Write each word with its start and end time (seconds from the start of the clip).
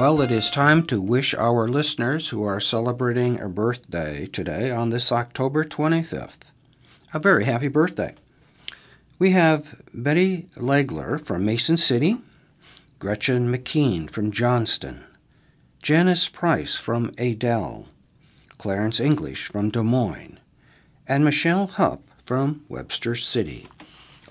Well, 0.00 0.22
it 0.22 0.32
is 0.32 0.50
time 0.50 0.84
to 0.84 0.98
wish 0.98 1.34
our 1.34 1.68
listeners 1.68 2.30
who 2.30 2.42
are 2.42 2.58
celebrating 2.58 3.38
a 3.38 3.50
birthday 3.50 4.24
today 4.24 4.70
on 4.70 4.88
this 4.88 5.12
October 5.12 5.62
25th 5.62 6.52
a 7.12 7.18
very 7.18 7.44
happy 7.44 7.68
birthday. 7.68 8.14
We 9.18 9.32
have 9.32 9.82
Betty 9.92 10.48
Legler 10.56 11.20
from 11.20 11.44
Mason 11.44 11.76
City, 11.76 12.16
Gretchen 12.98 13.54
McKean 13.54 14.08
from 14.08 14.30
Johnston, 14.30 15.04
Janice 15.82 16.30
Price 16.30 16.76
from 16.76 17.12
Adel, 17.18 17.86
Clarence 18.56 19.00
English 19.00 19.48
from 19.48 19.68
Des 19.68 19.82
Moines, 19.82 20.40
and 21.06 21.26
Michelle 21.26 21.66
Hupp 21.66 22.00
from 22.24 22.64
Webster 22.70 23.14
City. 23.14 23.66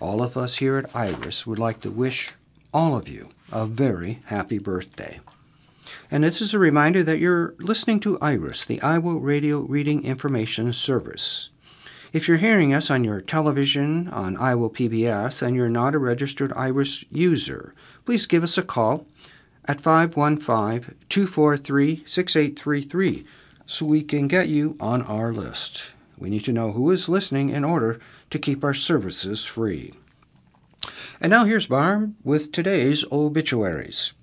All 0.02 0.24
of 0.24 0.36
us 0.36 0.56
here 0.56 0.78
at 0.78 0.96
Iris 0.96 1.46
would 1.46 1.60
like 1.60 1.80
to 1.82 1.92
wish 1.92 2.32
all 2.74 2.96
of 2.96 3.08
you 3.08 3.30
a 3.52 3.68
very 3.68 4.18
happy 4.26 4.58
birthday. 4.58 5.20
And 6.12 6.24
this 6.24 6.42
is 6.42 6.54
a 6.54 6.60
reminder 6.60 7.04
that 7.04 7.20
you're 7.20 7.56
listening 7.60 8.00
to 8.02 8.20
Iris, 8.20 8.66
the 8.66 8.82
Iowa 8.82 9.18
Radio 9.20 9.62
Reading 9.62 10.04
Information 10.04 10.74
Service. 10.74 11.50
If 12.12 12.28
you're 12.28 12.38
hearing 12.38 12.74
us 12.74 12.90
on 12.90 13.04
your 13.04 13.22
television 13.22 14.08
on 14.08 14.36
Iowa 14.38 14.70
PBS 14.70 15.42
and 15.42 15.56
you're 15.56 15.70
not 15.70 15.94
a 15.94 16.00
registered 16.00 16.52
Iris 16.54 17.06
user, 17.12 17.76
please 18.06 18.26
give 18.26 18.44
us 18.44 18.58
a 18.58 18.64
call 18.64 19.06
at 19.66 19.80
515 19.80 20.98
243 21.08 22.04
6833 22.08 23.26
so 23.68 23.86
we 23.86 24.02
can 24.02 24.28
get 24.28 24.48
you 24.48 24.76
on 24.80 25.04
our 25.04 25.32
list. 25.32 25.92
We 26.18 26.30
need 26.30 26.44
to 26.46 26.54
know 26.54 26.72
who 26.72 26.90
is 26.90 27.08
listening 27.08 27.50
in 27.50 27.64
order 27.64 28.00
to 28.32 28.40
keep 28.40 28.64
our 28.64 28.74
services 28.74 29.46
free. 29.46 29.94
And 31.22 31.30
now 31.30 31.46
here's 31.46 31.68
Barb 31.68 32.16
with 32.24 32.52
today's 32.52 33.06
obituaries. 33.12 34.14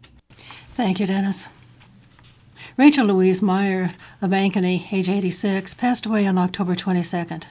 Thank 0.74 0.98
you, 0.98 1.06
Dennis. 1.06 1.48
Rachel 2.78 3.06
Louise 3.06 3.40
Myers 3.40 3.96
of 4.20 4.32
Ankeny, 4.32 4.92
age 4.92 5.08
86, 5.08 5.72
passed 5.72 6.04
away 6.04 6.26
on 6.26 6.36
October 6.36 6.74
22nd. 6.74 7.46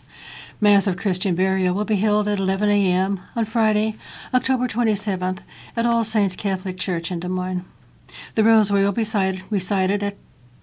Mass 0.62 0.86
of 0.86 0.98
Christian 0.98 1.34
burial 1.34 1.74
will 1.74 1.84
be 1.84 1.96
held 1.96 2.28
at 2.28 2.38
11 2.38 2.70
a.m. 2.70 3.20
on 3.36 3.46
Friday, 3.46 3.96
October 4.36 4.68
27th, 4.68 5.40
at 5.76 5.86
All 5.88 6.04
Saints 6.04 6.36
Catholic 6.36 6.78
Church 6.78 7.10
in 7.10 7.20
Des 7.20 7.28
Moines. 7.28 7.66
The 8.36 8.44
rosary 8.44 8.84
will 8.84 8.92
be 8.92 9.02
recited 9.02 10.04
at 10.04 10.16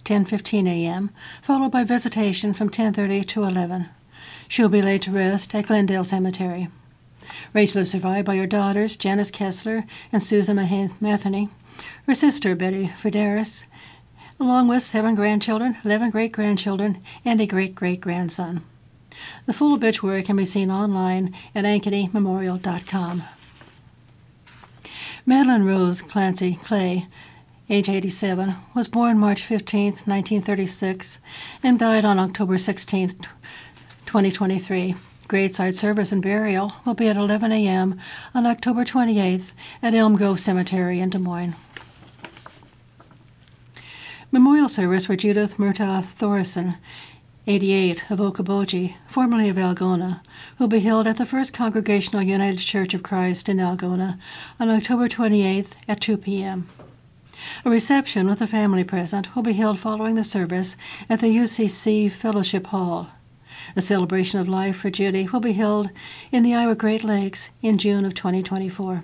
10:15 0.05 0.67
a.m., 0.69 1.09
followed 1.41 1.73
by 1.73 1.83
visitation 1.83 2.53
from 2.53 2.69
10:30 2.69 3.27
to 3.27 3.43
11. 3.43 3.89
She 4.47 4.61
will 4.61 4.69
be 4.69 4.81
laid 4.81 5.01
to 5.01 5.11
rest 5.11 5.53
at 5.53 5.65
Glendale 5.65 6.05
Cemetery. 6.05 6.69
Rachel 7.51 7.81
is 7.81 7.91
survived 7.91 8.27
by 8.27 8.37
her 8.37 8.47
daughters, 8.47 8.95
Janice 8.95 9.29
Kessler 9.29 9.83
and 10.13 10.23
Susan 10.23 10.55
Matheny, 11.01 11.49
her 12.07 12.15
sister, 12.15 12.55
Betty 12.55 12.87
Frideris, 12.95 13.65
along 14.43 14.67
with 14.67 14.83
seven 14.83 15.15
grandchildren, 15.15 15.77
11 15.85 16.09
great 16.09 16.33
grandchildren, 16.33 17.01
and 17.23 17.39
a 17.39 17.47
great 17.47 17.73
great 17.73 18.01
grandson. 18.01 18.61
The 19.45 19.53
full 19.53 19.73
obituary 19.73 20.21
can 20.21 20.35
be 20.35 20.45
seen 20.45 20.69
online 20.69 21.33
at 21.55 21.63
ankenymemorial.com. 21.63 23.23
Madeline 25.25 25.63
Rose 25.63 26.01
Clancy 26.01 26.55
Clay, 26.61 27.07
age 27.69 27.87
87, 27.87 28.55
was 28.75 28.89
born 28.89 29.17
March 29.17 29.45
15, 29.45 29.85
1936, 29.85 31.19
and 31.63 31.79
died 31.79 32.03
on 32.03 32.19
October 32.19 32.57
16, 32.57 33.09
2023. 34.05 34.95
Graveside 35.29 35.75
service 35.75 36.11
and 36.11 36.21
burial 36.21 36.73
will 36.85 36.93
be 36.93 37.07
at 37.07 37.15
11 37.15 37.53
a.m. 37.53 37.97
on 38.35 38.45
October 38.45 38.83
28th 38.83 39.53
at 39.81 39.93
Elm 39.93 40.17
Grove 40.17 40.41
Cemetery 40.41 40.99
in 40.99 41.09
Des 41.09 41.17
Moines. 41.17 41.55
Memorial 44.33 44.67
service 44.67 45.05
for 45.05 45.15
Judith 45.15 45.59
Murtaugh 45.59 46.03
Thorson, 46.03 46.73
88, 47.45 48.09
of 48.09 48.17
Okoboji, 48.17 48.95
formerly 49.05 49.47
of 49.47 49.57
Algona, 49.57 50.21
will 50.57 50.67
be 50.67 50.79
held 50.79 51.05
at 51.05 51.17
the 51.17 51.25
First 51.27 51.53
Congregational 51.53 52.23
United 52.23 52.57
Church 52.57 52.95
of 52.95 53.03
Christ 53.03 53.47
in 53.47 53.57
Algona 53.57 54.17
on 54.59 54.71
October 54.71 55.07
28th 55.07 55.75
at 55.87 56.01
2 56.01 56.17
p.m. 56.17 56.67
A 57.63 57.69
reception 57.69 58.25
with 58.25 58.39
the 58.39 58.47
family 58.47 58.83
present 58.83 59.35
will 59.35 59.43
be 59.43 59.53
held 59.53 59.77
following 59.77 60.15
the 60.15 60.23
service 60.23 60.75
at 61.07 61.19
the 61.19 61.27
UCC 61.27 62.09
Fellowship 62.11 62.65
Hall. 62.65 63.09
A 63.75 63.83
celebration 63.83 64.39
of 64.39 64.49
life 64.49 64.77
for 64.77 64.89
Judy 64.89 65.27
will 65.27 65.41
be 65.41 65.53
held 65.53 65.91
in 66.31 66.41
the 66.41 66.55
Iowa 66.55 66.73
Great 66.73 67.03
Lakes 67.03 67.51
in 67.61 67.77
June 67.77 68.03
of 68.03 68.15
2024. 68.15 69.03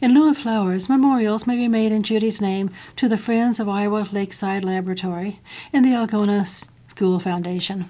In 0.00 0.14
lieu 0.14 0.30
of 0.30 0.38
flowers, 0.38 0.88
memorials 0.88 1.46
may 1.46 1.56
be 1.56 1.68
made 1.68 1.92
in 1.92 2.02
Judy's 2.02 2.40
name 2.40 2.70
to 2.96 3.08
the 3.08 3.16
Friends 3.16 3.60
of 3.60 3.68
Iowa 3.68 4.08
Lakeside 4.12 4.64
Laboratory 4.64 5.40
and 5.72 5.84
the 5.84 5.92
Algona 5.92 6.46
School 6.88 7.18
Foundation. 7.18 7.88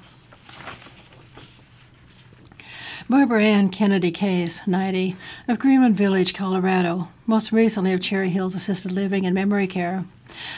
Barbara 3.10 3.42
Ann 3.42 3.70
Kennedy 3.70 4.10
Case, 4.10 4.66
90, 4.66 5.16
of 5.48 5.58
Greenwood 5.58 5.92
Village, 5.92 6.34
Colorado, 6.34 7.08
most 7.26 7.52
recently 7.52 7.94
of 7.94 8.02
Cherry 8.02 8.28
Hills 8.28 8.54
Assisted 8.54 8.92
Living 8.92 9.24
and 9.24 9.34
Memory 9.34 9.66
Care, 9.66 10.04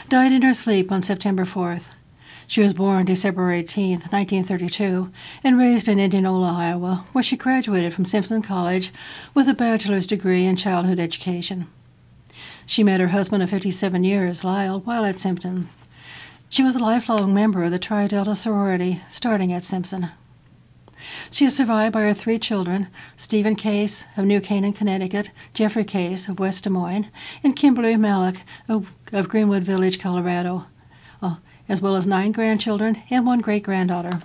died 0.09 0.33
in 0.33 0.43
her 0.43 0.53
sleep 0.53 0.91
on 0.91 1.01
September 1.01 1.45
4th. 1.45 1.91
She 2.51 2.63
was 2.63 2.73
born 2.73 3.05
December 3.05 3.53
18, 3.53 3.91
1932, 4.11 5.13
and 5.45 5.57
raised 5.57 5.87
in 5.87 6.01
Indianola, 6.01 6.53
Iowa, 6.53 7.05
where 7.13 7.23
she 7.23 7.37
graduated 7.37 7.95
from 7.95 8.05
Simpson 8.05 8.43
College 8.43 8.91
with 9.35 9.49
a 9.49 9.55
bachelor's 9.55 10.05
degree 10.05 10.47
in 10.47 10.57
childhood 10.57 10.99
education. 10.99 11.69
She 12.67 12.83
met 12.83 12.99
her 12.99 13.07
husband 13.07 13.45
of 13.45 13.51
57 13.51 14.03
years, 14.03 14.43
Lyle, 14.43 14.81
while 14.81 15.05
at 15.05 15.21
Simpson. 15.21 15.69
She 16.49 16.65
was 16.65 16.75
a 16.75 16.81
lifelong 16.81 17.33
member 17.33 17.63
of 17.63 17.71
the 17.71 17.79
Tri 17.79 18.09
Delta 18.09 18.35
sorority, 18.35 19.01
starting 19.09 19.53
at 19.53 19.63
Simpson. 19.63 20.11
She 21.31 21.45
is 21.45 21.57
survived 21.57 21.93
by 21.93 22.01
her 22.01 22.15
three 22.15 22.41
children 22.41 22.89
Stephen 23.17 23.55
Case 23.55 24.09
of 24.17 24.25
New 24.25 24.41
Canaan, 24.41 24.73
Connecticut, 24.73 25.31
Jeffrey 25.55 25.85
Case 25.85 26.29
of 26.29 26.41
West 26.41 26.65
Des 26.65 26.71
Moines, 26.71 27.13
and 27.45 27.55
Kimberly 27.55 27.97
Malik 27.97 28.43
of, 28.69 28.93
of 29.13 29.29
Greenwood 29.29 29.63
Village, 29.63 30.01
Colorado, 30.01 30.67
as 31.71 31.81
well 31.81 31.97
as 31.97 32.07
nine 32.07 32.33
grandchildren 32.33 33.03
and 33.09 33.25
one 33.25 33.41
great 33.41 33.63
granddaughter. 33.63 34.19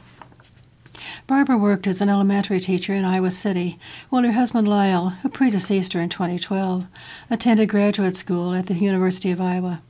Barbara 1.27 1.57
worked 1.57 1.87
as 1.87 2.01
an 2.01 2.09
elementary 2.09 2.59
teacher 2.59 2.93
in 2.93 3.05
Iowa 3.05 3.31
City, 3.31 3.79
while 4.09 4.23
her 4.23 4.31
husband 4.31 4.67
Lyle, 4.67 5.09
who 5.21 5.29
predeceased 5.29 5.93
her 5.93 6.01
in 6.01 6.09
2012, 6.09 6.87
attended 7.29 7.69
graduate 7.69 8.15
school 8.15 8.53
at 8.53 8.65
the 8.65 8.73
University 8.73 9.31
of 9.31 9.39
Iowa. 9.39 9.81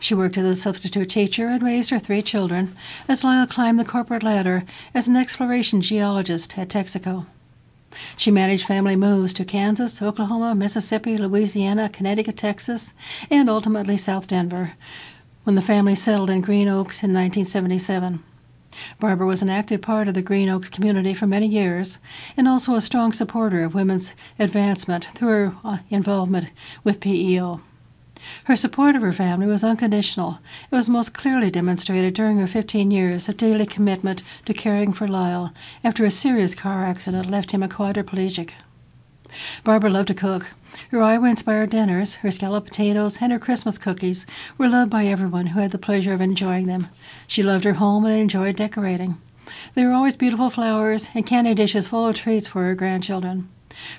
She 0.00 0.14
worked 0.14 0.38
as 0.38 0.46
a 0.46 0.56
substitute 0.56 1.10
teacher 1.10 1.48
and 1.48 1.62
raised 1.62 1.90
her 1.90 1.98
three 1.98 2.22
children 2.22 2.70
as 3.08 3.22
Lyle 3.24 3.46
climbed 3.46 3.78
the 3.78 3.84
corporate 3.84 4.22
ladder 4.22 4.64
as 4.94 5.06
an 5.06 5.16
exploration 5.16 5.82
geologist 5.82 6.56
at 6.58 6.68
Texaco. 6.68 7.26
She 8.16 8.30
managed 8.30 8.66
family 8.66 8.96
moves 8.96 9.32
to 9.34 9.44
Kansas, 9.44 10.02
Oklahoma, 10.02 10.54
Mississippi, 10.54 11.16
Louisiana, 11.16 11.88
Connecticut, 11.88 12.36
Texas, 12.36 12.94
and 13.30 13.48
ultimately 13.48 13.96
South 13.96 14.26
Denver, 14.26 14.72
when 15.46 15.54
the 15.54 15.62
family 15.62 15.94
settled 15.94 16.28
in 16.28 16.40
Green 16.40 16.66
Oaks 16.66 17.04
in 17.04 17.14
1977. 17.14 18.20
Barbara 18.98 19.28
was 19.28 19.42
an 19.42 19.48
active 19.48 19.80
part 19.80 20.08
of 20.08 20.14
the 20.14 20.20
Green 20.20 20.48
Oaks 20.48 20.68
community 20.68 21.14
for 21.14 21.28
many 21.28 21.46
years 21.46 22.00
and 22.36 22.48
also 22.48 22.74
a 22.74 22.80
strong 22.80 23.12
supporter 23.12 23.62
of 23.62 23.72
women's 23.72 24.12
advancement 24.40 25.04
through 25.04 25.28
her 25.28 25.54
uh, 25.62 25.78
involvement 25.88 26.50
with 26.82 26.98
PEO. 26.98 27.60
Her 28.46 28.56
support 28.56 28.96
of 28.96 29.02
her 29.02 29.12
family 29.12 29.46
was 29.46 29.62
unconditional. 29.62 30.40
It 30.68 30.74
was 30.74 30.88
most 30.88 31.14
clearly 31.14 31.52
demonstrated 31.52 32.14
during 32.14 32.38
her 32.38 32.48
15 32.48 32.90
years 32.90 33.28
of 33.28 33.36
daily 33.36 33.66
commitment 33.66 34.24
to 34.46 34.52
caring 34.52 34.92
for 34.92 35.06
Lyle 35.06 35.54
after 35.84 36.04
a 36.04 36.10
serious 36.10 36.56
car 36.56 36.84
accident 36.84 37.30
left 37.30 37.52
him 37.52 37.62
a 37.62 37.68
quadriplegic. 37.68 38.50
Barbara 39.64 39.90
loved 39.90 40.08
to 40.08 40.14
cook. 40.14 40.50
Her 40.90 41.02
Iowa 41.02 41.28
inspired 41.28 41.70
dinners, 41.70 42.16
her 42.16 42.30
scalloped 42.30 42.68
potatoes, 42.68 43.18
and 43.20 43.32
her 43.32 43.38
Christmas 43.38 43.78
cookies 43.78 44.26
were 44.58 44.68
loved 44.68 44.90
by 44.90 45.06
everyone 45.06 45.48
who 45.48 45.60
had 45.60 45.70
the 45.70 45.78
pleasure 45.78 46.12
of 46.12 46.20
enjoying 46.20 46.66
them. 46.66 46.88
She 47.26 47.42
loved 47.42 47.64
her 47.64 47.74
home 47.74 48.04
and 48.04 48.14
enjoyed 48.14 48.56
decorating. 48.56 49.16
There 49.74 49.88
were 49.88 49.94
always 49.94 50.16
beautiful 50.16 50.50
flowers 50.50 51.10
and 51.14 51.26
candy 51.26 51.54
dishes 51.54 51.88
full 51.88 52.06
of 52.06 52.16
treats 52.16 52.48
for 52.48 52.64
her 52.64 52.74
grandchildren. 52.74 53.48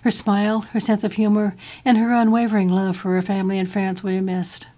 Her 0.03 0.11
smile, 0.11 0.61
her 0.73 0.79
sense 0.79 1.03
of 1.03 1.13
humor, 1.13 1.55
and 1.85 1.97
her 1.97 2.11
unwavering 2.11 2.69
love 2.69 2.97
for 2.97 3.13
her 3.13 3.21
family 3.21 3.59
and 3.59 3.69
friends 3.69 4.03
will 4.03 4.11
be 4.11 4.21
missed. 4.21 4.69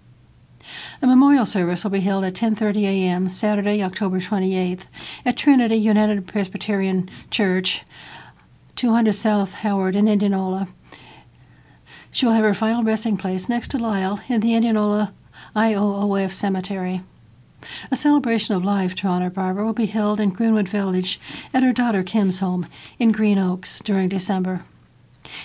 A 1.01 1.07
memorial 1.07 1.45
service 1.45 1.83
will 1.83 1.91
be 1.91 2.01
held 2.01 2.25
at 2.25 2.35
10:30 2.35 2.83
a.m. 2.83 3.29
Saturday, 3.29 3.81
October 3.81 4.19
28th, 4.19 4.85
at 5.25 5.37
Trinity 5.37 5.77
United 5.77 6.27
Presbyterian 6.27 7.09
Church, 7.31 7.83
200 8.79 9.11
South 9.11 9.55
Howard 9.55 9.93
in 9.93 10.07
Indianola. 10.07 10.69
She 12.11 12.25
will 12.25 12.31
have 12.31 12.45
her 12.45 12.53
final 12.53 12.81
resting 12.81 13.17
place 13.17 13.49
next 13.49 13.71
to 13.71 13.77
Lyle 13.77 14.21
in 14.29 14.39
the 14.39 14.55
Indianola 14.55 15.11
IOOF 15.53 16.31
Cemetery. 16.31 17.01
A 17.91 17.97
celebration 17.97 18.55
of 18.55 18.63
life 18.63 18.95
to 18.95 19.07
honor 19.09 19.29
Barbara 19.29 19.65
will 19.65 19.73
be 19.73 19.87
held 19.87 20.21
in 20.21 20.29
Greenwood 20.29 20.69
Village 20.69 21.19
at 21.53 21.61
her 21.61 21.73
daughter 21.73 22.03
Kim's 22.03 22.39
home 22.39 22.67
in 22.97 23.11
Green 23.11 23.37
Oaks 23.37 23.81
during 23.81 24.07
December. 24.07 24.63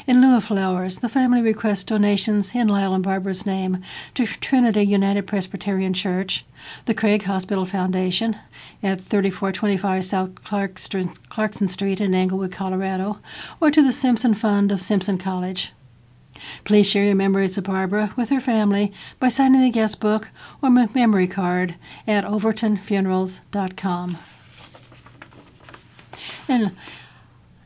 In 0.06 0.20
lieu 0.20 0.36
of 0.36 0.44
flowers, 0.44 0.98
the 0.98 1.08
family 1.08 1.42
requests 1.42 1.84
donations 1.84 2.54
in 2.54 2.68
Lyle 2.68 2.94
and 2.94 3.02
Barbara's 3.02 3.46
name 3.46 3.82
to 4.14 4.26
Trinity 4.26 4.82
United 4.82 5.26
Presbyterian 5.26 5.92
Church, 5.92 6.44
the 6.84 6.94
Craig 6.94 7.24
Hospital 7.24 7.64
Foundation 7.64 8.36
at 8.82 9.00
3425 9.00 10.04
South 10.04 10.44
Clarkson 10.44 11.68
Street 11.68 12.00
in 12.00 12.14
Englewood, 12.14 12.52
Colorado, 12.52 13.18
or 13.60 13.70
to 13.70 13.82
the 13.82 13.92
Simpson 13.92 14.34
Fund 14.34 14.70
of 14.72 14.80
Simpson 14.80 15.18
College. 15.18 15.72
Please 16.64 16.88
share 16.88 17.04
your 17.04 17.14
memories 17.14 17.56
of 17.56 17.64
Barbara 17.64 18.12
with 18.16 18.30
her 18.30 18.40
family 18.40 18.92
by 19.20 19.28
signing 19.28 19.62
the 19.62 19.70
guest 19.70 20.00
book 20.00 20.30
or 20.60 20.70
memory 20.70 21.28
card 21.28 21.76
at 22.06 22.24
overtonfunerals.com. 22.24 24.18
And 26.48 26.76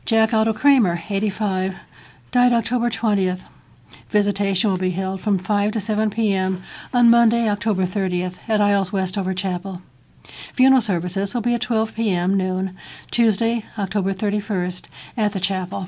Jack 0.05 0.33
Otto 0.33 0.53
Kramer, 0.53 1.01
85, 1.09 1.79
died 2.31 2.53
October 2.53 2.91
20th. 2.91 3.47
Visitation 4.09 4.69
will 4.69 4.77
be 4.77 4.91
held 4.91 5.19
from 5.19 5.39
5 5.39 5.71
to 5.71 5.79
7 5.79 6.11
p.m. 6.11 6.59
on 6.93 7.09
Monday, 7.09 7.49
October 7.49 7.83
30th 7.83 8.39
at 8.47 8.61
Iles 8.61 8.93
Westover 8.93 9.33
Chapel. 9.33 9.81
Funeral 10.53 10.81
services 10.81 11.33
will 11.33 11.41
be 11.41 11.55
at 11.55 11.61
12 11.61 11.95
p.m. 11.95 12.37
noon, 12.37 12.77
Tuesday, 13.09 13.65
October 13.79 14.13
31st, 14.13 14.87
at 15.17 15.33
the 15.33 15.39
chapel. 15.39 15.87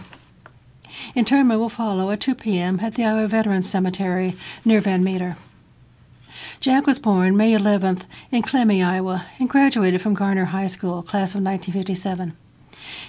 Interment 1.15 1.59
will 1.59 1.69
follow 1.69 2.09
at 2.09 2.19
2 2.19 2.33
p.m. 2.33 2.79
at 2.79 2.95
the 2.95 3.05
Iowa 3.05 3.27
Veterans 3.27 3.69
Cemetery 3.69 4.33
near 4.65 4.81
Van 4.81 5.03
Meter. 5.03 5.37
Jack 6.59 6.87
was 6.87 6.97
born 6.97 7.37
May 7.37 7.53
11th 7.53 8.07
in 8.31 8.41
Klemme, 8.41 8.83
Iowa, 8.83 9.25
and 9.37 9.47
graduated 9.49 10.01
from 10.01 10.15
Garner 10.15 10.45
High 10.45 10.67
School, 10.67 11.03
class 11.03 11.35
of 11.35 11.43
1957. 11.43 12.35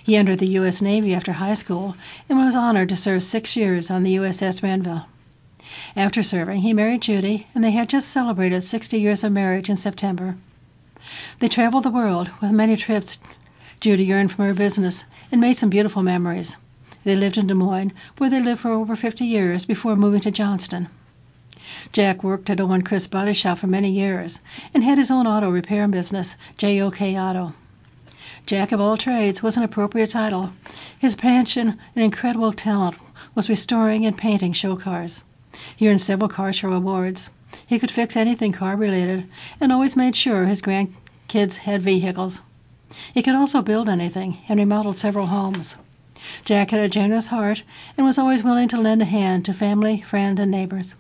He 0.03 0.17
entered 0.17 0.39
the 0.39 0.49
U.S. 0.49 0.83
Navy 0.83 1.15
after 1.15 1.33
high 1.33 1.55
school 1.55 1.97
and 2.29 2.39
was 2.39 2.55
honored 2.55 2.89
to 2.91 2.97
serve 2.97 3.23
six 3.23 3.57
years 3.57 3.91
on 3.91 4.03
the 4.03 4.17
USS 4.17 4.63
Renville. 4.63 5.07
After 5.97 6.23
serving, 6.23 6.61
he 6.63 6.73
married 6.73 7.03
Judy, 7.03 7.47
and 7.55 7.63
they 7.65 7.71
had 7.71 7.89
just 7.89 8.09
celebrated 8.09 8.63
60 8.63 9.01
years 9.01 9.25
of 9.25 9.33
marriage 9.33 9.71
in 9.71 9.77
September. 9.77 10.37
They 11.39 11.49
traveled 11.49 11.85
the 11.85 11.91
world 11.91 12.31
with 12.41 12.53
many 12.53 12.77
trips 12.77 13.19
Judy 13.81 14.13
earned 14.13 14.31
from 14.31 14.45
her 14.45 14.55
business 14.55 15.05
and 15.33 15.41
made 15.41 15.57
some 15.57 15.71
beautiful 15.71 16.03
memories. 16.03 16.57
They 17.05 17.17
lived 17.17 17.37
in 17.37 17.49
Des 17.49 17.55
Moines, 17.55 17.93
where 18.19 18.31
they 18.31 18.41
lived 18.41 18.61
for 18.61 18.71
over 18.71 18.95
50 18.95 19.25
years 19.25 19.65
before 19.65 19.97
moving 19.97 20.21
to 20.21 20.31
Johnston. 20.31 20.89
Jack 21.93 22.23
worked 22.23 22.49
at 22.49 22.61
Owen 22.61 22.83
Chris 22.83 23.07
Body 23.07 23.33
Shop 23.33 23.59
for 23.59 23.67
many 23.67 23.91
years 23.91 24.41
and 24.73 24.85
had 24.85 24.99
his 24.99 25.11
own 25.11 25.27
auto 25.27 25.51
repair 25.51 25.87
business, 25.89 26.37
JOK 26.59 27.01
Auto. 27.01 27.55
Jack 28.47 28.73
of 28.73 28.81
all 28.81 28.97
trades 28.97 29.43
was 29.43 29.57
an 29.57 29.63
appropriate 29.63 30.11
title. 30.11 30.51
His 30.99 31.15
passion 31.15 31.79
and 31.95 32.05
incredible 32.05 32.53
talent 32.53 32.97
was 33.35 33.49
restoring 33.49 34.05
and 34.05 34.17
painting 34.19 34.53
show 34.53 34.77
cars. 34.77 35.25
He 35.77 35.89
earned 35.89 36.01
several 36.01 36.29
car 36.29 36.53
show 36.53 36.73
awards. 36.73 37.31
He 37.67 37.79
could 37.79 37.91
fix 37.91 38.17
anything 38.17 38.53
car 38.53 38.77
related 38.77 39.27
and 39.61 39.71
always 39.71 39.97
made 39.97 40.17
sure 40.17 40.47
his 40.47 40.63
grandkids 40.63 41.59
had 41.59 41.83
vehicles. 41.83 42.43
He 43.15 43.23
could 43.23 43.35
also 43.35 43.63
build 43.63 43.89
anything 43.89 44.39
and 44.49 44.59
remodeled 44.59 44.97
several 44.97 45.27
homes. 45.27 45.77
Jack 46.45 46.71
had 46.71 46.81
a 46.81 46.89
generous 46.89 47.29
heart 47.29 47.65
and 47.97 48.07
was 48.07 48.19
always 48.19 48.43
willing 48.43 48.69
to 48.69 48.81
lend 48.81 49.03
a 49.03 49.07
hand 49.07 49.45
to 49.45 49.53
family, 49.53 50.01
friend, 50.01 50.39
and 50.39 50.51
neighbors. 50.51 50.95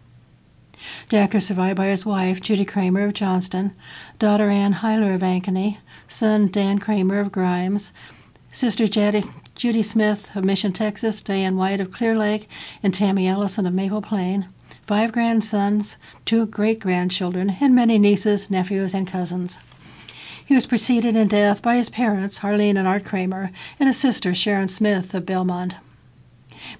Jack 1.08 1.34
is 1.34 1.46
survived 1.46 1.76
by 1.76 1.86
his 1.86 2.04
wife, 2.04 2.40
Judy 2.40 2.64
Kramer 2.64 3.04
of 3.04 3.14
Johnston, 3.14 3.74
daughter 4.18 4.48
Anne 4.48 4.74
Heiler 4.74 5.14
of 5.14 5.20
Ankeny, 5.20 5.78
son 6.12 6.48
Dan 6.48 6.78
Kramer 6.78 7.18
of 7.20 7.32
Grimes, 7.32 7.92
sister 8.50 8.86
Judy, 8.86 9.24
Judy 9.54 9.82
Smith 9.82 10.34
of 10.36 10.44
Mission, 10.44 10.72
Texas, 10.72 11.22
Diane 11.22 11.56
White 11.56 11.80
of 11.80 11.90
Clear 11.90 12.16
Lake, 12.16 12.48
and 12.82 12.92
Tammy 12.92 13.26
Ellison 13.26 13.66
of 13.66 13.72
Maple 13.72 14.02
Plain, 14.02 14.46
five 14.86 15.10
grandsons, 15.10 15.96
two 16.24 16.46
great 16.46 16.80
grandchildren, 16.80 17.56
and 17.60 17.74
many 17.74 17.98
nieces, 17.98 18.50
nephews, 18.50 18.94
and 18.94 19.06
cousins. 19.06 19.58
He 20.44 20.54
was 20.54 20.66
preceded 20.66 21.16
in 21.16 21.28
death 21.28 21.62
by 21.62 21.76
his 21.76 21.88
parents, 21.88 22.40
Harleen 22.40 22.76
and 22.76 22.86
Art 22.86 23.04
Kramer, 23.04 23.50
and 23.80 23.88
his 23.88 23.98
sister, 23.98 24.34
Sharon 24.34 24.68
Smith 24.68 25.14
of 25.14 25.24
Belmont. 25.24 25.76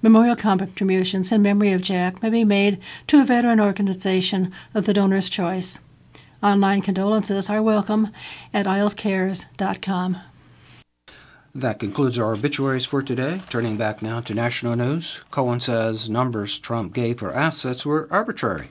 Memorial 0.01 0.35
contributions 0.35 1.31
in 1.31 1.41
memory 1.41 1.71
of 1.71 1.81
Jack 1.81 2.21
may 2.21 2.29
be 2.29 2.43
made 2.43 2.79
to 3.07 3.19
a 3.19 3.25
veteran 3.25 3.59
organization 3.59 4.51
of 4.73 4.85
the 4.85 4.93
donor's 4.93 5.27
choice. 5.27 5.79
Online 6.43 6.81
condolences 6.81 7.49
are 7.49 7.63
welcome 7.63 8.09
at 8.53 8.65
ilescares.com. 8.65 10.17
That 11.55 11.79
concludes 11.79 12.19
our 12.19 12.33
obituaries 12.33 12.85
for 12.85 13.01
today. 13.01 13.41
Turning 13.49 13.77
back 13.77 14.01
now 14.01 14.19
to 14.19 14.33
national 14.33 14.75
news, 14.75 15.21
Cohen 15.31 15.61
says 15.61 16.09
numbers 16.09 16.59
Trump 16.59 16.93
gave 16.93 17.19
for 17.19 17.33
assets 17.33 17.85
were 17.85 18.09
arbitrary. 18.11 18.67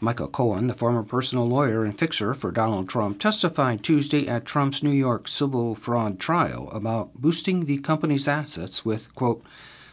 Michael 0.00 0.26
Cohen, 0.28 0.66
the 0.66 0.74
former 0.74 1.04
personal 1.04 1.46
lawyer 1.46 1.84
and 1.84 1.96
fixer 1.96 2.34
for 2.34 2.50
Donald 2.50 2.88
Trump, 2.88 3.20
testified 3.20 3.84
Tuesday 3.84 4.26
at 4.26 4.44
Trump's 4.44 4.82
New 4.82 4.90
York 4.90 5.28
civil 5.28 5.76
fraud 5.76 6.18
trial 6.18 6.68
about 6.72 7.14
boosting 7.14 7.66
the 7.66 7.78
company's 7.78 8.26
assets 8.26 8.84
with, 8.84 9.14
quote, 9.14 9.44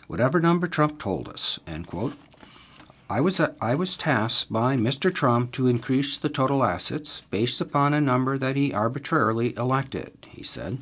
whatever 0.08 0.40
number 0.40 0.68
Trump 0.68 1.00
told 1.00 1.28
us, 1.28 1.60
end 1.68 1.86
quote. 1.86 2.16
I 3.08 3.22
was, 3.22 3.40
uh, 3.40 3.54
I 3.62 3.76
was 3.76 3.96
tasked 3.96 4.52
by 4.52 4.76
Mr. 4.78 5.14
Trump 5.14 5.52
to 5.52 5.68
increase 5.68 6.18
the 6.18 6.28
total 6.28 6.64
assets 6.64 7.22
based 7.30 7.62
upon 7.62 7.94
a 7.94 8.02
number 8.02 8.36
that 8.40 8.56
he 8.56 8.74
arbitrarily 8.74 9.56
elected, 9.56 10.14
he 10.28 10.42
said. 10.42 10.80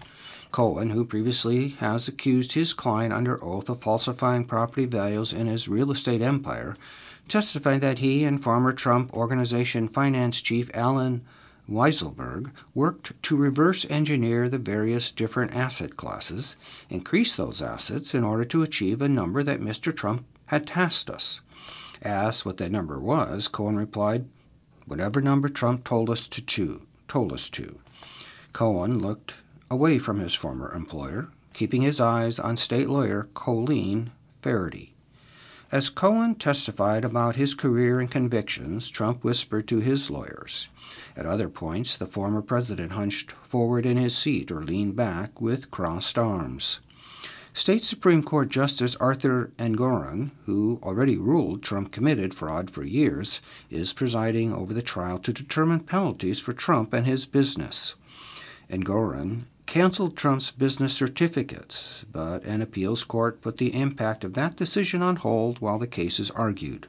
Cohen, 0.50 0.92
who 0.92 1.04
previously 1.04 1.70
has 1.80 2.08
accused 2.08 2.54
his 2.54 2.74
client 2.74 3.12
under 3.12 3.44
oath 3.44 3.68
of 3.68 3.82
falsifying 3.82 4.46
property 4.46 4.86
values 4.86 5.34
in 5.34 5.48
his 5.48 5.68
real 5.68 5.92
estate 5.92 6.22
empire, 6.22 6.78
testified 7.28 7.82
that 7.82 8.00
he 8.00 8.24
and 8.24 8.42
former 8.42 8.72
Trump 8.72 9.14
Organization 9.14 9.90
finance 9.90 10.42
chief 10.42 10.72
Allen 10.74 11.26
Weisselberg 11.70 12.52
worked 12.74 13.22
to 13.24 13.36
reverse 13.36 13.86
engineer 13.90 14.48
the 14.48 14.58
various 14.58 15.12
different 15.12 15.54
asset 15.54 15.98
classes, 15.98 16.56
increase 16.90 17.36
those 17.36 17.62
assets 17.62 18.16
in 18.16 18.24
order 18.24 18.46
to 18.46 18.64
achieve 18.64 19.02
a 19.02 19.10
number 19.10 19.44
that 19.44 19.60
Mr. 19.60 19.94
Trump 19.94 20.24
had 20.46 20.68
tasked 20.68 21.10
us. 21.10 21.42
Asked 22.04 22.46
what 22.46 22.58
that 22.58 22.72
number 22.72 23.00
was, 23.00 23.48
Cohen 23.48 23.78
replied, 23.78 24.28
Whatever 24.86 25.22
number 25.22 25.48
Trump 25.48 25.86
told 25.86 26.10
us 26.10 26.28
to, 26.28 26.42
to 26.42 26.82
told 27.08 27.32
us 27.32 27.50
to. 27.52 27.80
Cohen 28.52 29.00
looked 29.00 29.36
away 29.72 29.98
from 30.00 30.20
his 30.20 30.34
former 30.34 30.74
employer, 30.74 31.30
keeping 31.54 31.82
his 31.82 32.02
eyes 32.02 32.40
on 32.40 32.58
state 32.58 32.90
lawyer 32.90 33.30
Colleen 33.34 34.12
Faraday. 34.42 34.92
As 35.72 35.90
Cohen 35.90 36.36
testified 36.36 37.06
about 37.06 37.36
his 37.36 37.56
career 37.56 38.00
and 38.00 38.12
convictions, 38.12 38.90
Trump 38.90 39.24
whispered 39.24 39.68
to 39.70 39.80
his 39.80 40.12
lawyers. 40.12 40.68
At 41.16 41.26
other 41.26 41.50
points, 41.50 41.98
the 41.98 42.06
former 42.06 42.42
president 42.42 42.92
hunched 42.92 43.32
forward 43.32 43.86
in 43.86 43.98
his 43.98 44.16
seat 44.16 44.52
or 44.52 44.64
leaned 44.64 44.96
back 44.96 45.42
with 45.42 45.72
crossed 45.72 46.20
arms. 46.20 46.80
State 47.56 47.84
Supreme 47.84 48.24
Court 48.24 48.50
Justice 48.50 48.96
Arthur 48.96 49.52
Engoron, 49.60 50.32
who 50.46 50.80
already 50.82 51.18
ruled 51.18 51.62
Trump 51.62 51.92
committed 51.92 52.34
fraud 52.34 52.72
for 52.72 52.84
years, 52.84 53.42
is 53.70 53.94
presiding 53.94 54.52
over 54.52 54.74
the 54.74 54.82
trial 54.82 55.20
to 55.20 55.32
determine 55.32 55.80
penalties 55.82 56.40
for 56.40 56.52
Trump 56.52 56.94
and 56.94 57.06
his 57.06 57.28
business. 57.28 57.94
Engoron 58.72 59.44
canceled 59.68 60.18
Trump's 60.18 60.50
business 60.50 60.96
certificates, 60.96 62.06
but 62.12 62.44
an 62.44 62.64
appeals 62.64 63.04
court 63.04 63.40
put 63.42 63.60
the 63.60 63.80
impact 63.80 64.24
of 64.24 64.34
that 64.34 64.56
decision 64.56 65.04
on 65.04 65.18
hold 65.18 65.60
while 65.60 65.78
the 65.78 65.86
case 65.86 66.20
is 66.20 66.32
argued. 66.32 66.88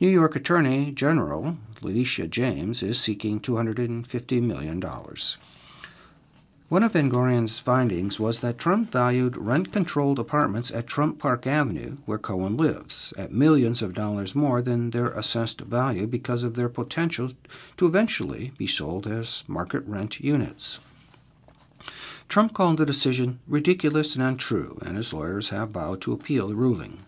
New 0.00 0.08
York 0.08 0.36
Attorney 0.36 0.92
General 0.92 1.56
Letitia 1.80 2.28
James 2.28 2.82
is 2.82 3.00
seeking 3.00 3.40
$250 3.40 4.42
million. 4.42 4.84
One 6.68 6.82
of 6.82 6.92
Engoron's 6.92 7.58
findings 7.58 8.20
was 8.20 8.40
that 8.40 8.58
Trump 8.58 8.92
valued 8.92 9.38
rent 9.38 9.72
controlled 9.72 10.18
apartments 10.18 10.70
at 10.70 10.86
Trump 10.86 11.18
Park 11.18 11.46
Avenue, 11.46 11.96
where 12.04 12.18
Cohen 12.18 12.58
lives, 12.58 13.14
at 13.16 13.32
millions 13.32 13.80
of 13.80 13.94
dollars 13.94 14.34
more 14.34 14.60
than 14.60 14.90
their 14.90 15.08
assessed 15.08 15.62
value 15.62 16.06
because 16.06 16.44
of 16.44 16.56
their 16.56 16.68
potential 16.68 17.30
to 17.78 17.86
eventually 17.86 18.52
be 18.58 18.66
sold 18.66 19.06
as 19.06 19.44
market 19.48 19.82
rent 19.86 20.20
units. 20.20 20.78
Trump 22.28 22.52
called 22.52 22.76
the 22.76 22.84
decision 22.84 23.38
ridiculous 23.48 24.14
and 24.14 24.22
untrue, 24.22 24.78
and 24.84 24.98
his 24.98 25.14
lawyers 25.14 25.48
have 25.48 25.70
vowed 25.70 26.02
to 26.02 26.12
appeal 26.12 26.48
the 26.48 26.54
ruling. 26.54 26.98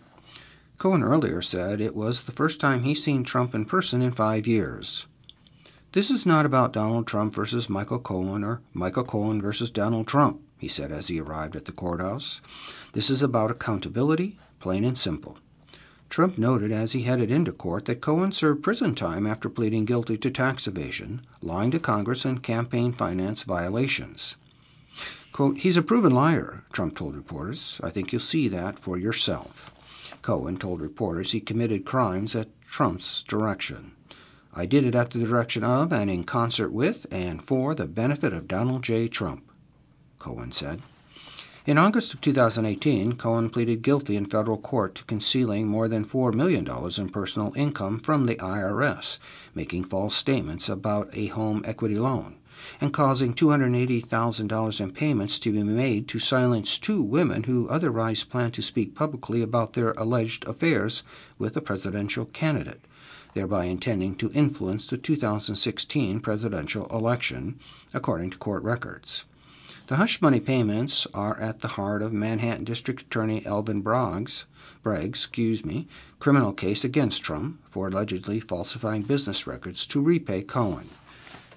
Cohen 0.79 1.03
earlier 1.03 1.43
said 1.43 1.83
it 1.83 1.95
was 1.95 2.23
the 2.23 2.33
first 2.33 2.61
time 2.61 2.85
he's 2.85 3.05
seen 3.05 3.25
Trump 3.25 3.55
in 3.55 3.67
person 3.67 4.01
in 4.01 4.13
five 4.13 4.47
years. 4.47 5.07
This 5.93 6.09
is 6.09 6.25
not 6.25 6.47
about 6.47 6.73
Donald 6.73 7.09
Trump 7.09 7.35
versus 7.35 7.69
Michael 7.69 7.99
Cohen 7.99 8.45
or 8.45 8.63
Michael 8.73 9.03
Cohen 9.03 9.43
versus 9.43 9.73
Donald 9.73 10.07
Trump, 10.07 10.41
he 10.57 10.69
said 10.69 10.93
as 10.93 11.09
he 11.09 11.21
arrived 11.21 11.57
at 11.57 11.65
the 11.65 11.73
courthouse. 11.73 12.41
This 12.93 13.11
is 13.11 13.23
about 13.23 13.51
accountability, 13.51 14.39
plain 14.61 14.85
and 14.85 14.97
simple. 14.97 15.39
Trump 16.09 16.39
noted 16.39 16.71
as 16.71 16.93
he 16.93 17.03
headed 17.03 17.29
into 17.29 17.51
court 17.51 17.87
that 17.87 18.01
Cohen 18.01 18.31
served 18.31 18.63
prison 18.63 18.95
time 18.95 19.27
after 19.27 19.49
pleading 19.49 19.85
guilty 19.85 20.17
to 20.19 20.31
tax 20.31 20.69
evasion, 20.69 21.27
lying 21.43 21.73
to 21.73 21.81
Congress, 21.81 22.25
and 22.25 22.41
campaign 22.41 22.93
finance 22.93 23.43
violations. 23.43 24.37
Quote, 25.33 25.59
He's 25.59 25.77
a 25.77 25.83
proven 25.83 26.15
liar, 26.15 26.63
Trump 26.73 26.95
told 26.95 27.17
reporters. 27.17 27.81
I 27.83 27.91
think 27.91 28.13
you'll 28.13 28.21
see 28.21 28.47
that 28.47 28.79
for 28.79 28.97
yourself. 28.97 29.73
Cohen 30.23 30.57
told 30.57 30.81
reporters 30.81 31.33
he 31.33 31.41
committed 31.41 31.85
crimes 31.85 32.37
at 32.37 32.49
Trump's 32.69 33.25
direction. 33.25 33.93
I 34.53 34.67
did 34.67 34.85
it 34.85 34.95
at 34.95 35.11
the 35.11 35.21
direction 35.21 35.63
of 35.63 35.93
and 35.93 36.11
in 36.11 36.25
concert 36.25 36.71
with 36.71 37.07
and 37.11 37.41
for 37.41 37.75
the 37.75 37.87
benefit 37.87 38.33
of 38.33 38.49
Donald 38.49 38.83
J. 38.83 39.07
Trump, 39.07 39.49
Cohen 40.19 40.51
said. 40.51 40.81
In 41.67 41.79
August 41.79 42.15
of 42.15 42.21
2018, 42.21 43.17
Cohen 43.17 43.49
pleaded 43.49 43.83
guilty 43.83 44.17
in 44.17 44.25
federal 44.25 44.57
court 44.59 44.97
to 44.97 45.05
concealing 45.05 45.69
more 45.69 45.89
than 45.89 46.05
$4 46.05 46.35
million 46.35 46.67
in 46.99 47.11
personal 47.11 47.53
income 47.55 48.01
from 48.01 48.27
the 48.27 48.35
IRS, 48.37 49.19
making 49.55 49.85
false 49.85 50.15
statements 50.17 50.69
about 50.69 51.11
a 51.13 51.27
home 51.27 51.63
equity 51.65 51.97
loan, 51.97 52.37
and 52.81 52.93
causing 52.93 53.35
$280,000 53.35 54.81
in 54.81 54.91
payments 54.91 55.39
to 55.39 55.53
be 55.53 55.63
made 55.63 56.09
to 56.09 56.19
silence 56.19 56.79
two 56.79 57.03
women 57.03 57.45
who 57.45 57.69
otherwise 57.69 58.25
planned 58.25 58.55
to 58.55 58.63
speak 58.63 58.95
publicly 58.95 59.43
about 59.43 59.75
their 59.75 59.93
alleged 59.93 60.49
affairs 60.49 61.05
with 61.39 61.57
a 61.57 61.61
presidential 61.61 62.25
candidate, 62.25 62.85
thereby 63.35 63.65
intending 63.65 64.17
to 64.17 64.33
influence 64.33 64.87
the 64.87 64.99
2016 64.99 66.21
presidential 66.21 66.87
election, 66.87 67.59
according 67.95 68.31
to 68.31 68.39
court 68.39 68.63
records. 68.63 69.25
The 69.87 69.97
hush 69.97 70.23
money 70.23 70.39
payments 70.39 71.07
are 71.13 71.39
at 71.41 71.61
the 71.61 71.69
heart 71.69 72.01
of 72.01 72.13
Manhattan 72.13 72.65
District 72.65 73.03
Attorney 73.03 73.45
Alvin 73.45 73.81
Bragg's, 73.81 74.45
Bragg's 74.83 75.25
excuse 75.25 75.65
me, 75.65 75.89
criminal 76.21 76.53
case 76.53 76.85
against 76.85 77.25
Trump 77.25 77.59
for 77.69 77.89
allegedly 77.89 78.39
falsifying 78.39 79.03
business 79.03 79.47
records 79.47 79.87
to 79.89 80.01
repay 80.01 80.43
Cohen. 80.43 80.89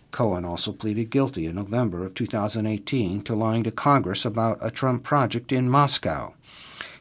Cohen 0.10 0.46
also 0.46 0.72
pleaded 0.72 1.10
guilty 1.10 1.46
in 1.46 1.56
November 1.56 2.06
of 2.06 2.14
2018 2.14 3.22
to 3.22 3.36
lying 3.36 3.64
to 3.64 3.72
Congress 3.72 4.26
about 4.26 4.58
a 4.62 4.70
Trump 4.70 5.04
project 5.04 5.52
in 5.52 5.70
Moscow. 5.70 6.34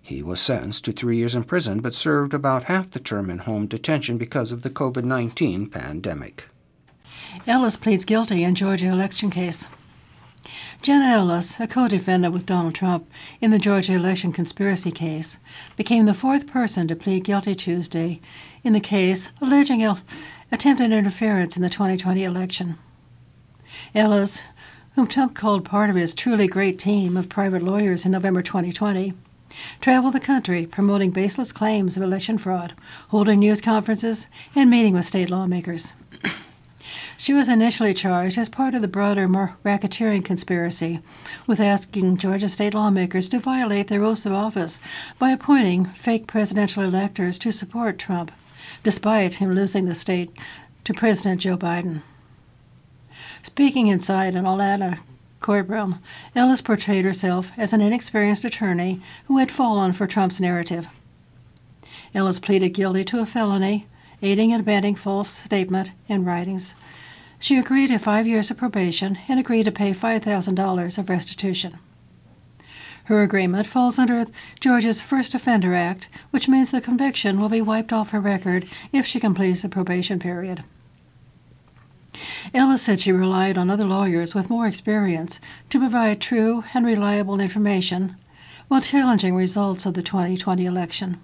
He 0.02 0.22
was 0.22 0.40
sentenced 0.40 0.84
to 0.84 0.92
three 0.92 1.16
years 1.16 1.34
in 1.34 1.44
prison 1.44 1.80
but 1.80 1.94
served 1.94 2.34
about 2.34 2.64
half 2.64 2.90
the 2.90 2.98
term 2.98 3.30
in 3.30 3.38
home 3.38 3.66
detention 3.66 4.18
because 4.18 4.50
of 4.50 4.62
the 4.62 4.70
COVID 4.70 5.04
19 5.04 5.68
pandemic. 5.68 6.48
Ellis 7.46 7.76
pleads 7.76 8.04
guilty 8.04 8.42
in 8.42 8.54
Georgia 8.56 8.88
election 8.88 9.30
case. 9.30 9.68
Jenna 10.82 11.04
Ellis, 11.04 11.60
a 11.60 11.68
co 11.68 11.86
defendant 11.86 12.34
with 12.34 12.46
Donald 12.46 12.74
Trump 12.74 13.08
in 13.40 13.52
the 13.52 13.58
Georgia 13.58 13.94
election 13.94 14.32
conspiracy 14.32 14.90
case, 14.90 15.38
became 15.76 16.06
the 16.06 16.14
fourth 16.14 16.48
person 16.48 16.88
to 16.88 16.96
plead 16.96 17.22
guilty 17.22 17.54
Tuesday 17.54 18.20
in 18.64 18.72
the 18.72 18.80
case 18.80 19.30
alleging 19.40 19.86
attempted 20.50 20.90
interference 20.90 21.56
in 21.56 21.62
the 21.62 21.70
2020 21.70 22.24
election. 22.24 22.76
Ellis, 23.94 24.42
whom 24.96 25.06
Trump 25.06 25.36
called 25.36 25.64
part 25.64 25.88
of 25.88 25.96
his 25.96 26.14
truly 26.14 26.48
great 26.48 26.78
team 26.78 27.16
of 27.16 27.28
private 27.28 27.62
lawyers 27.62 28.04
in 28.04 28.10
November 28.10 28.42
2020, 28.42 29.14
traveled 29.80 30.14
the 30.14 30.20
country 30.20 30.66
promoting 30.66 31.10
baseless 31.10 31.52
claims 31.52 31.96
of 31.96 32.02
election 32.02 32.38
fraud, 32.38 32.74
holding 33.08 33.40
news 33.40 33.60
conferences, 33.60 34.28
and 34.54 34.70
meeting 34.70 34.94
with 34.94 35.04
state 35.04 35.30
lawmakers. 35.30 35.94
She 37.16 37.32
was 37.32 37.48
initially 37.48 37.94
charged 37.94 38.36
as 38.36 38.48
part 38.48 38.74
of 38.74 38.82
the 38.82 38.88
broader 38.88 39.28
racketeering 39.28 40.24
conspiracy 40.24 41.00
with 41.46 41.60
asking 41.60 42.16
Georgia 42.16 42.48
state 42.48 42.74
lawmakers 42.74 43.28
to 43.28 43.38
violate 43.38 43.86
their 43.86 44.02
oaths 44.02 44.26
of 44.26 44.32
office 44.32 44.80
by 45.18 45.30
appointing 45.30 45.84
fake 45.84 46.26
presidential 46.26 46.82
electors 46.82 47.38
to 47.38 47.52
support 47.52 47.98
Trump, 47.98 48.32
despite 48.82 49.34
him 49.34 49.52
losing 49.52 49.86
the 49.86 49.94
state 49.94 50.30
to 50.84 50.92
President 50.92 51.40
Joe 51.42 51.56
Biden. 51.56 52.02
Speaking 53.42 53.86
inside 53.86 54.34
an 54.34 54.46
Atlanta 54.46 54.98
courtroom, 55.42 55.98
Ellis 56.34 56.62
portrayed 56.62 57.04
herself 57.04 57.52
as 57.58 57.72
an 57.72 57.80
inexperienced 57.80 58.44
attorney 58.44 59.02
who 59.26 59.38
had 59.38 59.50
fallen 59.50 59.92
for 59.92 60.06
Trump's 60.06 60.40
narrative. 60.40 60.88
Ellis 62.14 62.38
pleaded 62.38 62.70
guilty 62.70 63.04
to 63.04 63.20
a 63.20 63.26
felony, 63.26 63.86
aiding 64.22 64.52
and 64.52 64.60
abetting 64.62 64.94
false 64.94 65.28
statement 65.28 65.92
and 66.08 66.24
writings, 66.24 66.74
she 67.42 67.58
agreed 67.58 67.88
to 67.88 67.98
five 67.98 68.28
years 68.28 68.52
of 68.52 68.56
probation 68.56 69.18
and 69.28 69.40
agreed 69.40 69.64
to 69.64 69.72
pay 69.72 69.90
$5,000 69.90 70.98
of 70.98 71.10
restitution. 71.10 71.76
Her 73.06 73.24
agreement 73.24 73.66
falls 73.66 73.98
under 73.98 74.26
Georgia's 74.60 75.00
First 75.00 75.34
Offender 75.34 75.74
Act, 75.74 76.08
which 76.30 76.48
means 76.48 76.70
the 76.70 76.80
conviction 76.80 77.40
will 77.40 77.48
be 77.48 77.60
wiped 77.60 77.92
off 77.92 78.10
her 78.10 78.20
record 78.20 78.66
if 78.92 79.06
she 79.06 79.18
completes 79.18 79.62
the 79.62 79.68
probation 79.68 80.20
period. 80.20 80.62
Ellis 82.52 82.82
said 82.82 83.00
she 83.00 83.12
relied 83.12 83.56
on 83.56 83.70
other 83.70 83.84
lawyers 83.84 84.34
with 84.34 84.50
more 84.50 84.66
experience 84.66 85.40
to 85.70 85.78
provide 85.78 86.20
true 86.20 86.64
and 86.74 86.84
reliable 86.84 87.40
information 87.40 88.16
while 88.68 88.80
challenging 88.80 89.34
results 89.34 89.86
of 89.86 89.94
the 89.94 90.02
2020 90.02 90.66
election. 90.66 91.20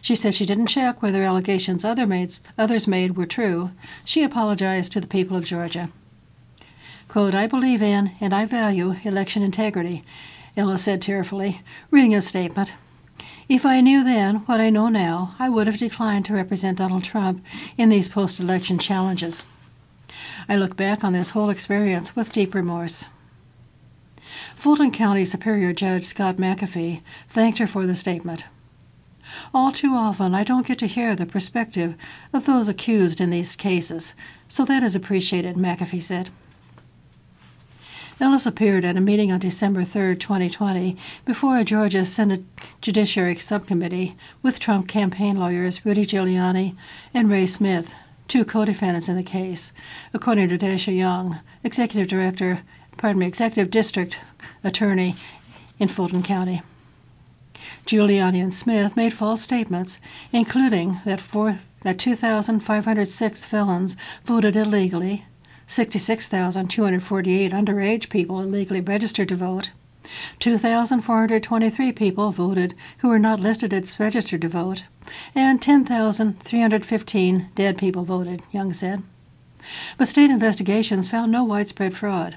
She 0.00 0.14
said 0.14 0.34
she 0.34 0.46
didn't 0.46 0.66
check 0.66 1.00
whether 1.00 1.22
allegations 1.22 1.84
other 1.84 2.06
maids, 2.06 2.42
others 2.58 2.86
made 2.86 3.16
were 3.16 3.26
true. 3.26 3.70
She 4.04 4.22
apologized 4.22 4.92
to 4.92 5.00
the 5.00 5.06
people 5.06 5.36
of 5.36 5.44
Georgia. 5.44 5.88
Quote, 7.08 7.34
I 7.34 7.46
believe 7.46 7.82
in 7.82 8.12
and 8.20 8.34
I 8.34 8.44
value 8.44 8.96
election 9.04 9.42
integrity, 9.42 10.02
Ella 10.56 10.78
said 10.78 11.00
tearfully, 11.00 11.62
reading 11.90 12.14
a 12.14 12.20
statement. 12.20 12.72
If 13.48 13.64
I 13.64 13.80
knew 13.80 14.04
then 14.04 14.36
what 14.46 14.60
I 14.60 14.70
know 14.70 14.88
now, 14.88 15.34
I 15.38 15.48
would 15.48 15.66
have 15.66 15.78
declined 15.78 16.24
to 16.26 16.34
represent 16.34 16.78
Donald 16.78 17.04
Trump 17.04 17.44
in 17.76 17.88
these 17.88 18.08
post 18.08 18.40
election 18.40 18.78
challenges. 18.78 19.42
I 20.48 20.56
look 20.56 20.76
back 20.76 21.04
on 21.04 21.12
this 21.12 21.30
whole 21.30 21.50
experience 21.50 22.14
with 22.14 22.32
deep 22.32 22.54
remorse. 22.54 23.08
Fulton 24.54 24.90
County 24.90 25.24
Superior 25.24 25.72
Judge 25.72 26.04
Scott 26.04 26.36
McAfee 26.36 27.02
thanked 27.28 27.58
her 27.58 27.66
for 27.66 27.86
the 27.86 27.94
statement. 27.94 28.44
All 29.52 29.72
too 29.72 29.94
often, 29.94 30.34
I 30.34 30.44
don't 30.44 30.66
get 30.66 30.78
to 30.80 30.86
hear 30.86 31.14
the 31.14 31.26
perspective 31.26 31.94
of 32.32 32.46
those 32.46 32.68
accused 32.68 33.20
in 33.20 33.30
these 33.30 33.56
cases, 33.56 34.14
so 34.48 34.64
that 34.64 34.82
is 34.82 34.94
appreciated, 34.94 35.56
McAfee 35.56 36.02
said. 36.02 36.30
Ellis 38.20 38.46
appeared 38.46 38.84
at 38.84 38.96
a 38.96 39.00
meeting 39.00 39.32
on 39.32 39.40
December 39.40 39.82
3, 39.82 40.14
2020, 40.16 40.96
before 41.24 41.58
a 41.58 41.64
Georgia 41.64 42.04
Senate 42.04 42.44
Judiciary 42.80 43.34
Subcommittee 43.34 44.16
with 44.40 44.60
Trump 44.60 44.86
campaign 44.86 45.36
lawyers 45.36 45.84
Rudy 45.84 46.06
Giuliani 46.06 46.76
and 47.12 47.28
Ray 47.28 47.46
Smith, 47.46 47.92
two 48.28 48.44
co-defendants 48.44 49.08
in 49.08 49.16
the 49.16 49.22
case, 49.22 49.72
according 50.12 50.48
to 50.48 50.58
Daysha 50.58 50.96
Young, 50.96 51.40
executive 51.62 52.08
director, 52.08 52.62
pardon 52.96 53.20
me, 53.20 53.26
executive 53.26 53.70
district 53.70 54.20
attorney 54.62 55.14
in 55.78 55.88
Fulton 55.88 56.22
County. 56.22 56.62
Giuliani 57.86 58.42
and 58.42 58.52
Smith 58.52 58.96
made 58.96 59.12
false 59.12 59.42
statements, 59.42 60.00
including 60.32 61.00
that, 61.04 61.20
four, 61.20 61.56
that 61.82 61.98
2,506 61.98 63.46
felons 63.46 63.96
voted 64.24 64.56
illegally, 64.56 65.26
66,248 65.66 67.52
underage 67.52 68.08
people 68.08 68.40
illegally 68.40 68.80
registered 68.80 69.28
to 69.28 69.36
vote, 69.36 69.72
2,423 70.38 71.92
people 71.92 72.30
voted 72.30 72.74
who 72.98 73.08
were 73.08 73.18
not 73.18 73.40
listed 73.40 73.72
as 73.72 73.98
registered 73.98 74.42
to 74.42 74.48
vote, 74.48 74.86
and 75.34 75.60
10,315 75.60 77.50
dead 77.54 77.78
people 77.78 78.04
voted, 78.04 78.42
Young 78.52 78.72
said. 78.72 79.02
But 79.96 80.08
state 80.08 80.30
investigations 80.30 81.10
found 81.10 81.32
no 81.32 81.44
widespread 81.44 81.94
fraud. 81.94 82.36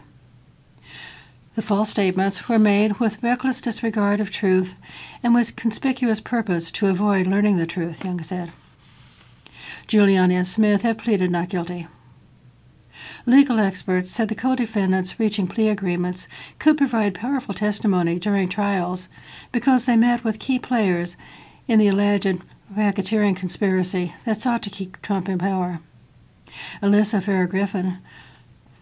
The 1.56 1.62
false 1.62 1.90
statements 1.90 2.48
were 2.48 2.60
made 2.60 3.00
with 3.00 3.24
reckless 3.24 3.62
disregard 3.62 4.20
of 4.20 4.30
truth 4.30 4.76
and 5.24 5.34
with 5.34 5.56
conspicuous 5.56 6.22
purpose 6.22 6.72
to 6.74 6.88
avoid 6.88 7.26
learning 7.26 7.58
the 7.58 7.66
truth, 7.66 8.06
Young 8.06 8.22
said. 8.22 8.52
Giuliani 9.88 10.34
and 10.34 10.46
Smith 10.46 10.84
have 10.84 11.00
pleaded 11.00 11.32
not 11.32 11.50
guilty. 11.50 11.88
Legal 13.26 13.60
experts 13.60 14.12
said 14.12 14.30
the 14.30 14.36
co 14.36 14.56
defendants 14.56 15.20
reaching 15.20 15.48
plea 15.48 15.70
agreements 15.70 16.28
could 16.60 16.78
provide 16.78 17.16
powerful 17.16 17.54
testimony 17.54 18.20
during 18.20 18.48
trials 18.48 19.10
because 19.52 19.86
they 19.86 19.96
met 19.96 20.24
with 20.24 20.40
key 20.40 20.60
players 20.60 21.18
in 21.68 21.80
the 21.80 21.88
alleged 21.88 22.42
racketeering 22.74 23.36
conspiracy 23.36 24.14
that 24.26 24.42
sought 24.42 24.62
to 24.64 24.70
keep 24.70 25.02
Trump 25.02 25.30
in 25.30 25.38
power. 25.38 25.80
Alyssa 26.82 27.22
Farah 27.22 27.50
Griffin, 27.50 28.00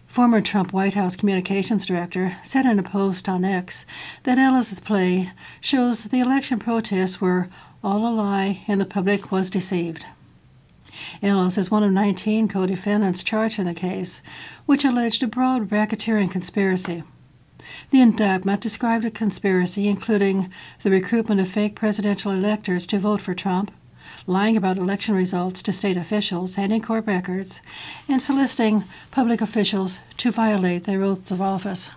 Former 0.06 0.40
Trump 0.40 0.72
White 0.72 0.94
House 0.94 1.14
communications 1.14 1.84
director 1.84 2.38
said 2.42 2.64
in 2.64 2.78
a 2.78 2.82
post 2.82 3.28
on 3.28 3.44
X 3.44 3.84
that 4.22 4.38
Ellis's 4.38 4.80
play 4.80 5.30
shows 5.60 6.04
the 6.04 6.20
election 6.20 6.58
protests 6.58 7.20
were 7.20 7.48
all 7.84 8.06
a 8.06 8.10
lie 8.10 8.64
and 8.66 8.80
the 8.80 8.86
public 8.86 9.30
was 9.30 9.50
deceived. 9.50 10.06
Ellis 11.22 11.58
is 11.58 11.70
one 11.70 11.82
of 11.82 11.92
19 11.92 12.48
co 12.48 12.64
defendants 12.64 13.22
charged 13.22 13.58
in 13.58 13.66
the 13.66 13.74
case, 13.74 14.22
which 14.64 14.86
alleged 14.86 15.22
a 15.22 15.26
broad 15.26 15.68
racketeering 15.68 16.30
conspiracy. 16.30 17.02
The 17.90 18.00
indictment 18.00 18.60
described 18.60 19.04
a 19.04 19.10
conspiracy 19.10 19.86
including 19.86 20.50
the 20.82 20.90
recruitment 20.90 21.40
of 21.40 21.48
fake 21.48 21.76
presidential 21.76 22.32
electors 22.32 22.86
to 22.88 22.98
vote 22.98 23.20
for 23.20 23.32
Trump, 23.32 23.70
lying 24.26 24.56
about 24.56 24.76
election 24.76 25.14
results 25.14 25.62
to 25.62 25.72
state 25.72 25.96
officials 25.96 26.58
and 26.58 26.72
in 26.72 26.82
court 26.82 27.06
records, 27.06 27.60
and 28.08 28.20
soliciting 28.20 28.82
public 29.12 29.40
officials 29.40 30.00
to 30.16 30.32
violate 30.32 30.84
their 30.84 31.02
oaths 31.02 31.30
of 31.30 31.40
office. 31.40 31.90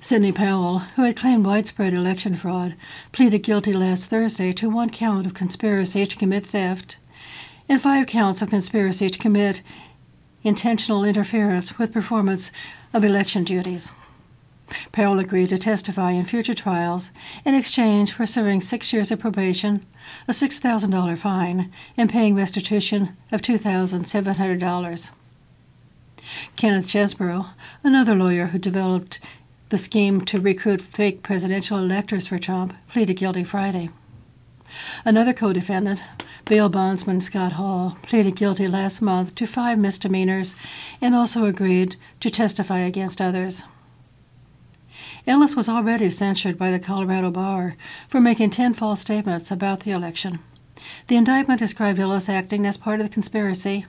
Sidney 0.00 0.32
Powell, 0.32 0.80
who 0.96 1.02
had 1.02 1.16
claimed 1.16 1.46
widespread 1.46 1.94
election 1.94 2.34
fraud, 2.34 2.74
pleaded 3.12 3.42
guilty 3.42 3.72
last 3.72 4.08
Thursday 4.10 4.52
to 4.52 4.70
one 4.70 4.90
count 4.90 5.26
of 5.26 5.34
conspiracy 5.34 6.06
to 6.06 6.16
commit 6.16 6.44
theft 6.44 6.98
and 7.68 7.80
five 7.80 8.06
counts 8.06 8.42
of 8.42 8.50
conspiracy 8.50 9.08
to 9.08 9.18
commit 9.18 9.62
intentional 10.42 11.04
interference 11.04 11.78
with 11.78 11.92
performance 11.92 12.50
of 12.92 13.04
election 13.04 13.44
duties. 13.44 13.92
Powell 14.92 15.18
agreed 15.18 15.48
to 15.50 15.58
testify 15.58 16.12
in 16.12 16.24
future 16.24 16.54
trials 16.54 17.10
in 17.44 17.54
exchange 17.54 18.12
for 18.12 18.26
serving 18.26 18.60
six 18.60 18.92
years 18.92 19.10
of 19.10 19.20
probation, 19.20 19.84
a 20.28 20.32
$6,000 20.32 21.18
fine, 21.18 21.72
and 21.96 22.10
paying 22.10 22.34
restitution 22.34 23.16
of 23.32 23.42
$2,700. 23.42 25.10
Kenneth 26.56 26.86
Chesebro, 26.86 27.50
another 27.82 28.14
lawyer 28.14 28.46
who 28.46 28.58
developed 28.58 29.20
the 29.70 29.78
scheme 29.78 30.20
to 30.22 30.40
recruit 30.40 30.82
fake 30.82 31.22
presidential 31.22 31.78
electors 31.78 32.28
for 32.28 32.38
Trump, 32.38 32.74
pleaded 32.92 33.14
guilty 33.14 33.44
Friday. 33.44 33.90
Another 35.04 35.32
co 35.32 35.52
defendant, 35.52 36.02
bail 36.44 36.68
bondsman 36.68 37.20
Scott 37.20 37.54
Hall, 37.54 37.98
pleaded 38.02 38.36
guilty 38.36 38.68
last 38.68 39.02
month 39.02 39.34
to 39.36 39.46
five 39.46 39.78
misdemeanors 39.78 40.54
and 41.00 41.14
also 41.14 41.44
agreed 41.44 41.96
to 42.20 42.30
testify 42.30 42.78
against 42.78 43.20
others. 43.20 43.64
Ellis 45.30 45.54
was 45.54 45.68
already 45.68 46.10
censured 46.10 46.58
by 46.58 46.72
the 46.72 46.80
Colorado 46.80 47.30
Bar 47.30 47.76
for 48.08 48.20
making 48.20 48.50
10 48.50 48.74
false 48.74 48.98
statements 48.98 49.52
about 49.52 49.78
the 49.82 49.92
election. 49.92 50.40
The 51.06 51.14
indictment 51.14 51.60
described 51.60 52.00
Ellis 52.00 52.28
acting 52.28 52.66
as 52.66 52.76
part 52.76 52.98
of 52.98 53.06
the 53.06 53.12
conspiracy. 53.14 53.86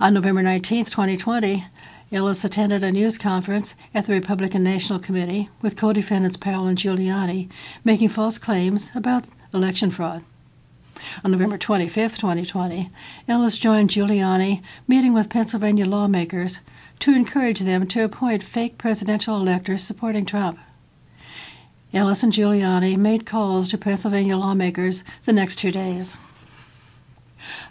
On 0.00 0.12
November 0.12 0.42
19, 0.42 0.86
2020, 0.86 1.66
Ellis 2.10 2.44
attended 2.44 2.82
a 2.82 2.90
news 2.90 3.16
conference 3.16 3.76
at 3.94 4.06
the 4.06 4.12
Republican 4.12 4.64
National 4.64 4.98
Committee 4.98 5.48
with 5.60 5.76
co 5.76 5.92
defendants 5.92 6.36
Powell 6.36 6.66
and 6.66 6.76
Giuliani 6.76 7.48
making 7.84 8.08
false 8.08 8.38
claims 8.38 8.90
about 8.92 9.26
election 9.54 9.92
fraud. 9.92 10.24
On 11.24 11.30
November 11.30 11.58
25, 11.58 12.16
2020, 12.16 12.90
Ellis 13.28 13.56
joined 13.56 13.90
Giuliani 13.90 14.62
meeting 14.88 15.12
with 15.14 15.30
Pennsylvania 15.30 15.86
lawmakers 15.86 16.58
to 17.02 17.12
encourage 17.12 17.58
them 17.58 17.84
to 17.84 18.04
appoint 18.04 18.44
fake 18.44 18.78
presidential 18.78 19.36
electors 19.36 19.82
supporting 19.82 20.24
Trump. 20.24 20.56
Ellis 21.92 22.22
and 22.22 22.32
Giuliani 22.32 22.96
made 22.96 23.26
calls 23.26 23.68
to 23.68 23.76
Pennsylvania 23.76 24.36
lawmakers 24.36 25.02
the 25.24 25.32
next 25.32 25.56
two 25.56 25.72
days. 25.72 26.16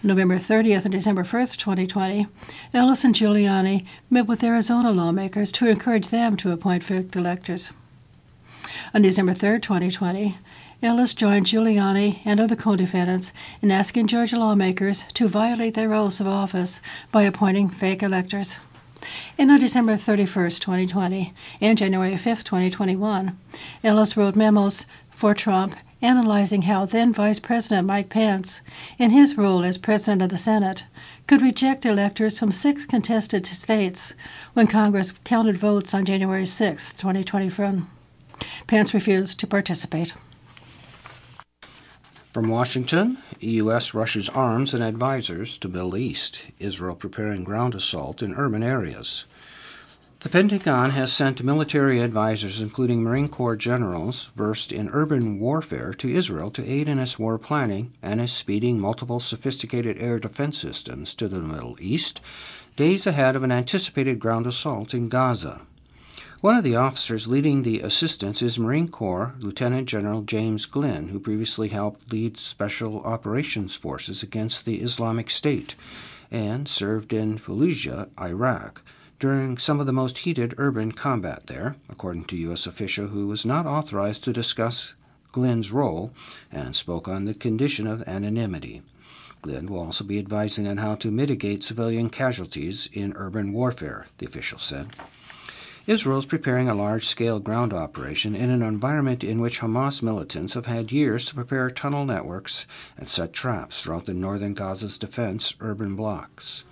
November 0.04 0.36
30th 0.36 0.84
and 0.84 0.92
December 0.92 1.24
1st, 1.24 1.56
2020, 1.56 2.28
Ellis 2.74 3.06
and 3.06 3.16
Giuliani 3.16 3.86
met 4.10 4.28
with 4.28 4.44
Arizona 4.44 4.92
lawmakers 4.92 5.54
to 5.54 5.70
encourage 5.70 6.10
them 6.10 6.36
to 6.36 6.52
appoint 6.52 6.84
fake 6.84 7.16
electors. 7.16 7.72
On 8.94 9.02
December 9.02 9.34
3rd, 9.34 9.62
2020, 9.62 10.36
Ellis 10.84 11.14
joined 11.14 11.46
Giuliani 11.46 12.20
and 12.26 12.42
other 12.42 12.58
co 12.58 12.76
defendants 12.76 13.32
in 13.62 13.72
asking 13.72 14.08
Georgia 14.08 14.38
lawmakers 14.38 15.06
to 15.14 15.30
violate 15.30 15.76
their 15.76 15.94
oaths 15.94 16.20
of 16.20 16.28
office 16.28 16.82
by 17.14 17.22
appointing 17.22 17.70
fake 17.70 18.04
electors. 18.04 18.60
And 19.38 19.52
on 19.52 19.60
December 19.60 19.98
31, 19.98 20.52
2020, 20.52 21.34
and 21.60 21.78
January 21.78 22.18
5, 22.18 22.44
2021, 22.44 23.38
Ellis 23.84 24.18
wrote 24.18 24.36
memos 24.36 24.86
for 25.10 25.34
Trump 25.34 25.76
analyzing 26.02 26.64
how 26.64 26.86
then 26.86 27.14
Vice 27.14 27.40
President 27.40 27.88
Mike 27.88 28.10
Pence, 28.10 28.62
in 28.98 29.12
his 29.12 29.38
role 29.38 29.64
as 29.64 29.78
President 29.78 30.22
of 30.22 30.30
the 30.30 30.38
Senate, 30.38 30.86
could 31.28 31.42
reject 31.42 31.86
electors 31.86 32.40
from 32.40 32.52
six 32.52 32.86
contested 32.86 33.46
states 33.46 34.16
when 34.54 34.68
Congress 34.68 35.14
counted 35.24 35.58
votes 35.58 35.94
on 35.94 36.06
January 36.06 36.46
6, 36.46 36.94
2021. 36.94 37.88
Pence 38.68 38.94
refused 38.94 39.40
to 39.40 39.48
participate. 39.48 40.14
From 42.34 42.48
Washington, 42.48 43.18
U.S. 43.42 43.94
rushes 43.94 44.30
arms 44.30 44.74
and 44.74 44.82
advisors 44.82 45.58
to 45.58 45.68
Middle 45.68 45.98
East, 45.98 46.44
Israel 46.60 46.96
preparing 46.96 47.44
ground 47.44 47.76
assault 47.76 48.24
in 48.24 48.34
urban 48.36 48.64
areas. 48.64 49.26
The 50.22 50.30
Pentagon 50.30 50.92
has 50.92 51.12
sent 51.12 51.44
military 51.44 52.00
advisors, 52.00 52.62
including 52.62 53.04
Marine 53.04 53.28
Corps 53.28 53.58
generals 53.58 54.30
versed 54.34 54.72
in 54.72 54.88
urban 54.94 55.42
warfare, 55.42 55.94
to 55.96 56.10
Israel 56.10 56.52
to 56.52 56.66
aid 56.66 56.88
in 56.88 57.00
its 57.00 57.20
war 57.20 57.38
planning 57.38 57.92
and 58.02 58.22
is 58.22 58.32
speeding 58.32 58.80
multiple 58.80 59.20
sophisticated 59.20 59.98
air 60.00 60.18
defense 60.18 60.58
systems 60.58 61.14
to 61.16 61.28
the 61.28 61.40
Middle 61.40 61.76
East, 61.82 62.22
days 62.78 63.06
ahead 63.06 63.36
of 63.36 63.44
an 63.44 63.52
anticipated 63.52 64.20
ground 64.20 64.48
assault 64.48 64.94
in 64.94 65.10
Gaza. 65.10 65.60
One 66.42 66.58
of 66.58 66.64
the 66.64 66.76
officers 66.76 67.28
leading 67.28 67.62
the 67.62 67.82
assistance 67.82 68.42
is 68.42 68.58
Marine 68.58 68.88
Corps 68.88 69.36
Lieutenant 69.38 69.88
General 69.88 70.24
James 70.24 70.66
Glynn, 70.66 71.10
who 71.10 71.20
previously 71.20 71.68
helped 71.68 72.12
lead 72.12 72.36
Special 72.40 73.00
Operations 73.04 73.76
Forces 73.76 74.24
against 74.24 74.66
the 74.66 74.82
Islamic 74.82 75.30
State 75.30 75.76
and 76.32 76.68
served 76.68 77.14
in 77.14 77.38
Fallujah, 77.38 78.10
Iraq, 78.20 78.82
during 79.20 79.60
some 79.60 79.80
of 79.80 79.86
the 79.86 79.94
most 79.94 80.18
heated 80.18 80.56
urban 80.58 80.94
combat 80.94 81.46
there, 81.46 81.76
according 81.88 82.26
to 82.26 82.38
U.S. 82.38 82.66
official 82.66 83.10
who 83.10 83.28
was 83.28 83.46
not 83.46 83.68
authorized 83.68 84.24
to 84.24 84.34
discuss 84.34 84.96
Glynn's 85.32 85.72
role 85.72 86.12
and 86.52 86.76
spoke 86.76 87.08
on 87.08 87.26
the 87.26 87.36
condition 87.36 87.86
of 87.86 88.02
anonymity. 88.08 88.82
Glynn 89.44 89.68
will 89.68 89.82
also 89.82 90.04
be 90.04 90.18
advising 90.18 90.68
on 90.68 90.78
how 90.78 90.96
to 90.96 91.12
mitigate 91.12 91.64
civilian 91.64 92.10
casualties 92.10 92.90
in 92.92 93.14
urban 93.16 93.54
warfare, 93.54 94.08
the 94.18 94.26
official 94.26 94.58
said. 94.58 94.88
Israel 95.92 96.20
is 96.20 96.26
preparing 96.26 96.70
a 96.70 96.74
large 96.74 97.06
scale 97.06 97.42
ground 97.42 97.74
operation 97.74 98.34
in 98.34 98.50
an 98.50 98.62
environment 98.62 99.26
in 99.26 99.42
which 99.42 99.60
Hamas 99.60 100.02
militants 100.02 100.54
have 100.54 100.66
had 100.66 100.90
years 100.90 101.26
to 101.26 101.36
prepare 101.36 101.70
tunnel 101.70 102.06
networks 102.06 102.66
and 102.98 103.10
set 103.10 103.34
traps 103.34 103.84
throughout 103.84 104.06
the 104.06 104.14
northern 104.14 104.56
Gaza's 104.56 104.98
defense 104.98 105.54
urban 105.60 105.98
blocks. 105.98 106.64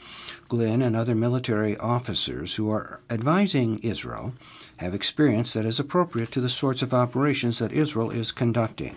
Glynn 0.48 0.82
and 0.82 0.96
other 0.96 1.16
military 1.16 1.76
officers 1.76 2.56
who 2.56 2.72
are 2.72 3.02
advising 3.10 3.80
Israel 3.80 4.36
have 4.78 4.94
experience 4.94 5.52
that 5.52 5.66
is 5.66 5.82
appropriate 5.82 6.32
to 6.32 6.40
the 6.40 6.48
sorts 6.48 6.82
of 6.82 6.94
operations 6.94 7.60
that 7.60 7.74
Israel 7.74 8.12
is 8.12 8.32
conducting. 8.32 8.96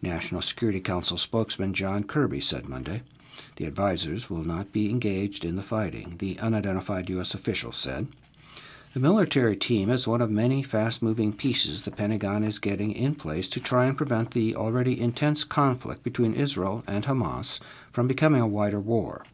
National 0.00 0.42
Security 0.42 0.80
Council 0.80 1.16
spokesman 1.16 1.74
John 1.74 2.04
Kirby 2.04 2.40
said 2.40 2.68
Monday. 2.68 3.02
The 3.56 3.66
advisors 3.66 4.30
will 4.30 4.44
not 4.44 4.70
be 4.70 4.88
engaged 4.88 5.44
in 5.44 5.56
the 5.56 5.62
fighting, 5.62 6.18
the 6.18 6.38
unidentified 6.38 7.10
U.S. 7.10 7.34
official 7.34 7.72
said. 7.72 8.06
The 8.92 8.98
military 8.98 9.54
team 9.54 9.88
is 9.88 10.08
one 10.08 10.20
of 10.20 10.32
many 10.32 10.64
fast 10.64 11.00
moving 11.00 11.32
pieces 11.32 11.84
the 11.84 11.92
Pentagon 11.92 12.42
is 12.42 12.58
getting 12.58 12.90
in 12.90 13.14
place 13.14 13.46
to 13.50 13.60
try 13.60 13.84
and 13.84 13.96
prevent 13.96 14.32
the 14.32 14.56
already 14.56 15.00
intense 15.00 15.44
conflict 15.44 16.02
between 16.02 16.34
Israel 16.34 16.82
and 16.88 17.04
Hamas 17.04 17.60
from 17.92 18.08
becoming 18.08 18.40
a 18.40 18.48
wider 18.48 18.80
war. 18.80 19.24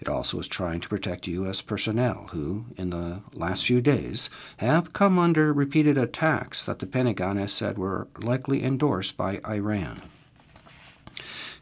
It 0.00 0.08
also 0.08 0.40
is 0.40 0.48
trying 0.48 0.80
to 0.80 0.88
protect 0.88 1.28
U.S. 1.28 1.62
personnel 1.62 2.30
who, 2.32 2.64
in 2.76 2.90
the 2.90 3.22
last 3.32 3.66
few 3.66 3.80
days, 3.80 4.30
have 4.56 4.92
come 4.92 5.16
under 5.16 5.52
repeated 5.52 5.96
attacks 5.96 6.66
that 6.66 6.80
the 6.80 6.86
Pentagon 6.86 7.36
has 7.36 7.52
said 7.52 7.78
were 7.78 8.08
likely 8.18 8.64
endorsed 8.64 9.16
by 9.16 9.40
Iran. 9.48 10.02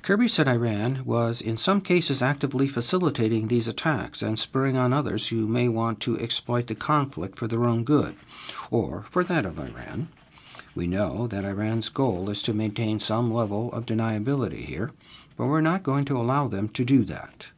Kirby 0.06 0.28
said 0.28 0.46
Iran 0.46 1.02
was 1.04 1.40
in 1.40 1.56
some 1.56 1.80
cases 1.80 2.22
actively 2.22 2.68
facilitating 2.68 3.48
these 3.48 3.66
attacks 3.66 4.22
and 4.22 4.38
spurring 4.38 4.76
on 4.76 4.92
others 4.92 5.30
who 5.30 5.48
may 5.48 5.68
want 5.68 5.98
to 6.02 6.16
exploit 6.20 6.68
the 6.68 6.76
conflict 6.76 7.36
for 7.36 7.48
their 7.48 7.64
own 7.64 7.82
good, 7.82 8.14
or 8.70 9.02
for 9.10 9.24
that 9.24 9.44
of 9.44 9.58
Iran. 9.58 10.06
We 10.76 10.86
know 10.86 11.26
that 11.26 11.44
Iran's 11.44 11.88
goal 11.88 12.30
is 12.30 12.40
to 12.44 12.54
maintain 12.54 13.00
some 13.00 13.34
level 13.34 13.72
of 13.72 13.84
deniability 13.84 14.64
here, 14.64 14.92
but 15.36 15.46
we're 15.46 15.60
not 15.60 15.82
going 15.82 16.04
to 16.04 16.16
allow 16.16 16.46
them 16.46 16.68
to 16.68 16.84
do 16.84 17.02
that. 17.06 17.48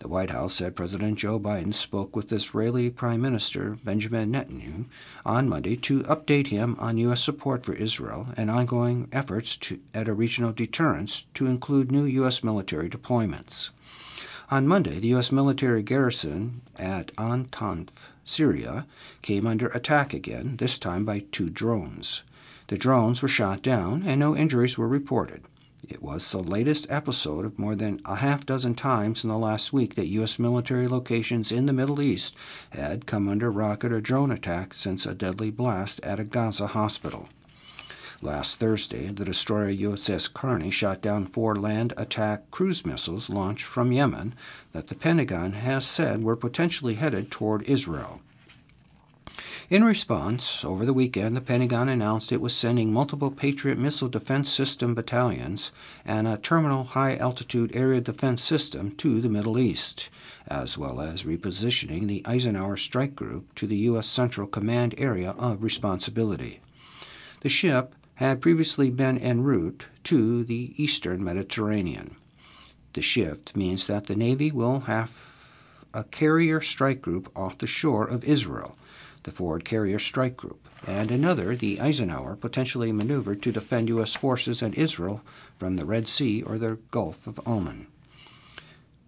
The 0.00 0.08
White 0.08 0.30
House 0.30 0.54
said 0.54 0.76
President 0.76 1.18
Joe 1.18 1.38
Biden 1.38 1.74
spoke 1.74 2.16
with 2.16 2.32
Israeli 2.32 2.88
Prime 2.88 3.20
Minister 3.20 3.76
Benjamin 3.84 4.32
Netanyahu 4.32 4.86
on 5.26 5.46
Monday 5.46 5.76
to 5.76 6.00
update 6.04 6.46
him 6.46 6.74
on 6.78 6.96
U.S. 6.96 7.22
support 7.22 7.66
for 7.66 7.74
Israel 7.74 8.28
and 8.34 8.50
ongoing 8.50 9.08
efforts 9.12 9.58
to, 9.58 9.78
at 9.92 10.08
a 10.08 10.14
regional 10.14 10.52
deterrence 10.52 11.26
to 11.34 11.44
include 11.44 11.92
new 11.92 12.04
U.S. 12.04 12.42
military 12.42 12.88
deployments. 12.88 13.68
On 14.50 14.66
Monday, 14.66 15.00
the 15.00 15.08
U.S. 15.08 15.30
military 15.30 15.82
garrison 15.82 16.62
at 16.76 17.14
Antanf, 17.16 18.08
Syria, 18.24 18.86
came 19.20 19.46
under 19.46 19.66
attack 19.68 20.14
again, 20.14 20.56
this 20.56 20.78
time 20.78 21.04
by 21.04 21.24
two 21.30 21.50
drones. 21.50 22.22
The 22.68 22.78
drones 22.78 23.20
were 23.20 23.28
shot 23.28 23.60
down 23.60 24.04
and 24.06 24.18
no 24.18 24.34
injuries 24.34 24.78
were 24.78 24.88
reported. 24.88 25.42
It 25.88 26.02
was 26.02 26.30
the 26.30 26.42
latest 26.42 26.86
episode 26.90 27.46
of 27.46 27.58
more 27.58 27.74
than 27.74 28.00
a 28.04 28.16
half 28.16 28.44
dozen 28.44 28.74
times 28.74 29.24
in 29.24 29.30
the 29.30 29.38
last 29.38 29.72
week 29.72 29.94
that 29.94 30.08
U.S. 30.08 30.38
military 30.38 30.86
locations 30.86 31.50
in 31.50 31.66
the 31.66 31.72
Middle 31.72 32.02
East 32.02 32.36
had 32.70 33.06
come 33.06 33.28
under 33.28 33.50
rocket 33.50 33.90
or 33.90 34.00
drone 34.00 34.30
attack 34.30 34.74
since 34.74 35.06
a 35.06 35.14
deadly 35.14 35.50
blast 35.50 35.98
at 36.04 36.20
a 36.20 36.24
Gaza 36.24 36.68
hospital. 36.68 37.28
Last 38.20 38.58
Thursday, 38.58 39.06
the 39.06 39.24
destroyer 39.24 39.72
USS 39.72 40.30
Carney 40.30 40.70
shot 40.70 41.00
down 41.00 41.24
four 41.24 41.56
land 41.56 41.94
attack 41.96 42.50
cruise 42.50 42.84
missiles 42.84 43.30
launched 43.30 43.64
from 43.64 43.92
Yemen 43.92 44.34
that 44.72 44.88
the 44.88 44.94
Pentagon 44.94 45.52
has 45.52 45.86
said 45.86 46.22
were 46.22 46.36
potentially 46.36 46.96
headed 46.96 47.30
toward 47.30 47.62
Israel. 47.62 48.20
In 49.70 49.84
response, 49.84 50.64
over 50.64 50.84
the 50.84 50.92
weekend, 50.92 51.36
the 51.36 51.40
Pentagon 51.40 51.88
announced 51.88 52.32
it 52.32 52.40
was 52.40 52.56
sending 52.56 52.92
multiple 52.92 53.30
Patriot 53.30 53.78
missile 53.78 54.08
defense 54.08 54.50
system 54.50 54.96
battalions 54.96 55.70
and 56.04 56.26
a 56.26 56.38
terminal 56.38 56.82
high 56.82 57.14
altitude 57.14 57.70
area 57.76 58.00
defense 58.00 58.42
system 58.42 58.90
to 58.96 59.20
the 59.20 59.28
Middle 59.28 59.60
East, 59.60 60.10
as 60.48 60.76
well 60.76 61.00
as 61.00 61.22
repositioning 61.22 62.08
the 62.08 62.20
Eisenhower 62.26 62.76
Strike 62.76 63.14
Group 63.14 63.54
to 63.54 63.68
the 63.68 63.76
U.S. 63.76 64.08
Central 64.08 64.48
Command 64.48 64.96
area 64.98 65.36
of 65.38 65.62
responsibility. 65.62 66.58
The 67.42 67.48
ship 67.48 67.94
had 68.14 68.42
previously 68.42 68.90
been 68.90 69.18
en 69.18 69.44
route 69.44 69.86
to 70.02 70.42
the 70.42 70.74
eastern 70.82 71.22
Mediterranean. 71.22 72.16
The 72.94 73.02
shift 73.02 73.54
means 73.54 73.86
that 73.86 74.08
the 74.08 74.16
Navy 74.16 74.50
will 74.50 74.80
have 74.80 75.12
a 75.94 76.02
carrier 76.02 76.60
strike 76.60 77.00
group 77.00 77.30
off 77.36 77.58
the 77.58 77.68
shore 77.68 78.04
of 78.04 78.24
Israel 78.24 78.76
the 79.30 79.36
Ford 79.36 79.64
Carrier 79.64 80.00
Strike 80.00 80.36
Group, 80.36 80.68
and 80.88 81.12
another, 81.12 81.54
the 81.54 81.80
Eisenhower, 81.80 82.34
potentially 82.34 82.90
maneuvered 82.90 83.40
to 83.42 83.52
defend 83.52 83.88
U.S. 83.88 84.16
forces 84.16 84.60
in 84.60 84.72
Israel 84.72 85.22
from 85.54 85.76
the 85.76 85.84
Red 85.84 86.08
Sea 86.08 86.42
or 86.42 86.58
the 86.58 86.80
Gulf 86.90 87.28
of 87.28 87.38
Oman. 87.46 87.86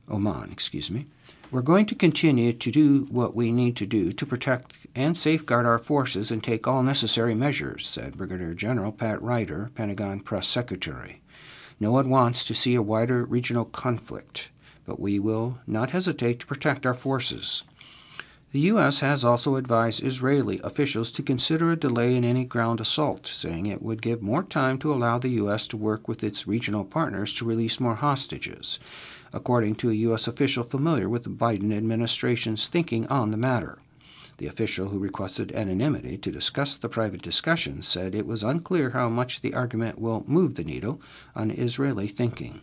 Oman, 0.08 0.52
excuse 0.52 0.92
me. 0.92 1.06
We're 1.50 1.62
going 1.62 1.86
to 1.86 1.96
continue 1.96 2.52
to 2.52 2.70
do 2.70 3.08
what 3.10 3.34
we 3.34 3.50
need 3.50 3.74
to 3.78 3.86
do 3.86 4.12
to 4.12 4.24
protect 4.24 4.86
and 4.94 5.16
safeguard 5.16 5.66
our 5.66 5.80
forces 5.80 6.30
and 6.30 6.42
take 6.42 6.68
all 6.68 6.84
necessary 6.84 7.34
measures, 7.34 7.84
said 7.84 8.16
Brigadier 8.16 8.54
General 8.54 8.92
Pat 8.92 9.20
Ryder, 9.20 9.72
Pentagon 9.74 10.20
Press 10.20 10.46
Secretary. 10.46 11.20
No 11.80 11.90
one 11.90 12.08
wants 12.08 12.44
to 12.44 12.54
see 12.54 12.76
a 12.76 12.82
wider 12.82 13.24
regional 13.24 13.64
conflict, 13.64 14.52
but 14.86 15.00
we 15.00 15.18
will 15.18 15.58
not 15.66 15.90
hesitate 15.90 16.38
to 16.38 16.46
protect 16.46 16.86
our 16.86 16.94
forces. 16.94 17.64
The 18.52 18.60
U.S. 18.60 19.00
has 19.00 19.24
also 19.24 19.56
advised 19.56 20.02
Israeli 20.02 20.60
officials 20.62 21.10
to 21.12 21.22
consider 21.22 21.72
a 21.72 21.76
delay 21.76 22.14
in 22.14 22.22
any 22.22 22.44
ground 22.44 22.82
assault, 22.82 23.26
saying 23.26 23.64
it 23.64 23.80
would 23.80 24.02
give 24.02 24.20
more 24.20 24.42
time 24.42 24.76
to 24.80 24.92
allow 24.92 25.18
the 25.18 25.30
U.S. 25.40 25.66
to 25.68 25.78
work 25.78 26.06
with 26.06 26.22
its 26.22 26.46
regional 26.46 26.84
partners 26.84 27.32
to 27.34 27.46
release 27.46 27.80
more 27.80 27.94
hostages, 27.94 28.78
according 29.32 29.76
to 29.76 29.88
a 29.88 29.94
U.S. 29.94 30.28
official 30.28 30.64
familiar 30.64 31.08
with 31.08 31.24
the 31.24 31.30
Biden 31.30 31.74
administration's 31.74 32.66
thinking 32.66 33.06
on 33.06 33.30
the 33.30 33.38
matter. 33.38 33.78
The 34.36 34.48
official 34.48 34.88
who 34.88 34.98
requested 34.98 35.52
anonymity 35.52 36.18
to 36.18 36.30
discuss 36.30 36.76
the 36.76 36.90
private 36.90 37.22
discussions 37.22 37.88
said 37.88 38.14
it 38.14 38.26
was 38.26 38.42
unclear 38.42 38.90
how 38.90 39.08
much 39.08 39.40
the 39.40 39.54
argument 39.54 39.98
will 39.98 40.24
move 40.26 40.56
the 40.56 40.64
needle 40.64 41.00
on 41.34 41.50
Israeli 41.50 42.06
thinking. 42.06 42.60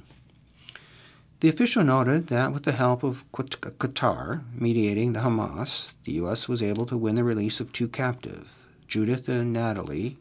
The 1.41 1.47
official 1.47 1.86
noted 1.86 2.28
that 2.28 2.52
with 2.52 2.63
the 2.63 2.73
help 2.73 3.02
of 3.02 3.23
Qatar 3.32 4.43
mediating 4.54 5.13
the 5.13 5.21
Hamas, 5.21 5.93
the 6.04 6.12
U.S. 6.13 6.49
was 6.49 6.62
able 6.62 6.86
to 6.88 6.97
win 6.97 7.15
the 7.15 7.23
release 7.23 7.62
of 7.62 7.71
two 7.71 7.88
captives, 7.88 8.49
Judith 8.89 9.30
and 9.30 9.54
Natalie 9.54 10.17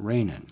Raanan. 0.00 0.46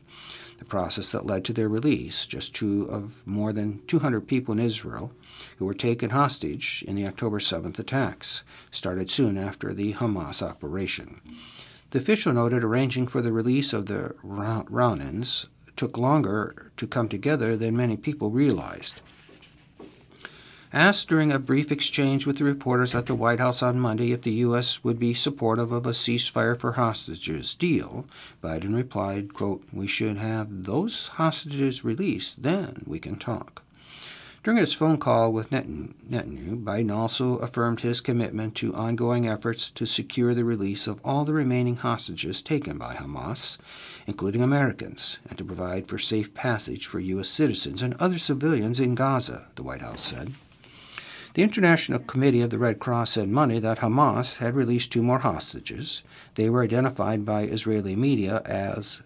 The 0.58 0.66
process 0.66 1.10
that 1.12 1.24
led 1.24 1.46
to 1.46 1.54
their 1.54 1.70
release, 1.70 2.26
just 2.26 2.54
two 2.54 2.82
of 2.90 3.26
more 3.26 3.54
than 3.54 3.80
200 3.86 4.28
people 4.28 4.52
in 4.52 4.58
Israel 4.58 5.10
who 5.56 5.64
were 5.64 5.72
taken 5.72 6.10
hostage 6.10 6.84
in 6.86 6.96
the 6.96 7.06
October 7.06 7.38
7th 7.38 7.78
attacks, 7.78 8.44
started 8.70 9.10
soon 9.10 9.38
after 9.38 9.72
the 9.72 9.94
Hamas 9.94 10.42
operation. 10.42 11.22
The 11.92 11.98
official 11.98 12.34
noted 12.34 12.62
arranging 12.62 13.06
for 13.06 13.22
the 13.22 13.32
release 13.32 13.72
of 13.72 13.86
the 13.86 14.14
Raanans 14.22 15.46
took 15.76 15.96
longer 15.96 16.72
to 16.76 16.86
come 16.86 17.08
together 17.08 17.56
than 17.56 17.74
many 17.74 17.96
people 17.96 18.30
realized. 18.30 19.00
Asked 20.72 21.08
during 21.08 21.32
a 21.32 21.40
brief 21.40 21.72
exchange 21.72 22.26
with 22.26 22.38
the 22.38 22.44
reporters 22.44 22.94
at 22.94 23.06
the 23.06 23.14
White 23.16 23.40
House 23.40 23.60
on 23.60 23.80
Monday 23.80 24.12
if 24.12 24.22
the 24.22 24.30
U.S. 24.44 24.84
would 24.84 25.00
be 25.00 25.14
supportive 25.14 25.72
of 25.72 25.84
a 25.84 25.90
ceasefire 25.90 26.56
for 26.56 26.72
hostages 26.72 27.54
deal, 27.54 28.06
Biden 28.40 28.76
replied, 28.76 29.34
quote, 29.34 29.64
We 29.72 29.88
should 29.88 30.18
have 30.18 30.66
those 30.66 31.08
hostages 31.08 31.84
released, 31.84 32.44
then 32.44 32.84
we 32.86 33.00
can 33.00 33.16
talk. 33.16 33.64
During 34.44 34.58
his 34.58 34.72
phone 34.72 34.98
call 34.98 35.32
with 35.32 35.50
Netanyahu, 35.50 36.62
Biden 36.62 36.94
also 36.94 37.38
affirmed 37.38 37.80
his 37.80 38.00
commitment 38.00 38.54
to 38.54 38.72
ongoing 38.72 39.26
efforts 39.26 39.70
to 39.70 39.86
secure 39.86 40.34
the 40.34 40.44
release 40.44 40.86
of 40.86 41.00
all 41.04 41.24
the 41.24 41.32
remaining 41.32 41.78
hostages 41.78 42.42
taken 42.42 42.78
by 42.78 42.94
Hamas, 42.94 43.58
including 44.06 44.40
Americans, 44.40 45.18
and 45.28 45.36
to 45.36 45.44
provide 45.44 45.88
for 45.88 45.98
safe 45.98 46.32
passage 46.32 46.86
for 46.86 47.00
U.S. 47.00 47.28
citizens 47.28 47.82
and 47.82 47.94
other 47.94 48.18
civilians 48.18 48.78
in 48.78 48.94
Gaza, 48.94 49.48
the 49.56 49.64
White 49.64 49.82
House 49.82 50.02
said. 50.02 50.30
The 51.34 51.44
International 51.44 52.00
Committee 52.00 52.40
of 52.40 52.50
the 52.50 52.58
Red 52.58 52.80
Cross 52.80 53.12
said 53.12 53.28
Monday 53.28 53.60
that 53.60 53.78
Hamas 53.78 54.38
had 54.38 54.56
released 54.56 54.90
two 54.90 55.02
more 55.02 55.20
hostages. 55.20 56.02
They 56.34 56.50
were 56.50 56.64
identified 56.64 57.24
by 57.24 57.42
Israeli 57.42 57.94
media 57.94 58.42
as 58.44 59.00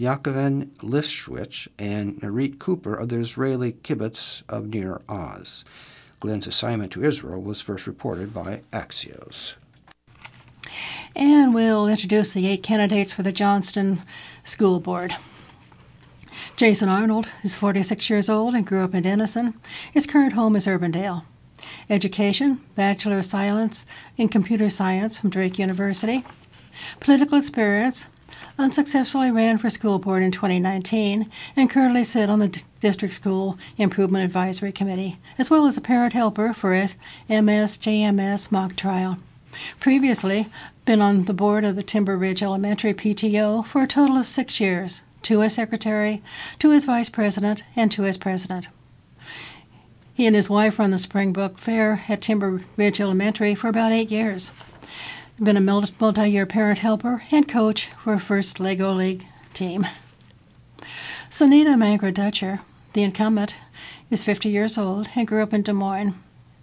Yocheved 0.00 0.70
Lifshitz 0.78 1.68
and 1.78 2.18
Nurit 2.20 2.58
Cooper 2.58 2.94
of 2.94 3.10
the 3.10 3.18
Israeli 3.18 3.72
kibbutz 3.72 4.42
of 4.48 4.68
Nir 4.68 5.02
Oz. 5.06 5.66
Glynn's 6.18 6.46
assignment 6.46 6.92
to 6.92 7.04
Israel 7.04 7.42
was 7.42 7.60
first 7.60 7.86
reported 7.86 8.32
by 8.32 8.62
Axios. 8.72 9.56
And 11.14 11.54
we'll 11.54 11.88
introduce 11.88 12.32
the 12.32 12.46
eight 12.46 12.62
candidates 12.62 13.12
for 13.12 13.22
the 13.22 13.32
Johnston 13.32 13.98
School 14.44 14.80
Board. 14.80 15.14
Jason 16.56 16.88
Arnold 16.88 17.30
is 17.42 17.54
46 17.54 18.08
years 18.08 18.30
old 18.30 18.54
and 18.54 18.66
grew 18.66 18.82
up 18.82 18.94
in 18.94 19.02
Denison. 19.02 19.52
His 19.92 20.06
current 20.06 20.32
home 20.32 20.56
is 20.56 20.66
Urbandale. 20.66 21.24
Education, 21.88 22.60
Bachelor 22.74 23.18
of 23.18 23.24
Science 23.24 23.86
in 24.16 24.28
Computer 24.28 24.68
Science 24.68 25.18
from 25.18 25.30
Drake 25.30 25.58
University. 25.58 26.24
Political 27.00 27.38
experience, 27.38 28.08
unsuccessfully 28.58 29.30
ran 29.30 29.58
for 29.58 29.70
school 29.70 29.98
board 29.98 30.22
in 30.22 30.30
2019 30.30 31.30
and 31.54 31.70
currently 31.70 32.04
sit 32.04 32.28
on 32.28 32.38
the 32.38 32.48
D- 32.48 32.60
District 32.80 33.14
School 33.14 33.58
Improvement 33.76 34.24
Advisory 34.24 34.72
Committee, 34.72 35.18
as 35.38 35.50
well 35.50 35.66
as 35.66 35.76
a 35.76 35.80
parent 35.80 36.12
helper 36.12 36.52
for 36.52 36.72
MSJMS 36.72 38.50
mock 38.50 38.76
trial. 38.76 39.18
Previously, 39.80 40.46
been 40.84 41.00
on 41.00 41.24
the 41.24 41.34
board 41.34 41.64
of 41.64 41.76
the 41.76 41.82
Timber 41.82 42.16
Ridge 42.16 42.42
Elementary 42.42 42.94
PTO 42.94 43.64
for 43.64 43.82
a 43.82 43.86
total 43.86 44.18
of 44.18 44.26
six 44.26 44.60
years, 44.60 45.02
two 45.22 45.42
as 45.42 45.54
secretary, 45.54 46.22
two 46.58 46.72
as 46.72 46.84
vice 46.84 47.08
president, 47.08 47.64
and 47.74 47.90
two 47.90 48.04
as 48.04 48.16
president. 48.16 48.68
He 50.16 50.26
and 50.26 50.34
his 50.34 50.48
wife 50.48 50.78
run 50.78 50.92
the 50.92 50.98
Springbrook 50.98 51.58
Fair 51.58 52.04
at 52.08 52.22
Timber 52.22 52.62
Ridge 52.78 53.02
Elementary 53.02 53.54
for 53.54 53.68
about 53.68 53.92
eight 53.92 54.10
years. 54.10 54.50
Been 55.38 55.58
a 55.58 55.60
multi 55.60 56.30
year 56.30 56.46
parent 56.46 56.78
helper 56.78 57.24
and 57.30 57.46
coach 57.46 57.90
for 58.02 58.18
first 58.18 58.58
Lego 58.58 58.94
League 58.94 59.26
team. 59.52 59.86
Sunita 61.28 61.76
Mangra 61.76 62.14
Dutcher, 62.14 62.60
the 62.94 63.02
incumbent, 63.02 63.58
is 64.10 64.24
50 64.24 64.48
years 64.48 64.78
old 64.78 65.06
and 65.14 65.28
grew 65.28 65.42
up 65.42 65.52
in 65.52 65.60
Des 65.60 65.74
Moines. 65.74 66.14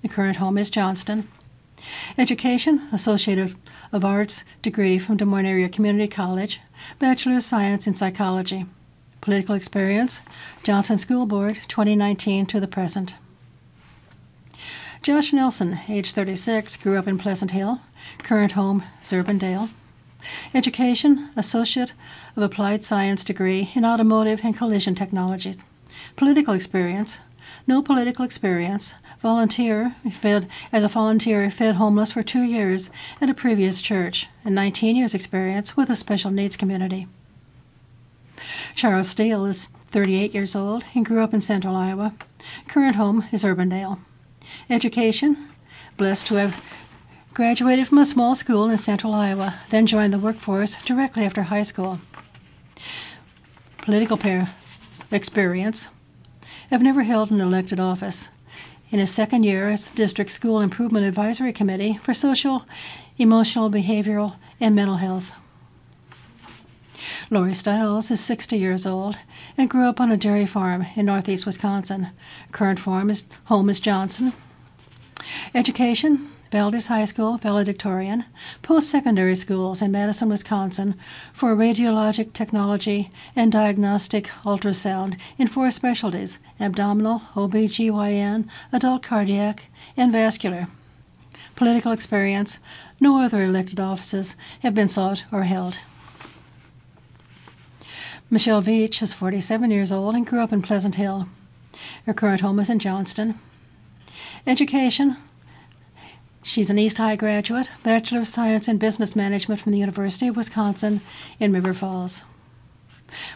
The 0.01 0.09
current 0.09 0.37
home 0.37 0.57
is 0.57 0.71
Johnston. 0.71 1.27
Education, 2.17 2.89
Associate 2.91 3.53
of 3.91 4.03
Arts 4.03 4.45
degree 4.63 4.97
from 4.97 5.17
Des 5.17 5.25
Moines 5.25 5.45
Area 5.45 5.69
Community 5.69 6.07
College, 6.07 6.59
Bachelor 6.97 7.35
of 7.35 7.43
Science 7.43 7.85
in 7.85 7.93
Psychology. 7.93 8.65
Political 9.21 9.53
experience, 9.53 10.23
Johnston 10.63 10.97
School 10.97 11.27
Board, 11.27 11.59
2019 11.67 12.47
to 12.47 12.59
the 12.59 12.67
present. 12.67 13.15
Josh 15.03 15.33
Nelson, 15.33 15.79
age 15.89 16.13
36, 16.13 16.77
grew 16.77 16.97
up 16.97 17.09
in 17.09 17.17
Pleasant 17.17 17.51
Hill. 17.51 17.81
Current 18.19 18.53
home 18.53 18.83
is 19.03 19.11
Education, 20.53 21.29
Associate 21.35 21.91
of 22.37 22.41
Applied 22.41 22.85
Science 22.85 23.25
degree 23.25 23.69
in 23.75 23.83
Automotive 23.83 24.39
and 24.45 24.57
Collision 24.57 24.95
Technologies. 24.95 25.65
Political 26.15 26.53
experience, 26.53 27.19
no 27.67 27.81
political 27.81 28.23
experience. 28.23 28.95
Volunteer, 29.19 29.97
fed 30.09 30.47
as 30.71 30.85
a 30.85 30.87
volunteer, 30.87 31.51
fed 31.51 31.75
homeless 31.75 32.13
for 32.13 32.23
two 32.23 32.43
years 32.43 32.89
at 33.19 33.29
a 33.29 33.33
previous 33.33 33.81
church, 33.81 34.29
and 34.45 34.55
19 34.55 34.95
years 34.95 35.13
experience 35.13 35.75
with 35.75 35.89
a 35.89 35.97
special 35.97 36.31
needs 36.31 36.55
community. 36.55 37.07
Charles 38.73 39.09
Steele 39.09 39.43
is 39.47 39.67
38 39.87 40.33
years 40.33 40.55
old 40.55 40.85
and 40.95 41.05
grew 41.05 41.21
up 41.21 41.33
in 41.33 41.41
central 41.41 41.75
Iowa. 41.75 42.13
Current 42.69 42.95
home 42.95 43.25
is 43.33 43.43
Urbandale. 43.43 43.99
Education, 44.69 45.37
blessed 45.97 46.27
to 46.27 46.35
have 46.35 46.73
graduated 47.33 47.87
from 47.87 47.97
a 47.97 48.05
small 48.05 48.35
school 48.35 48.69
in 48.69 48.77
central 48.77 49.13
Iowa, 49.13 49.55
then 49.69 49.87
joined 49.87 50.13
the 50.13 50.19
workforce 50.19 50.83
directly 50.85 51.25
after 51.25 51.43
high 51.43 51.63
school. 51.63 51.99
Political 53.79 54.47
experience, 55.11 55.89
have 56.69 56.81
never 56.81 57.03
held 57.03 57.31
an 57.31 57.41
elected 57.41 57.79
office. 57.79 58.29
In 58.91 58.99
his 58.99 59.11
second 59.11 59.43
year 59.43 59.69
as 59.69 59.91
District 59.91 60.29
School 60.29 60.61
Improvement 60.61 61.05
Advisory 61.05 61.53
Committee 61.53 61.97
for 61.97 62.13
Social, 62.13 62.65
Emotional, 63.17 63.69
Behavioral, 63.69 64.35
and 64.59 64.75
Mental 64.75 64.97
Health. 64.97 65.39
Lori 67.33 67.55
Stiles 67.55 68.11
is 68.11 68.19
60 68.19 68.59
years 68.59 68.85
old 68.85 69.17
and 69.57 69.67
grew 69.67 69.87
up 69.87 69.99
on 69.99 70.11
a 70.11 70.17
dairy 70.17 70.45
farm 70.45 70.85
in 70.95 71.07
northeast 71.07 71.47
Wisconsin. 71.47 72.09
Current 72.51 72.79
farm 72.79 73.09
is 73.09 73.25
home 73.45 73.71
is 73.71 73.79
Johnson. 73.79 74.33
Education, 75.55 76.29
Valdez 76.51 76.85
High 76.87 77.05
School, 77.05 77.37
valedictorian, 77.39 78.25
post 78.61 78.87
secondary 78.87 79.35
schools 79.35 79.81
in 79.81 79.91
Madison, 79.91 80.29
Wisconsin 80.29 80.93
for 81.33 81.55
radiologic 81.55 82.33
technology 82.33 83.09
and 83.35 83.51
diagnostic 83.51 84.25
ultrasound 84.45 85.19
in 85.39 85.47
four 85.47 85.71
specialties 85.71 86.37
abdominal, 86.59 87.23
OB/GYN, 87.35 88.47
adult 88.71 89.01
cardiac, 89.01 89.71
and 89.97 90.11
vascular. 90.11 90.67
Political 91.55 91.93
experience 91.93 92.59
no 92.99 93.19
other 93.19 93.41
elected 93.41 93.79
offices 93.79 94.35
have 94.59 94.75
been 94.75 94.87
sought 94.87 95.25
or 95.31 95.45
held. 95.45 95.79
Michelle 98.33 98.63
Veach 98.63 99.03
is 99.03 99.13
47 99.13 99.69
years 99.69 99.91
old 99.91 100.15
and 100.15 100.25
grew 100.25 100.41
up 100.41 100.51
in 100.51 100.63
Pleasant 100.63 100.95
Hill. 100.95 101.27
Her 102.07 102.15
current 102.15 102.41
home 102.41 102.59
is 102.59 102.67
in 102.67 102.79
Johnston. 102.79 103.37
Education 104.47 105.17
She's 106.41 106.71
an 106.71 106.79
East 106.79 106.97
High 106.97 107.15
graduate, 107.15 107.69
Bachelor 107.83 108.21
of 108.21 108.27
Science 108.27 108.67
in 108.67 108.79
Business 108.79 109.15
Management 109.15 109.61
from 109.61 109.71
the 109.71 109.77
University 109.77 110.27
of 110.27 110.35
Wisconsin 110.35 111.01
in 111.39 111.53
River 111.53 111.75
Falls. 111.75 112.25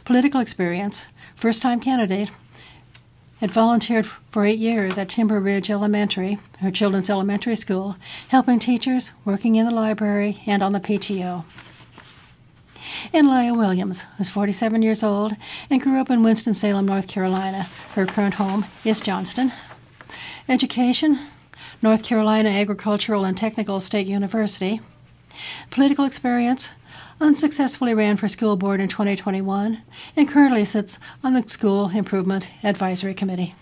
Political 0.04 0.42
experience 0.42 1.06
first 1.36 1.62
time 1.62 1.80
candidate, 1.80 2.32
had 3.40 3.52
volunteered 3.52 4.08
for 4.08 4.46
eight 4.46 4.58
years 4.58 4.98
at 4.98 5.10
Timber 5.10 5.40
Ridge 5.40 5.70
Elementary, 5.70 6.40
her 6.60 6.72
children's 6.72 7.12
elementary 7.12 7.56
school, 7.56 7.98
helping 8.30 8.58
teachers, 8.58 9.12
working 9.26 9.58
in 9.58 9.68
the 9.68 9.72
library, 9.72 10.42
and 10.48 10.64
on 10.64 10.72
the 10.72 10.80
PTO. 10.80 11.67
And 13.14 13.30
Leah 13.30 13.54
Williams 13.54 14.06
is 14.20 14.30
47 14.30 14.82
years 14.82 15.04
old 15.04 15.34
and 15.70 15.82
grew 15.82 16.00
up 16.00 16.10
in 16.10 16.24
Winston-Salem, 16.24 16.86
North 16.86 17.08
Carolina. 17.08 17.64
Her 17.94 18.06
current 18.06 18.36
home 18.36 18.66
is 18.86 19.02
Johnston. 19.02 19.52
Education, 20.50 21.20
North 21.82 22.04
Carolina 22.04 22.50
Agricultural 22.50 23.26
and 23.26 23.38
Technical 23.38 23.80
State 23.80 24.08
University. 24.08 24.82
Political 25.70 26.06
experience, 26.06 26.72
unsuccessfully 27.20 27.94
ran 27.94 28.18
for 28.18 28.28
school 28.28 28.56
board 28.56 28.80
in 28.80 28.88
2021 28.88 29.82
and 30.16 30.28
currently 30.28 30.66
sits 30.66 31.00
on 31.24 31.34
the 31.34 31.48
School 31.48 31.90
Improvement 31.90 32.50
Advisory 32.64 33.14
Committee. 33.14 33.56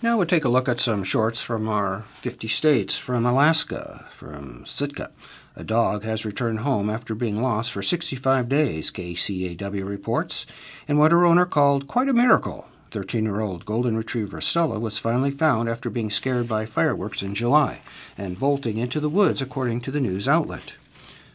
Now 0.00 0.16
we'll 0.16 0.26
take 0.26 0.44
a 0.44 0.48
look 0.48 0.68
at 0.68 0.80
some 0.80 1.02
shorts 1.02 1.42
from 1.42 1.68
our 1.68 2.04
50 2.12 2.46
states. 2.46 2.96
From 2.96 3.26
Alaska, 3.26 4.06
from 4.10 4.64
Sitka. 4.64 5.10
A 5.58 5.64
dog 5.64 6.04
has 6.04 6.24
returned 6.24 6.60
home 6.60 6.88
after 6.88 7.16
being 7.16 7.42
lost 7.42 7.72
for 7.72 7.82
65 7.82 8.48
days, 8.48 8.92
KCAW 8.92 9.84
reports, 9.84 10.46
and 10.86 11.00
what 11.00 11.10
her 11.10 11.26
owner 11.26 11.44
called 11.46 11.88
quite 11.88 12.08
a 12.08 12.12
miracle. 12.12 12.68
13 12.92 13.24
year 13.24 13.40
old 13.40 13.64
golden 13.64 13.96
retriever 13.96 14.40
Stella 14.40 14.78
was 14.78 15.00
finally 15.00 15.32
found 15.32 15.68
after 15.68 15.90
being 15.90 16.10
scared 16.10 16.46
by 16.46 16.64
fireworks 16.64 17.24
in 17.24 17.34
July 17.34 17.80
and 18.16 18.38
bolting 18.38 18.78
into 18.78 19.00
the 19.00 19.08
woods, 19.08 19.42
according 19.42 19.80
to 19.80 19.90
the 19.90 20.00
news 20.00 20.28
outlet. 20.28 20.74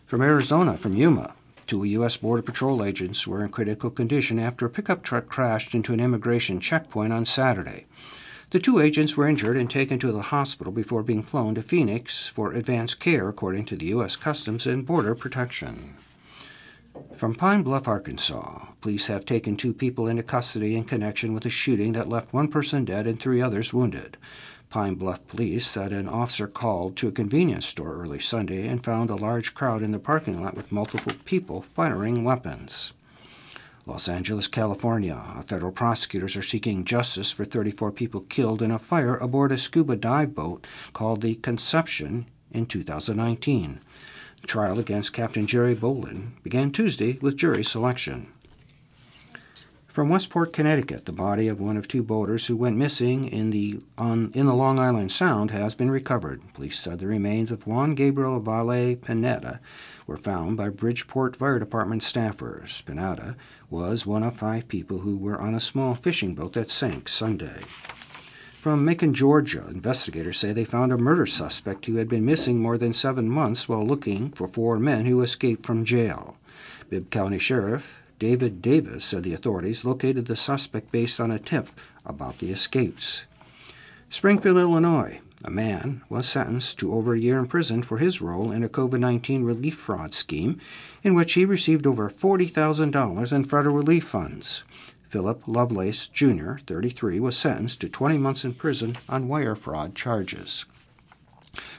From 0.06 0.22
Arizona, 0.22 0.78
from 0.78 0.96
Yuma, 0.96 1.34
two 1.68 1.84
U.S. 1.84 2.16
Border 2.16 2.44
Patrol 2.44 2.82
agents 2.82 3.28
were 3.28 3.44
in 3.44 3.52
critical 3.52 3.90
condition 3.90 4.40
after 4.40 4.66
a 4.66 4.70
pickup 4.70 5.04
truck 5.04 5.26
crashed 5.26 5.76
into 5.76 5.92
an 5.92 6.00
immigration 6.00 6.62
checkpoint 6.62 7.12
on 7.12 7.26
Saturday. 7.26 7.88
The 8.54 8.60
two 8.60 8.80
agents 8.80 9.18
were 9.18 9.28
injured 9.28 9.58
and 9.58 9.68
taken 9.68 9.98
to 9.98 10.12
the 10.12 10.22
hospital 10.22 10.72
before 10.72 11.02
being 11.02 11.24
flown 11.24 11.56
to 11.56 11.64
Phoenix 11.64 12.28
for 12.30 12.54
advanced 12.54 13.00
care, 13.00 13.28
according 13.28 13.66
to 13.66 13.76
the 13.76 13.88
U.S. 13.88 14.16
Customs 14.16 14.68
and 14.68 14.86
Border 14.86 15.16
Protection. 15.16 15.96
From 17.16 17.34
Pine 17.34 17.64
Bluff, 17.64 17.88
Arkansas, 17.88 18.68
police 18.80 19.08
have 19.08 19.26
taken 19.26 19.58
two 19.58 19.74
people 19.74 20.06
into 20.06 20.22
custody 20.22 20.76
in 20.76 20.84
connection 20.84 21.34
with 21.34 21.48
a 21.48 21.50
shooting 21.50 21.94
that 21.94 22.10
left 22.10 22.32
one 22.32 22.48
person 22.48 22.86
dead 22.86 23.08
and 23.08 23.20
three 23.20 23.42
others 23.42 23.74
wounded. 23.74 24.18
Pine 24.70 24.94
Bluff 24.94 25.26
police 25.26 25.66
said 25.66 25.92
an 25.92 26.08
officer 26.08 26.46
called 26.46 26.96
to 26.98 27.08
a 27.08 27.12
convenience 27.12 27.66
store 27.66 27.96
early 27.96 28.20
Sunday 28.20 28.68
and 28.68 28.84
found 28.84 29.10
a 29.10 29.16
large 29.16 29.56
crowd 29.56 29.82
in 29.82 29.90
the 29.90 29.98
parking 29.98 30.44
lot 30.44 30.54
with 30.54 30.72
multiple 30.72 31.14
people 31.26 31.64
firing 31.64 32.24
weapons. 32.24 32.94
Los 33.86 34.08
Angeles, 34.08 34.48
California. 34.48 35.22
Federal 35.46 35.74
prosecutors 35.74 36.38
are 36.38 36.42
seeking 36.42 36.86
justice 36.86 37.32
for 37.32 37.44
34 37.44 37.92
people 37.92 38.22
killed 38.22 38.62
in 38.62 38.72
a 38.72 38.80
fire 38.80 39.18
aboard 39.18 39.52
a 39.52 39.58
scuba 39.58 39.98
dive 39.98 40.34
boat 40.34 40.66
called 40.94 41.22
the 41.22 41.36
Conception 41.36 42.26
in 42.52 42.66
2019. 42.66 43.80
The 44.42 44.48
trial 44.48 44.80
against 44.80 45.12
Captain 45.12 45.48
Jerry 45.48 45.76
Boylan 45.76 46.38
began 46.44 46.72
Tuesday 46.72 47.18
with 47.22 47.36
jury 47.36 47.64
selection. 47.64 48.28
From 49.94 50.10
Westport, 50.10 50.54
Connecticut, 50.54 51.06
the 51.06 51.12
body 51.12 51.48
of 51.48 51.60
one 51.60 51.78
of 51.78 51.88
two 51.88 52.02
boaters 52.02 52.48
who 52.48 52.58
went 52.58 52.78
missing 52.78 53.28
in 53.28 53.52
the 53.52 53.80
on 53.96 54.32
in 54.34 54.48
the 54.48 54.56
Long 54.56 54.80
Island 54.80 55.12
Sound 55.12 55.52
has 55.52 55.76
been 55.76 55.92
recovered. 55.92 56.42
Police 56.56 56.80
said 56.80 56.98
the 56.98 57.06
remains 57.06 57.52
of 57.52 57.68
Juan 57.68 57.94
Gabriel 57.94 58.40
Valle 58.40 58.96
Pineda 58.96 59.60
were 60.08 60.18
found 60.18 60.58
by 60.58 60.70
Bridgeport 60.70 61.36
Fire 61.36 61.60
Department 61.60 62.02
staffers. 62.02 62.84
Pineda 62.84 63.38
was 63.74 64.06
one 64.06 64.22
of 64.22 64.38
five 64.38 64.68
people 64.68 65.00
who 65.00 65.18
were 65.18 65.42
on 65.42 65.56
a 65.56 65.60
small 65.60 65.96
fishing 65.96 66.36
boat 66.36 66.54
that 66.54 66.70
sank 66.70 67.10
Sunday. 67.10 67.62
From 68.54 68.86
Macon, 68.86 69.16
Georgia, 69.16 69.68
investigators 69.68 70.38
say 70.38 70.54
they 70.54 70.64
found 70.64 70.94
a 70.94 70.98
murder 70.98 71.26
suspect 71.26 71.88
who 71.88 71.96
had 71.96 72.08
been 72.08 72.24
missing 72.24 72.60
more 72.60 72.78
than 72.78 72.94
seven 72.94 73.28
months 73.28 73.68
while 73.68 73.84
looking 73.84 74.30
for 74.30 74.48
four 74.48 74.78
men 74.78 75.08
who 75.08 75.24
escaped 75.24 75.66
from 75.66 75.86
jail. 75.86 76.38
Bibb 76.92 77.10
County 77.10 77.40
Sheriff 77.40 78.00
David 78.20 78.62
Davis 78.62 79.04
said 79.04 79.24
the 79.24 79.34
authorities 79.34 79.84
located 79.84 80.28
the 80.28 80.36
suspect 80.36 80.92
based 80.92 81.20
on 81.20 81.32
a 81.32 81.40
tip 81.40 81.70
about 82.06 82.38
the 82.38 82.52
escapes. 82.52 83.24
Springfield, 84.08 84.58
Illinois. 84.58 85.20
A 85.44 85.50
man 85.50 86.04
was 86.08 86.30
sentenced 86.30 86.80
to 86.80 86.94
over 86.94 87.14
a 87.14 87.20
year 87.20 87.38
in 87.38 87.48
prison 87.48 87.84
for 87.84 87.98
his 87.98 88.22
role 88.22 88.52
in 88.52 88.64
a 88.64 88.70
COVID 88.70 89.00
19 89.00 89.44
relief 89.44 89.76
fraud 89.76 90.14
scheme 90.14 90.62
in 91.04 91.14
which 91.14 91.34
he 91.34 91.46
received 91.46 91.86
over 91.86 92.10
$40,000 92.10 93.34
in 93.34 93.44
federal 93.44 93.76
relief 93.76 94.06
funds. 94.06 94.64
Philip 95.10 95.48
Lovelace 95.48 96.08
Jr., 96.08 96.56
33, 96.56 97.20
was 97.20 97.38
sentenced 97.38 97.82
to 97.82 97.90
20 97.90 98.18
months 98.18 98.44
in 98.44 98.54
prison 98.54 98.96
on 99.08 99.28
wire 99.28 99.56
fraud 99.56 99.94
charges. 99.94 100.66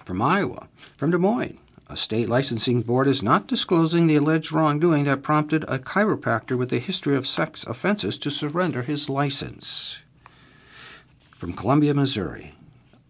From 0.04 0.22
Iowa, 0.22 0.68
from 0.96 1.10
Des 1.10 1.18
Moines, 1.18 1.58
a 1.88 1.96
state 1.96 2.28
licensing 2.28 2.82
board 2.82 3.06
is 3.06 3.22
not 3.22 3.46
disclosing 3.46 4.06
the 4.06 4.16
alleged 4.16 4.52
wrongdoing 4.52 5.04
that 5.04 5.22
prompted 5.22 5.64
a 5.64 5.78
chiropractor 5.78 6.56
with 6.56 6.72
a 6.72 6.78
history 6.78 7.16
of 7.16 7.26
sex 7.26 7.64
offenses 7.66 8.16
to 8.18 8.30
surrender 8.30 8.82
his 8.82 9.08
license. 9.08 9.98
From 11.30 11.52
Columbia, 11.52 11.92
Missouri, 11.92 12.54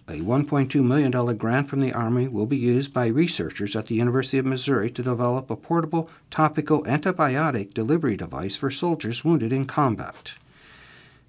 a 0.06 0.20
$1.2 0.20 0.84
million 0.84 1.36
grant 1.36 1.68
from 1.68 1.80
the 1.80 1.92
Army 1.92 2.28
will 2.28 2.46
be 2.46 2.56
used 2.56 2.92
by 2.92 3.06
researchers 3.06 3.74
at 3.74 3.86
the 3.86 3.94
University 3.94 4.38
of 4.38 4.44
Missouri 4.44 4.90
to 4.90 5.02
develop 5.02 5.50
a 5.50 5.56
portable 5.56 6.10
topical 6.30 6.82
antibiotic 6.84 7.72
delivery 7.72 8.16
device 8.16 8.54
for 8.54 8.70
soldiers 8.70 9.24
wounded 9.24 9.52
in 9.52 9.64
combat. 9.64 10.34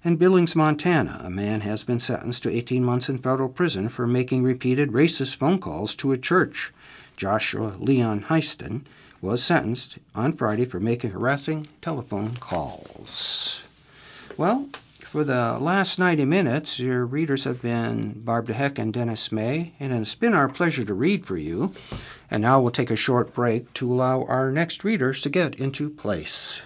In 0.04 0.16
Billings, 0.16 0.54
Montana, 0.54 1.22
a 1.24 1.30
man 1.30 1.62
has 1.62 1.84
been 1.84 1.98
sentenced 1.98 2.42
to 2.42 2.50
18 2.50 2.84
months 2.84 3.08
in 3.08 3.18
federal 3.18 3.48
prison 3.48 3.88
for 3.88 4.06
making 4.06 4.44
repeated 4.44 4.92
racist 4.92 5.36
phone 5.36 5.58
calls 5.58 5.94
to 5.96 6.12
a 6.12 6.18
church. 6.18 6.72
Joshua 7.16 7.76
Leon 7.78 8.24
Heiston 8.28 8.82
was 9.22 9.42
sentenced 9.42 9.98
on 10.14 10.32
Friday 10.32 10.66
for 10.66 10.78
making 10.78 11.10
harassing 11.10 11.66
telephone 11.80 12.34
calls. 12.36 13.62
Well, 14.36 14.68
for 15.16 15.24
the 15.24 15.56
last 15.58 15.98
90 15.98 16.26
minutes, 16.26 16.78
your 16.78 17.06
readers 17.06 17.44
have 17.44 17.62
been 17.62 18.20
Barb 18.20 18.48
DeHeck 18.48 18.78
and 18.78 18.92
Dennis 18.92 19.32
May, 19.32 19.72
and 19.80 19.90
it's 19.94 20.14
been 20.14 20.34
our 20.34 20.46
pleasure 20.46 20.84
to 20.84 20.92
read 20.92 21.24
for 21.24 21.38
you. 21.38 21.72
And 22.30 22.42
now 22.42 22.60
we'll 22.60 22.70
take 22.70 22.90
a 22.90 22.96
short 22.96 23.32
break 23.32 23.72
to 23.72 23.90
allow 23.90 24.24
our 24.24 24.52
next 24.52 24.84
readers 24.84 25.22
to 25.22 25.30
get 25.30 25.54
into 25.54 25.88
place. 25.88 26.60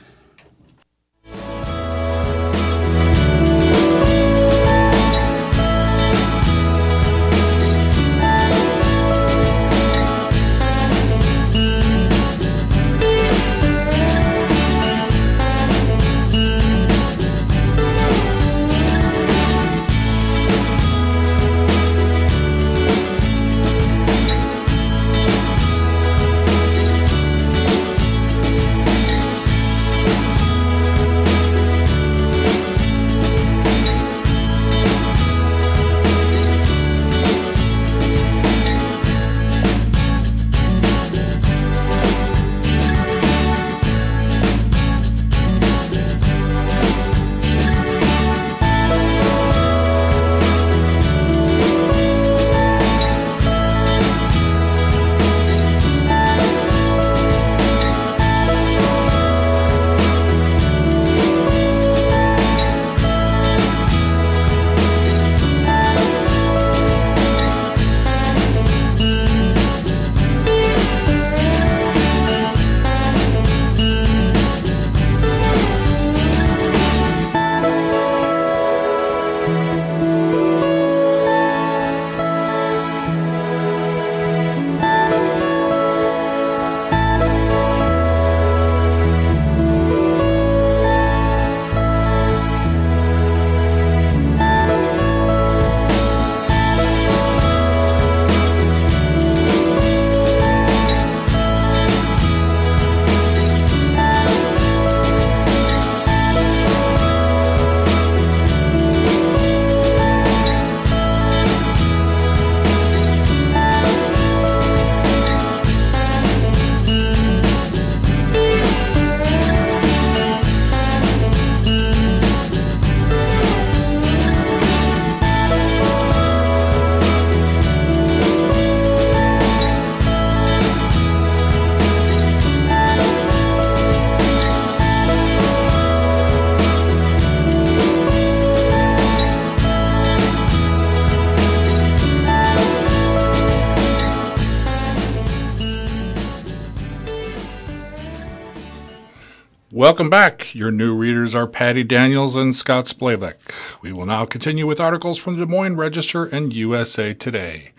Welcome 149.90 150.08
back. 150.08 150.54
Your 150.54 150.70
new 150.70 150.94
readers 150.94 151.34
are 151.34 151.48
Patty 151.48 151.82
Daniels 151.82 152.36
and 152.36 152.54
Scott 152.54 152.84
Splavek. 152.84 153.34
We 153.82 153.92
will 153.92 154.06
now 154.06 154.24
continue 154.24 154.64
with 154.64 154.78
articles 154.78 155.18
from 155.18 155.36
the 155.36 155.44
Des 155.44 155.50
Moines 155.50 155.74
Register 155.74 156.26
and 156.26 156.52
USA 156.52 157.12
Today. 157.12 157.72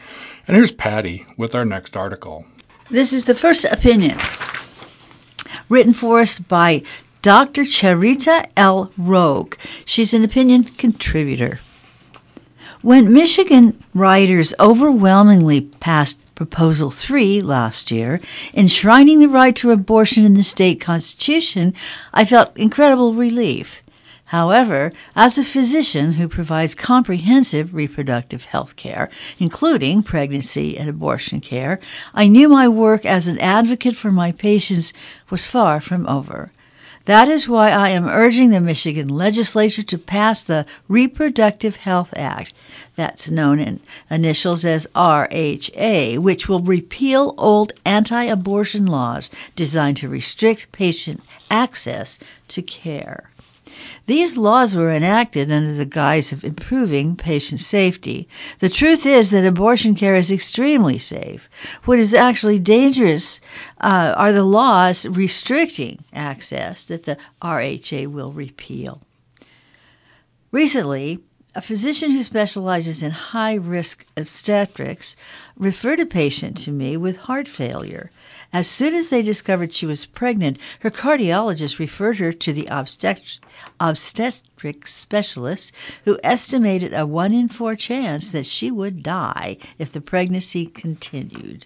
And 0.45 0.57
here's 0.57 0.73
Patty 0.73 1.25
with 1.37 1.55
our 1.55 1.63
next 1.63 1.95
article. 1.95 2.45
This 2.89 3.13
is 3.13 3.23
the 3.23 3.33
first 3.33 3.63
opinion 3.63 4.17
written 5.69 5.93
for 5.93 6.19
us 6.19 6.37
by 6.37 6.83
Dr. 7.21 7.61
Charita 7.61 8.45
L. 8.57 8.91
Roque. 8.97 9.57
She's 9.85 10.13
an 10.13 10.25
opinion 10.25 10.65
contributor. 10.65 11.61
When 12.81 13.13
Michigan 13.13 13.81
writers 13.93 14.53
overwhelmingly 14.59 15.61
passed 15.61 16.19
Proposal 16.41 16.89
3 16.89 17.39
last 17.41 17.91
year, 17.91 18.19
enshrining 18.55 19.19
the 19.19 19.29
right 19.29 19.55
to 19.57 19.69
abortion 19.69 20.25
in 20.25 20.33
the 20.33 20.41
state 20.41 20.81
constitution, 20.81 21.71
I 22.15 22.25
felt 22.25 22.57
incredible 22.57 23.13
relief. 23.13 23.83
However, 24.25 24.91
as 25.15 25.37
a 25.37 25.43
physician 25.43 26.13
who 26.13 26.27
provides 26.27 26.73
comprehensive 26.73 27.75
reproductive 27.75 28.45
health 28.45 28.75
care, 28.75 29.11
including 29.37 30.01
pregnancy 30.01 30.75
and 30.79 30.89
abortion 30.89 31.41
care, 31.41 31.77
I 32.11 32.27
knew 32.27 32.49
my 32.49 32.67
work 32.67 33.05
as 33.05 33.27
an 33.27 33.37
advocate 33.37 33.95
for 33.95 34.11
my 34.11 34.31
patients 34.31 34.93
was 35.29 35.45
far 35.45 35.79
from 35.79 36.07
over. 36.07 36.51
That 37.05 37.27
is 37.27 37.47
why 37.47 37.71
I 37.71 37.89
am 37.89 38.07
urging 38.07 38.51
the 38.51 38.61
Michigan 38.61 39.07
legislature 39.07 39.81
to 39.81 39.97
pass 39.97 40.43
the 40.43 40.67
Reproductive 40.87 41.77
Health 41.77 42.13
Act, 42.15 42.53
that's 42.95 43.31
known 43.31 43.59
in 43.59 43.79
initials 44.09 44.63
as 44.63 44.85
RHA, 44.93 46.19
which 46.19 46.47
will 46.47 46.59
repeal 46.59 47.33
old 47.37 47.73
anti 47.85 48.23
abortion 48.25 48.85
laws 48.85 49.31
designed 49.55 49.97
to 49.97 50.09
restrict 50.09 50.71
patient 50.71 51.23
access 51.49 52.19
to 52.49 52.61
care. 52.61 53.30
These 54.11 54.35
laws 54.35 54.75
were 54.75 54.91
enacted 54.91 55.49
under 55.49 55.73
the 55.73 55.85
guise 55.85 56.33
of 56.33 56.43
improving 56.43 57.15
patient 57.15 57.61
safety. 57.61 58.27
The 58.59 58.67
truth 58.67 59.05
is 59.05 59.31
that 59.31 59.45
abortion 59.45 59.95
care 59.95 60.15
is 60.15 60.29
extremely 60.29 60.99
safe. 60.99 61.49
What 61.85 61.97
is 61.97 62.13
actually 62.13 62.59
dangerous 62.59 63.39
uh, 63.79 64.13
are 64.17 64.33
the 64.33 64.43
laws 64.43 65.05
restricting 65.05 66.03
access 66.11 66.83
that 66.83 67.05
the 67.05 67.17
RHA 67.41 68.07
will 68.07 68.33
repeal. 68.33 69.01
Recently, 70.51 71.19
a 71.55 71.61
physician 71.61 72.11
who 72.11 72.23
specializes 72.23 73.01
in 73.01 73.11
high 73.11 73.55
risk 73.55 74.05
obstetrics 74.17 75.15
referred 75.55 76.01
a 76.01 76.05
patient 76.05 76.57
to 76.57 76.71
me 76.73 76.97
with 76.97 77.29
heart 77.29 77.47
failure. 77.47 78.11
As 78.53 78.67
soon 78.67 78.93
as 78.93 79.09
they 79.09 79.21
discovered 79.21 79.71
she 79.71 79.85
was 79.85 80.05
pregnant, 80.05 80.57
her 80.81 80.91
cardiologist 80.91 81.79
referred 81.79 82.17
her 82.17 82.33
to 82.33 82.51
the 82.51 82.67
obstetric, 83.79 84.87
specialist, 84.87 85.71
who 86.03 86.19
estimated 86.21 86.93
a 86.93 87.05
1 87.05 87.33
in 87.33 87.47
4 87.47 87.75
chance 87.75 88.29
that 88.31 88.45
she 88.45 88.69
would 88.69 89.03
die 89.03 89.57
if 89.79 89.93
the 89.93 90.01
pregnancy 90.01 90.65
continued. 90.65 91.65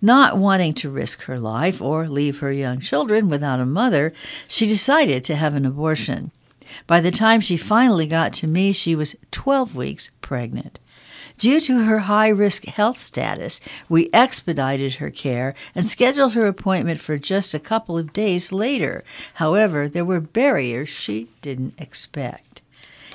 Not 0.00 0.38
wanting 0.38 0.72
to 0.74 0.88
risk 0.88 1.24
her 1.24 1.38
life 1.38 1.82
or 1.82 2.08
leave 2.08 2.38
her 2.38 2.52
young 2.52 2.80
children 2.80 3.28
without 3.28 3.60
a 3.60 3.66
mother, 3.66 4.14
she 4.46 4.66
decided 4.66 5.24
to 5.24 5.36
have 5.36 5.54
an 5.54 5.66
abortion. 5.66 6.30
By 6.86 7.00
the 7.00 7.10
time 7.10 7.40
she 7.40 7.56
finally 7.56 8.06
got 8.06 8.32
to 8.34 8.46
me, 8.46 8.72
she 8.72 8.94
was 8.94 9.16
12 9.30 9.74
weeks 9.74 10.10
pregnant. 10.20 10.78
Due 11.38 11.60
to 11.60 11.84
her 11.84 12.00
high 12.00 12.28
risk 12.28 12.64
health 12.64 12.98
status, 12.98 13.60
we 13.88 14.10
expedited 14.12 14.94
her 14.94 15.08
care 15.08 15.54
and 15.72 15.86
scheduled 15.86 16.32
her 16.34 16.48
appointment 16.48 16.98
for 16.98 17.16
just 17.16 17.54
a 17.54 17.60
couple 17.60 17.96
of 17.96 18.12
days 18.12 18.50
later. 18.50 19.04
However, 19.34 19.86
there 19.86 20.04
were 20.04 20.20
barriers 20.20 20.88
she 20.88 21.28
didn't 21.40 21.80
expect. 21.80 22.60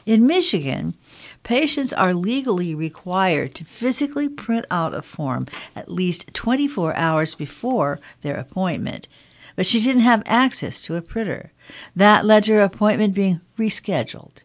In 0.05 0.25
Michigan, 0.25 0.93
patients 1.43 1.91
are 1.91 2.13
legally 2.13 2.73
required 2.73 3.53
to 3.55 3.65
physically 3.65 4.29
print 4.29 4.65
out 4.71 4.93
a 4.93 5.01
form 5.01 5.45
at 5.75 5.91
least 5.91 6.33
24 6.33 6.95
hours 6.95 7.35
before 7.35 7.99
their 8.21 8.37
appointment, 8.37 9.09
but 9.57 9.65
she 9.65 9.81
didn't 9.81 10.01
have 10.01 10.23
access 10.25 10.81
to 10.83 10.95
a 10.95 11.01
printer. 11.01 11.51
That 11.93 12.23
led 12.23 12.45
to 12.45 12.53
her 12.53 12.61
appointment 12.61 13.13
being 13.13 13.41
rescheduled. 13.59 14.43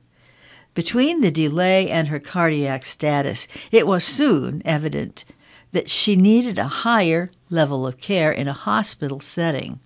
Between 0.79 1.23
the 1.23 1.33
delay 1.33 1.91
and 1.91 2.07
her 2.07 2.21
cardiac 2.21 2.85
status, 2.85 3.49
it 3.73 3.85
was 3.85 4.05
soon 4.05 4.62
evident 4.64 5.25
that 5.73 5.91
she 5.91 6.14
needed 6.14 6.57
a 6.57 6.69
higher 6.69 7.33
level 7.51 7.85
of 7.85 8.01
care 8.01 8.31
in 8.31 8.47
a 8.47 8.53
hospital 8.53 9.19
setting. 9.19 9.81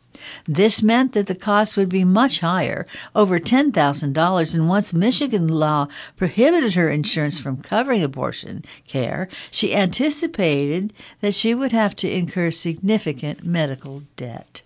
This 0.47 0.83
meant 0.83 1.15
that 1.15 1.29
the 1.29 1.35
cost 1.35 1.79
would 1.79 1.89
be 1.89 2.05
much 2.05 2.41
higher, 2.41 2.87
over 3.15 3.39
$10,000, 3.41 4.55
and 4.55 4.69
once 4.69 4.93
Michigan 4.93 5.49
law 5.49 5.89
prohibited 6.15 6.75
her 6.75 6.91
insurance 6.91 7.39
from 7.39 7.63
covering 7.63 8.03
abortion 8.03 8.63
care, 8.87 9.31
she 9.51 9.75
anticipated 9.75 10.93
that 11.23 11.35
she 11.35 11.55
would 11.55 11.73
have 11.73 11.97
to 11.97 12.11
incur 12.11 12.51
significant 12.51 13.43
medical 13.43 14.03
debt. 14.17 14.61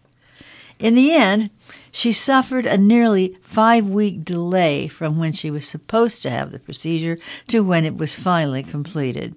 In 0.80 0.96
the 0.96 1.12
end, 1.12 1.50
she 1.96 2.12
suffered 2.12 2.66
a 2.66 2.76
nearly 2.76 3.34
five 3.42 3.88
week 3.88 4.22
delay 4.22 4.86
from 4.86 5.16
when 5.16 5.32
she 5.32 5.50
was 5.50 5.66
supposed 5.66 6.20
to 6.20 6.28
have 6.28 6.52
the 6.52 6.58
procedure 6.58 7.18
to 7.48 7.60
when 7.60 7.86
it 7.86 7.96
was 7.96 8.14
finally 8.14 8.62
completed. 8.62 9.34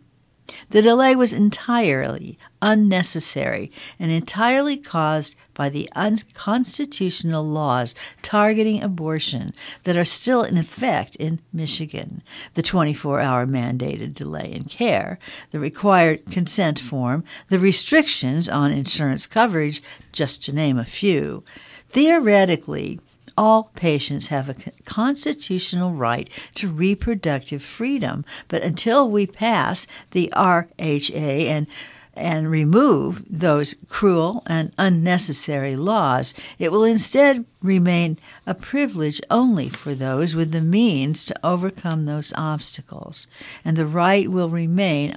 The 0.69 0.81
delay 0.81 1.15
was 1.15 1.31
entirely 1.31 2.37
unnecessary 2.61 3.71
and 3.97 4.11
entirely 4.11 4.75
caused 4.75 5.37
by 5.53 5.69
the 5.69 5.89
unconstitutional 5.95 7.45
laws 7.45 7.95
targeting 8.21 8.83
abortion 8.83 9.53
that 9.85 9.95
are 9.95 10.03
still 10.03 10.43
in 10.43 10.57
effect 10.57 11.15
in 11.15 11.39
Michigan 11.53 12.21
the 12.55 12.61
24 12.61 13.21
hour 13.21 13.45
mandated 13.47 14.13
delay 14.13 14.51
in 14.51 14.63
care, 14.63 15.17
the 15.51 15.59
required 15.61 16.29
consent 16.29 16.77
form, 16.77 17.23
the 17.47 17.59
restrictions 17.59 18.49
on 18.49 18.73
insurance 18.73 19.27
coverage, 19.27 19.81
just 20.11 20.43
to 20.43 20.51
name 20.51 20.77
a 20.77 20.83
few. 20.83 21.45
Theoretically, 21.89 22.99
all 23.37 23.71
patients 23.75 24.27
have 24.27 24.49
a 24.49 24.55
constitutional 24.85 25.93
right 25.93 26.29
to 26.55 26.69
reproductive 26.69 27.63
freedom, 27.63 28.25
but 28.47 28.63
until 28.63 29.09
we 29.09 29.25
pass 29.25 29.87
the 30.11 30.31
RHA 30.35 31.45
and 31.45 31.67
and 32.15 32.51
remove 32.51 33.23
those 33.29 33.75
cruel 33.87 34.43
and 34.45 34.73
unnecessary 34.77 35.77
laws, 35.77 36.33
it 36.57 36.69
will 36.69 36.83
instead 36.83 37.45
remain 37.61 38.17
a 38.45 38.53
privilege 38.53 39.21
only 39.31 39.69
for 39.69 39.95
those 39.95 40.35
with 40.35 40.51
the 40.51 40.59
means 40.59 41.23
to 41.23 41.39
overcome 41.45 42.05
those 42.05 42.33
obstacles, 42.35 43.25
and 43.63 43.77
the 43.77 43.85
right 43.85 44.29
will 44.29 44.49
remain 44.49 45.13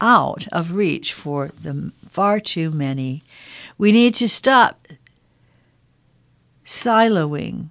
out 0.00 0.48
of 0.50 0.72
reach 0.72 1.12
for 1.12 1.52
the 1.62 1.92
far 2.10 2.40
too 2.40 2.72
many. 2.72 3.22
We 3.78 3.92
need 3.92 4.16
to 4.16 4.28
stop 4.28 4.88
siloing, 6.64 7.68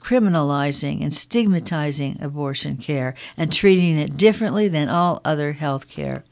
criminalizing, 0.00 1.02
and 1.02 1.12
stigmatizing 1.12 2.18
abortion 2.20 2.76
care 2.76 3.14
and 3.36 3.52
treating 3.52 3.98
it 3.98 4.16
differently 4.16 4.68
than 4.68 4.88
all 4.88 5.20
other 5.24 5.52
health 5.52 5.88
care. 5.88 6.24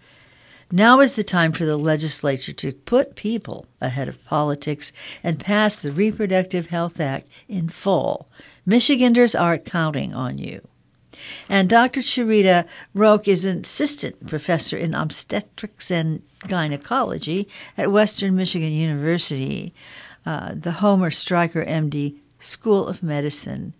Now 0.72 1.00
is 1.00 1.14
the 1.14 1.22
time 1.22 1.52
for 1.52 1.64
the 1.64 1.76
legislature 1.76 2.52
to 2.52 2.72
put 2.72 3.14
people 3.14 3.66
ahead 3.80 4.08
of 4.08 4.24
politics 4.24 4.92
and 5.22 5.38
pass 5.38 5.78
the 5.78 5.92
Reproductive 5.92 6.70
Health 6.70 6.98
Act 6.98 7.28
in 7.48 7.68
full. 7.68 8.28
Michiganders 8.64 9.34
are 9.34 9.58
counting 9.58 10.12
on 10.14 10.38
you. 10.38 10.66
And 11.48 11.68
Dr. 11.68 12.00
Charita 12.00 12.66
Roque 12.94 13.28
is 13.28 13.44
an 13.44 13.60
assistant 13.60 14.26
professor 14.26 14.76
in 14.76 14.92
obstetrics 14.92 15.90
and 15.90 16.22
gynecology 16.48 17.48
at 17.78 17.92
Western 17.92 18.34
Michigan 18.34 18.72
University 18.72 19.72
uh, 20.26 20.54
the 20.54 20.72
Homer 20.72 21.10
Stryker 21.10 21.64
MD 21.64 22.16
School 22.40 22.86
of 22.86 23.02
Medicine. 23.02 23.72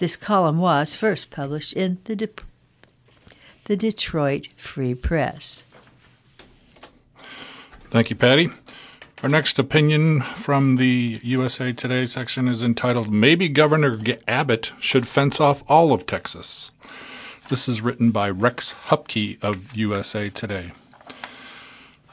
This 0.00 0.16
column 0.16 0.58
was 0.58 0.94
first 0.94 1.30
published 1.30 1.72
in 1.72 1.98
the, 2.04 2.16
De- 2.16 2.28
the 3.66 3.76
Detroit 3.76 4.48
Free 4.56 4.94
Press. 4.94 5.64
Thank 7.90 8.10
you, 8.10 8.16
Patty. 8.16 8.50
Our 9.22 9.28
next 9.28 9.58
opinion 9.58 10.20
from 10.20 10.76
the 10.76 11.20
USA 11.22 11.72
Today 11.72 12.04
section 12.04 12.48
is 12.48 12.62
entitled 12.62 13.10
Maybe 13.10 13.48
Governor 13.48 13.98
Abbott 14.28 14.72
Should 14.80 15.06
Fence 15.06 15.40
Off 15.40 15.62
All 15.70 15.92
of 15.92 16.04
Texas. 16.04 16.72
This 17.48 17.68
is 17.68 17.80
written 17.80 18.10
by 18.10 18.28
Rex 18.28 18.74
Huppke 18.88 19.42
of 19.42 19.74
USA 19.76 20.28
Today. 20.28 20.72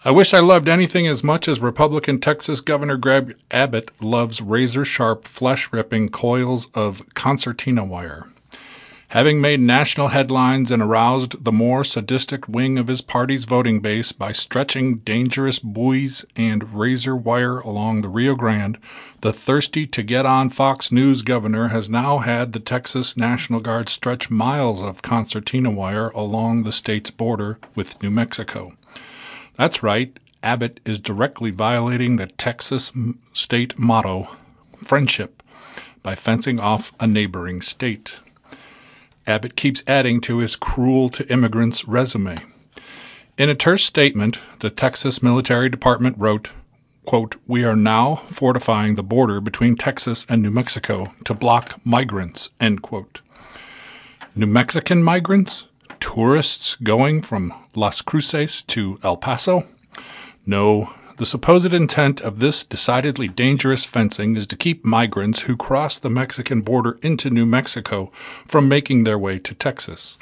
I 0.04 0.10
wish 0.10 0.34
I 0.34 0.40
loved 0.40 0.68
anything 0.68 1.06
as 1.06 1.24
much 1.24 1.48
as 1.48 1.60
Republican 1.60 2.20
Texas 2.20 2.60
Governor 2.60 2.98
Greg 2.98 3.36
Abbott 3.52 3.92
loves 4.02 4.42
razor 4.42 4.84
sharp, 4.84 5.26
flesh 5.26 5.72
ripping 5.72 6.10
coils 6.10 6.72
of 6.74 7.04
concertina 7.14 7.86
wire. 7.86 8.26
Having 9.10 9.42
made 9.42 9.60
national 9.60 10.08
headlines 10.08 10.72
and 10.72 10.82
aroused 10.82 11.44
the 11.44 11.52
more 11.52 11.84
sadistic 11.84 12.48
wing 12.48 12.80
of 12.80 12.88
his 12.88 13.02
party's 13.02 13.46
voting 13.46 13.80
base 13.80 14.12
by 14.12 14.32
stretching 14.32 14.98
dangerous 15.00 15.60
buoys 15.60 16.26
and 16.36 16.74
razor 16.74 17.16
wire 17.16 17.60
along 17.60 18.02
the 18.02 18.10
Rio 18.10 18.34
Grande, 18.34 18.80
the 19.20 19.32
thirsty 19.32 19.86
to 19.86 20.02
get 20.02 20.26
on 20.26 20.50
Fox 20.50 20.92
News 20.92 21.22
governor 21.22 21.68
has 21.68 21.92
now 21.92 22.18
had 22.20 22.54
the 22.54 22.60
Texas 22.60 23.16
National 23.16 23.60
Guard 23.60 23.88
stretch 23.88 24.32
miles 24.32 24.82
of 24.82 25.04
concertina 25.04 25.70
wire 25.70 26.10
along 26.10 26.64
the 26.64 26.72
state's 26.72 27.12
border 27.12 27.60
with 27.76 28.02
New 28.02 28.10
Mexico. 28.10 28.74
That's 29.62 29.84
right, 29.84 30.20
Abbott 30.42 30.80
is 30.86 31.00
directly 31.00 31.52
violating 31.52 32.16
the 32.16 32.26
Texas 32.26 32.92
state 33.32 33.78
motto, 33.78 34.36
friendship, 34.78 35.44
by 36.02 36.16
fencing 36.16 36.60
off 36.60 36.94
a 37.00 37.06
neighboring 37.06 37.62
state. 37.62 38.22
Abbott 39.28 39.56
keeps 39.56 39.84
adding 39.86 40.20
to 40.22 40.40
his 40.40 40.56
cruel 40.56 41.10
to 41.10 41.32
immigrants 41.32 41.88
resume. 41.88 42.40
In 43.38 43.50
a 43.50 43.54
terse 43.54 43.86
statement, 43.86 44.40
the 44.62 44.72
Texas 44.72 45.22
Military 45.22 45.70
Department 45.70 46.18
wrote, 46.18 46.50
quote, 47.06 47.36
We 47.46 47.64
are 47.64 47.76
now 47.76 48.24
fortifying 48.32 48.96
the 48.96 49.04
border 49.04 49.40
between 49.40 49.76
Texas 49.76 50.26
and 50.28 50.42
New 50.42 50.50
Mexico 50.50 51.14
to 51.26 51.36
block 51.36 51.80
migrants, 51.86 52.50
end 52.60 52.82
quote. 52.82 53.22
New 54.36 54.48
Mexican 54.48 55.04
migrants? 55.04 55.68
Tourists 56.02 56.76
going 56.76 57.22
from 57.22 57.54
Las 57.74 58.02
Cruces 58.02 58.64
to 58.64 59.00
El 59.02 59.16
Paso? 59.16 59.66
No, 60.46 60.94
the 61.16 61.26
supposed 61.26 61.74
intent 61.74 62.20
of 62.20 62.40
this 62.40 62.66
decidedly 62.66 63.30
dangerous 63.30 63.86
fencing 63.86 64.36
is 64.36 64.46
to 64.48 64.58
keep 64.58 64.84
migrants 64.84 65.44
who 65.44 65.56
cross 65.56 65.98
the 65.98 66.10
Mexican 66.10 66.62
border 66.62 66.98
into 67.02 67.30
New 67.30 67.46
Mexico 67.46 68.08
from 68.14 68.68
making 68.68 69.04
their 69.04 69.18
way 69.18 69.40
to 69.40 69.54
Texas. 69.54 70.18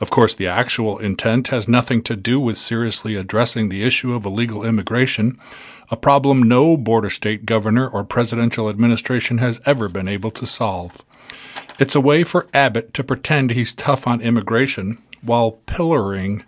Of 0.00 0.10
course, 0.10 0.34
the 0.34 0.46
actual 0.46 0.98
intent 0.98 1.48
has 1.48 1.68
nothing 1.68 2.02
to 2.04 2.16
do 2.16 2.38
with 2.38 2.56
seriously 2.56 3.16
addressing 3.16 3.68
the 3.68 3.82
issue 3.82 4.14
of 4.14 4.24
illegal 4.24 4.64
immigration, 4.64 5.38
a 5.90 5.96
problem 5.96 6.42
no 6.42 6.76
border 6.76 7.10
state 7.10 7.44
governor 7.44 7.86
or 7.86 8.04
presidential 8.04 8.70
administration 8.70 9.38
has 9.38 9.60
ever 9.66 9.88
been 9.88 10.08
able 10.08 10.30
to 10.30 10.46
solve. 10.46 11.02
It's 11.80 11.96
a 11.96 12.00
way 12.00 12.24
for 12.24 12.46
Abbott 12.54 12.94
to 12.94 13.04
pretend 13.04 13.50
he's 13.50 13.74
tough 13.74 14.06
on 14.06 14.20
immigration 14.20 14.98
while 15.22 15.52
pillaring 15.66 16.44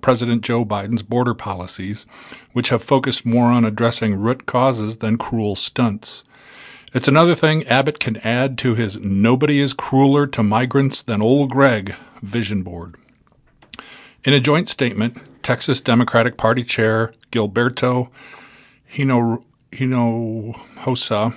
President 0.00 0.42
Joe 0.42 0.64
Biden's 0.64 1.02
border 1.02 1.34
policies, 1.34 2.06
which 2.52 2.70
have 2.70 2.82
focused 2.82 3.26
more 3.26 3.46
on 3.46 3.64
addressing 3.64 4.14
root 4.14 4.46
causes 4.46 4.98
than 4.98 5.18
cruel 5.18 5.56
stunts. 5.56 6.24
It's 6.92 7.08
another 7.08 7.34
thing 7.34 7.64
Abbott 7.64 7.98
can 7.98 8.18
add 8.18 8.56
to 8.58 8.74
his 8.74 8.98
Nobody 8.98 9.58
is 9.58 9.74
crueler 9.74 10.26
to 10.28 10.42
migrants 10.42 11.02
than 11.02 11.20
old 11.20 11.50
Greg 11.50 11.96
vision 12.22 12.62
board. 12.62 12.94
In 14.24 14.32
a 14.32 14.40
joint 14.40 14.70
statement, 14.70 15.18
Texas 15.42 15.80
Democratic 15.80 16.36
Party 16.36 16.62
Chair 16.62 17.12
Gilberto 17.30 18.10
Hino, 18.94 19.42
Hinojosa 19.72 21.34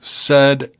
said 0.00 0.70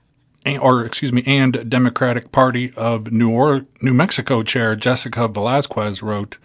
or 0.47 0.85
excuse 0.85 1.13
me, 1.13 1.23
and 1.27 1.69
Democratic 1.71 2.33
Party 2.33 2.73
of 2.77 3.13
New, 3.13 3.31
or- 3.31 3.67
New 3.81 3.95
Mexico 3.95 4.43
Chair 4.43 4.75
Jessica 4.75 5.29
Velasquez 5.29 6.03
wrote, 6.03 6.39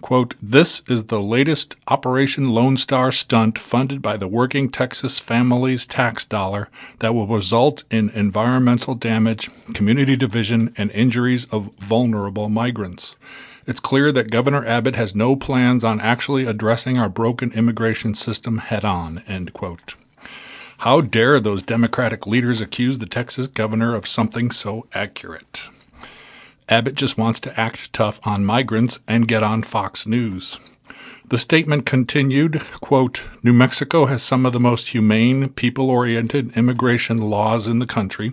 quote, 0.00 0.34
This 0.40 0.82
is 0.88 1.06
the 1.06 1.20
latest 1.22 1.76
Operation 1.88 2.50
Lone 2.50 2.76
Star 2.76 3.12
stunt 3.12 3.58
funded 3.58 4.00
by 4.00 4.16
the 4.16 4.28
working 4.28 4.70
Texas 4.70 5.18
family's 5.18 5.86
tax 5.86 6.24
dollar 6.24 6.68
that 7.00 7.14
will 7.14 7.26
result 7.26 7.84
in 7.90 8.10
environmental 8.10 8.94
damage, 8.94 9.50
community 9.74 10.16
division, 10.16 10.72
and 10.78 10.90
injuries 10.92 11.44
of 11.46 11.70
vulnerable 11.76 12.48
migrants. 12.48 13.16
It's 13.66 13.80
clear 13.80 14.10
that 14.12 14.30
Governor 14.30 14.66
Abbott 14.66 14.96
has 14.96 15.14
no 15.14 15.36
plans 15.36 15.84
on 15.84 16.00
actually 16.00 16.46
addressing 16.46 16.98
our 16.98 17.08
broken 17.08 17.52
immigration 17.52 18.14
system 18.14 18.58
head 18.58 18.84
on, 18.84 19.22
end 19.28 19.52
quote. 19.52 19.94
How 20.82 21.00
dare 21.00 21.38
those 21.38 21.62
Democratic 21.62 22.26
leaders 22.26 22.60
accuse 22.60 22.98
the 22.98 23.06
Texas 23.06 23.46
governor 23.46 23.94
of 23.94 24.04
something 24.04 24.50
so 24.50 24.88
accurate? 24.92 25.68
Abbott 26.68 26.96
just 26.96 27.16
wants 27.16 27.38
to 27.38 27.60
act 27.60 27.92
tough 27.92 28.18
on 28.26 28.44
migrants 28.44 28.98
and 29.06 29.28
get 29.28 29.44
on 29.44 29.62
Fox 29.62 30.08
News. 30.08 30.58
The 31.28 31.38
statement 31.38 31.86
continued, 31.86 32.62
quote, 32.80 33.28
New 33.44 33.52
Mexico 33.52 34.06
has 34.06 34.24
some 34.24 34.44
of 34.44 34.52
the 34.52 34.58
most 34.58 34.88
humane, 34.88 35.50
people-oriented 35.50 36.56
immigration 36.56 37.18
laws 37.18 37.68
in 37.68 37.78
the 37.78 37.86
country. 37.86 38.32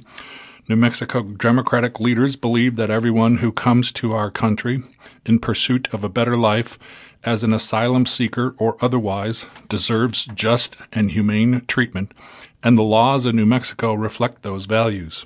New 0.68 0.76
Mexico 0.76 1.22
Democratic 1.22 2.00
leaders 2.00 2.36
believe 2.36 2.78
that 2.78 2.90
everyone 2.90 3.38
who 3.38 3.52
comes 3.52 3.92
to 3.92 4.14
our 4.14 4.32
country 4.32 4.82
in 5.24 5.38
pursuit 5.38 5.88
of 5.94 6.04
a 6.04 6.10
better 6.10 6.36
life 6.36 6.80
as 7.24 7.44
an 7.44 7.54
asylum 7.54 8.06
seeker 8.06 8.56
or 8.58 8.78
otherwise 8.84 9.46
deserves 9.68 10.26
just 10.34 10.78
and 10.94 11.12
humane 11.12 11.64
treatment, 11.68 12.14
and 12.64 12.78
the 12.78 12.84
laws 12.84 13.26
of 13.26 13.36
New 13.36 13.46
Mexico 13.46 13.94
reflect 13.94 14.42
those 14.42 14.66
values. 14.66 15.26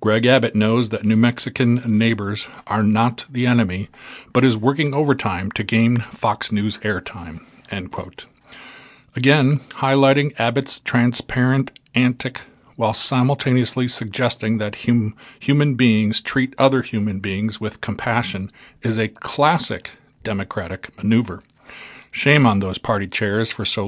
Greg 0.00 0.26
Abbott 0.26 0.54
knows 0.54 0.90
that 0.90 1.04
New 1.04 1.16
Mexican 1.16 1.76
neighbors 1.86 2.48
are 2.66 2.82
not 2.82 3.24
the 3.30 3.46
enemy, 3.46 3.88
but 4.32 4.44
is 4.44 4.56
working 4.56 4.92
overtime 4.92 5.50
to 5.52 5.64
gain 5.64 5.96
Fox 5.96 6.52
News 6.52 6.78
airtime. 6.78 7.44
End 7.70 7.90
quote. 7.90 8.26
Again, 9.16 9.60
highlighting 9.80 10.38
Abbott's 10.38 10.80
transparent 10.80 11.70
antic 11.94 12.42
while 12.76 12.92
simultaneously 12.92 13.88
suggesting 13.88 14.58
that 14.58 14.84
hum- 14.84 15.16
human 15.40 15.74
beings 15.74 16.20
treat 16.20 16.54
other 16.58 16.82
human 16.82 17.20
beings 17.20 17.58
with 17.58 17.80
compassion 17.80 18.50
is 18.82 18.98
a 18.98 19.08
classic 19.08 19.92
Democratic 20.22 20.94
maneuver. 20.98 21.42
Shame 22.16 22.46
on 22.46 22.60
those 22.60 22.78
party 22.78 23.06
chairs 23.06 23.52
for 23.52 23.66
so 23.66 23.84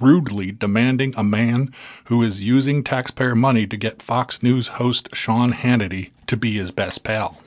rudely 0.00 0.52
demanding 0.52 1.14
a 1.16 1.24
man 1.24 1.72
who 2.04 2.22
is 2.22 2.44
using 2.44 2.84
taxpayer 2.84 3.34
money 3.34 3.66
to 3.66 3.76
get 3.78 4.02
Fox 4.02 4.42
News 4.42 4.68
host 4.76 5.08
Sean 5.14 5.54
Hannity 5.54 6.10
to 6.26 6.36
be 6.36 6.58
his 6.58 6.72
best 6.72 7.04
pal. 7.04 7.40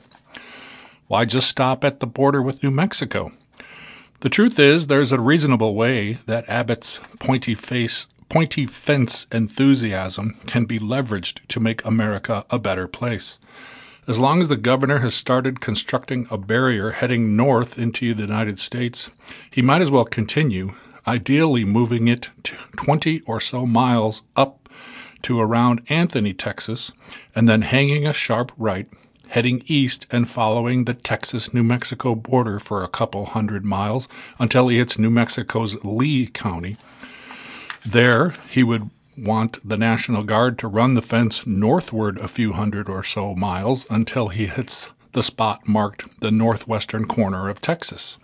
Why 1.06 1.24
just 1.24 1.48
stop 1.48 1.84
at 1.84 2.00
the 2.00 2.08
border 2.08 2.42
with 2.42 2.64
New 2.64 2.72
Mexico? 2.72 3.30
The 4.22 4.28
truth 4.28 4.58
is, 4.58 4.88
there's 4.88 5.12
a 5.12 5.20
reasonable 5.20 5.76
way 5.76 6.14
that 6.26 6.48
Abbott's 6.48 6.98
pointy 7.20 7.54
face, 7.54 8.08
pointy 8.28 8.66
fence 8.66 9.28
enthusiasm 9.30 10.40
can 10.48 10.64
be 10.64 10.80
leveraged 10.80 11.46
to 11.46 11.60
make 11.60 11.84
America 11.84 12.44
a 12.50 12.58
better 12.58 12.88
place. 12.88 13.38
As 14.06 14.18
long 14.18 14.42
as 14.42 14.48
the 14.48 14.56
governor 14.56 14.98
has 14.98 15.14
started 15.14 15.62
constructing 15.62 16.26
a 16.30 16.36
barrier 16.36 16.90
heading 16.90 17.36
north 17.36 17.78
into 17.78 18.12
the 18.12 18.22
United 18.22 18.58
States, 18.58 19.08
he 19.50 19.62
might 19.62 19.80
as 19.80 19.90
well 19.90 20.04
continue, 20.04 20.72
ideally 21.06 21.64
moving 21.64 22.06
it 22.06 22.28
20 22.76 23.22
or 23.22 23.40
so 23.40 23.64
miles 23.64 24.24
up 24.36 24.68
to 25.22 25.40
around 25.40 25.80
Anthony, 25.88 26.34
Texas, 26.34 26.92
and 27.34 27.48
then 27.48 27.62
hanging 27.62 28.06
a 28.06 28.12
sharp 28.12 28.52
right, 28.58 28.86
heading 29.28 29.62
east 29.68 30.06
and 30.10 30.28
following 30.28 30.84
the 30.84 30.92
Texas 30.92 31.54
New 31.54 31.62
Mexico 31.64 32.14
border 32.14 32.58
for 32.58 32.84
a 32.84 32.88
couple 32.88 33.24
hundred 33.24 33.64
miles 33.64 34.06
until 34.38 34.68
he 34.68 34.76
hits 34.76 34.98
New 34.98 35.10
Mexico's 35.10 35.82
Lea 35.82 36.26
County. 36.26 36.76
There, 37.86 38.34
he 38.50 38.62
would 38.62 38.90
want 39.16 39.66
the 39.66 39.76
National 39.76 40.22
Guard 40.22 40.58
to 40.58 40.68
run 40.68 40.94
the 40.94 41.02
fence 41.02 41.46
northward 41.46 42.18
a 42.18 42.28
few 42.28 42.52
hundred 42.52 42.88
or 42.88 43.02
so 43.02 43.34
miles 43.34 43.86
until 43.90 44.28
he 44.28 44.46
hits 44.46 44.90
the 45.12 45.22
spot 45.22 45.66
marked 45.66 46.20
the 46.20 46.30
northwestern 46.30 47.06
corner 47.06 47.48
of 47.48 47.60
Texas. 47.60 48.18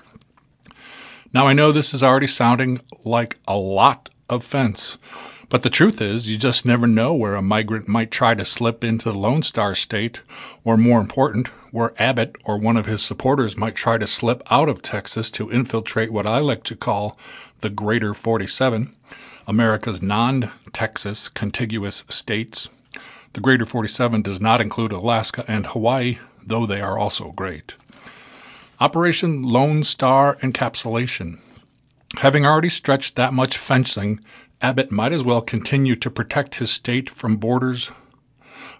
Now, 1.32 1.46
I 1.46 1.52
know 1.52 1.70
this 1.70 1.94
is 1.94 2.02
already 2.02 2.26
sounding 2.26 2.80
like 3.04 3.38
a 3.46 3.56
lot 3.56 4.10
of 4.28 4.44
fence, 4.44 4.98
but 5.48 5.62
the 5.62 5.70
truth 5.70 6.00
is, 6.00 6.28
you 6.28 6.36
just 6.36 6.66
never 6.66 6.86
know 6.86 7.14
where 7.14 7.36
a 7.36 7.42
migrant 7.42 7.88
might 7.88 8.10
try 8.10 8.34
to 8.34 8.44
slip 8.44 8.82
into 8.84 9.10
the 9.10 9.18
Lone 9.18 9.42
Star 9.42 9.74
State, 9.74 10.22
or 10.64 10.76
more 10.76 11.00
important, 11.00 11.48
where 11.72 11.94
Abbott 12.02 12.34
or 12.44 12.58
one 12.58 12.76
of 12.76 12.86
his 12.86 13.02
supporters 13.02 13.56
might 13.56 13.76
try 13.76 13.96
to 13.98 14.06
slip 14.06 14.42
out 14.50 14.68
of 14.68 14.82
Texas 14.82 15.30
to 15.32 15.50
infiltrate 15.50 16.12
what 16.12 16.26
I 16.26 16.38
like 16.38 16.64
to 16.64 16.76
call 16.76 17.16
the 17.60 17.70
Greater 17.70 18.14
47 18.14 18.94
America's 19.50 20.00
non 20.00 20.52
Texas 20.72 21.28
contiguous 21.28 22.04
states. 22.08 22.68
The 23.32 23.40
Greater 23.40 23.64
47 23.64 24.22
does 24.22 24.40
not 24.40 24.60
include 24.60 24.92
Alaska 24.92 25.44
and 25.48 25.66
Hawaii, 25.66 26.18
though 26.40 26.66
they 26.66 26.80
are 26.80 26.96
also 26.96 27.32
great. 27.32 27.74
Operation 28.78 29.42
Lone 29.42 29.82
Star 29.82 30.36
Encapsulation. 30.36 31.40
Having 32.18 32.46
already 32.46 32.68
stretched 32.68 33.16
that 33.16 33.34
much 33.34 33.58
fencing, 33.58 34.20
Abbott 34.62 34.92
might 34.92 35.10
as 35.10 35.24
well 35.24 35.40
continue 35.40 35.96
to 35.96 36.10
protect 36.10 36.54
his 36.54 36.70
state 36.70 37.10
from 37.10 37.36
borders, 37.36 37.90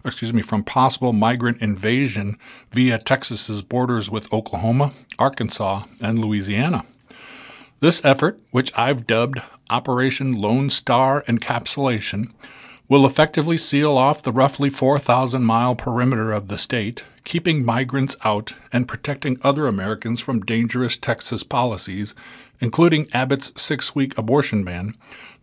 excuse 0.05 0.33
me, 0.33 0.41
from 0.41 0.63
possible 0.63 1.13
migrant 1.13 1.61
invasion 1.61 2.39
via 2.71 2.97
Texas's 2.97 3.63
borders 3.63 4.09
with 4.09 4.33
Oklahoma, 4.33 4.93
Arkansas, 5.19 5.83
and 6.01 6.21
Louisiana. 6.21 6.85
This 7.81 8.05
effort, 8.05 8.39
which 8.51 8.77
I've 8.77 9.07
dubbed 9.07 9.41
Operation 9.71 10.35
Lone 10.35 10.69
Star 10.69 11.23
Encapsulation, 11.27 12.31
will 12.91 13.07
effectively 13.07 13.57
seal 13.57 13.97
off 13.97 14.23
the 14.23 14.33
roughly 14.33 14.69
4,000 14.69 15.43
mile 15.43 15.75
perimeter 15.75 16.31
of 16.31 16.49
the 16.49 16.59
state, 16.59 17.07
keeping 17.25 17.65
migrants 17.65 18.19
out 18.23 18.55
and 18.71 18.87
protecting 18.87 19.39
other 19.43 19.67
Americans 19.67 20.21
from 20.21 20.41
dangerous 20.41 20.99
Texas 20.99 21.43
policies, 21.43 22.15
including 22.61 23.09
Abbott's 23.15 23.51
six 23.57 23.95
week 23.95 24.19
abortion 24.19 24.63
ban, 24.63 24.95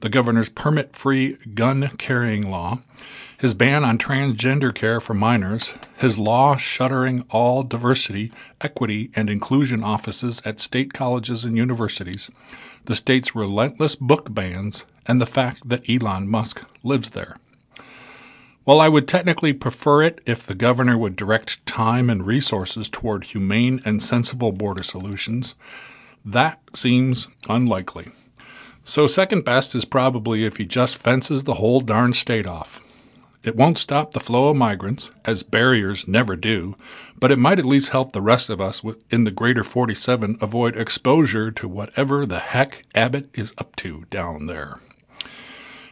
the 0.01 0.09
governor's 0.09 0.49
permit 0.49 0.95
free 0.95 1.37
gun 1.55 1.89
carrying 1.97 2.51
law, 2.51 2.81
his 3.37 3.53
ban 3.53 3.85
on 3.85 3.97
transgender 3.99 4.73
care 4.73 4.99
for 4.99 5.13
minors, 5.13 5.73
his 5.97 6.17
law 6.17 6.55
shuttering 6.55 7.23
all 7.29 7.61
diversity, 7.61 8.31
equity, 8.61 9.11
and 9.15 9.29
inclusion 9.29 9.83
offices 9.83 10.41
at 10.43 10.59
state 10.59 10.91
colleges 10.91 11.45
and 11.45 11.55
universities, 11.55 12.31
the 12.85 12.95
state's 12.95 13.35
relentless 13.35 13.95
book 13.95 14.33
bans, 14.33 14.85
and 15.05 15.21
the 15.21 15.25
fact 15.25 15.69
that 15.69 15.87
Elon 15.87 16.27
Musk 16.27 16.65
lives 16.83 17.11
there. 17.11 17.37
While 18.63 18.81
I 18.81 18.89
would 18.89 19.07
technically 19.07 19.53
prefer 19.53 20.01
it 20.01 20.19
if 20.25 20.43
the 20.43 20.55
governor 20.55 20.97
would 20.97 21.15
direct 21.15 21.65
time 21.65 22.09
and 22.09 22.25
resources 22.25 22.89
toward 22.89 23.23
humane 23.23 23.81
and 23.85 24.01
sensible 24.01 24.51
border 24.51 24.83
solutions, 24.83 25.55
that 26.25 26.59
seems 26.73 27.29
unlikely. 27.47 28.09
So, 28.83 29.05
second 29.05 29.45
best 29.45 29.75
is 29.75 29.85
probably 29.85 30.43
if 30.43 30.57
he 30.57 30.65
just 30.65 30.97
fences 30.97 31.43
the 31.43 31.55
whole 31.55 31.81
darn 31.81 32.13
state 32.13 32.47
off. 32.47 32.83
It 33.47 33.55
won't 33.55 33.77
stop 33.77 34.11
the 34.11 34.19
flow 34.19 34.49
of 34.49 34.57
migrants, 34.57 35.09
as 35.23 35.41
barriers 35.41 36.05
never 36.05 36.35
do, 36.35 36.75
but 37.17 37.31
it 37.31 37.39
might 37.39 37.59
at 37.59 37.65
least 37.65 37.91
help 37.91 38.11
the 38.11 38.21
rest 38.21 38.49
of 38.49 38.59
us 38.59 38.81
in 39.09 39.23
the 39.23 39.31
greater 39.31 39.63
47 39.63 40.37
avoid 40.41 40.75
exposure 40.75 41.49
to 41.51 41.67
whatever 41.69 42.25
the 42.25 42.39
heck 42.39 42.83
Abbott 42.93 43.29
is 43.33 43.53
up 43.57 43.73
to 43.77 44.03
down 44.09 44.47
there. 44.47 44.81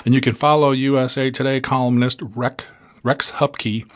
And 0.03 0.13
you 0.13 0.19
can 0.19 0.33
follow 0.33 0.71
USA 0.71 1.31
Today 1.31 1.61
columnist 1.61 2.19
Rex, 2.21 2.65
Rex 3.03 3.31
Huppke 3.31 3.89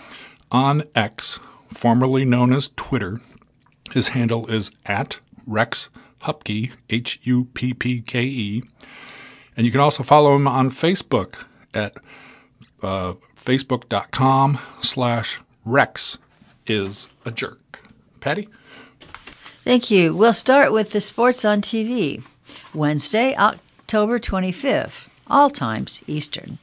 on 0.49 0.84
X, 0.95 1.41
formerly 1.68 2.24
known 2.24 2.53
as 2.53 2.72
Twitter. 2.78 3.20
His 3.91 4.10
handle 4.10 4.47
is 4.47 4.72
at 4.86 5.20
Rex 5.45 5.89
Huppke, 6.24 6.72
H 6.89 7.20
U 7.24 7.49
P 7.53 7.74
P 7.74 7.99
K 8.03 8.24
E. 8.24 8.64
And 9.57 9.66
you 9.66 9.72
can 9.74 9.82
also 9.82 10.01
follow 10.01 10.38
him 10.38 10.47
on 10.47 10.70
Facebook 10.70 11.43
at 11.74 11.97
uh, 12.82 13.14
facebook.com 13.50 14.60
slash 14.80 15.39
Rex 15.66 16.20
is 16.68 17.10
a 17.26 17.32
jerk. 17.32 17.82
Patty? 18.20 18.47
Thank 19.00 19.89
you. 19.89 20.16
We'll 20.16 20.34
start 20.34 20.72
with 20.72 20.91
the 20.91 21.02
sports 21.02 21.43
on 21.43 21.64
TV. 21.64 22.22
Wednesday, 22.76 23.36
October 23.36 24.20
25th, 24.20 25.08
all 25.28 25.50
times 25.50 26.04
Eastern. 26.06 26.60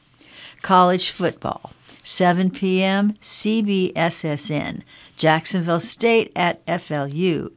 College 0.61 1.09
football. 1.09 1.71
7 2.05 2.51
p.m. 2.51 3.13
CBSSN, 3.21 4.81
Jacksonville 5.17 5.81
State 5.81 6.31
at 6.37 6.65
FLU. 6.67 7.51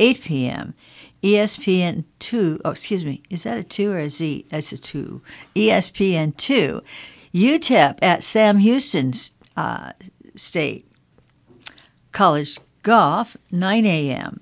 8 0.00 0.20
p.m. 0.22 0.74
ESPN 1.22 2.04
2, 2.18 2.60
oh, 2.64 2.70
excuse 2.70 3.04
me, 3.04 3.22
is 3.30 3.44
that 3.44 3.58
a 3.58 3.62
2 3.62 3.92
or 3.92 3.98
a 3.98 4.10
Z? 4.10 4.44
That's 4.48 4.72
a 4.72 4.78
2. 4.78 5.22
ESPN 5.54 6.36
2, 6.36 6.82
UTEP 7.36 7.98
at 8.00 8.24
Sam 8.24 8.58
Houston 8.58 9.12
uh, 9.58 9.92
State. 10.34 10.90
College 12.10 12.58
golf, 12.82 13.36
9 13.50 13.84
a.m. 13.84 14.40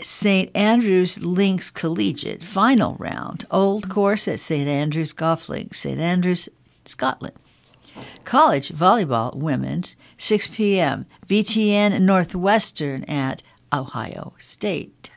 St. 0.00 0.48
Andrews 0.54 1.24
Links 1.24 1.70
Collegiate, 1.70 2.42
final 2.42 2.94
round. 3.00 3.44
Old 3.50 3.88
course 3.88 4.28
at 4.28 4.38
St. 4.38 4.68
Andrews 4.68 5.12
Golf 5.12 5.48
Links, 5.48 5.80
St. 5.80 5.98
Andrews, 5.98 6.48
Scotland. 6.84 7.34
College 8.22 8.68
volleyball 8.68 9.34
women's, 9.34 9.96
6 10.18 10.48
p.m. 10.48 11.06
BTN 11.26 12.00
Northwestern 12.00 13.02
at 13.04 13.42
Ohio 13.72 14.34
State. 14.38 15.10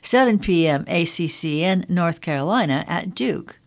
7 0.00 0.38
p.m. 0.38 0.86
ACCN 0.86 1.88
North 1.90 2.22
Carolina 2.22 2.82
at 2.88 3.14
Duke. 3.14 3.59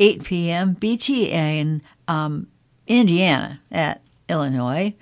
8 0.00 0.24
p.m. 0.24 0.74
BTN 0.76 1.82
um, 2.08 2.48
Indiana 2.88 3.60
at 3.70 4.00
Illinois. 4.28 4.94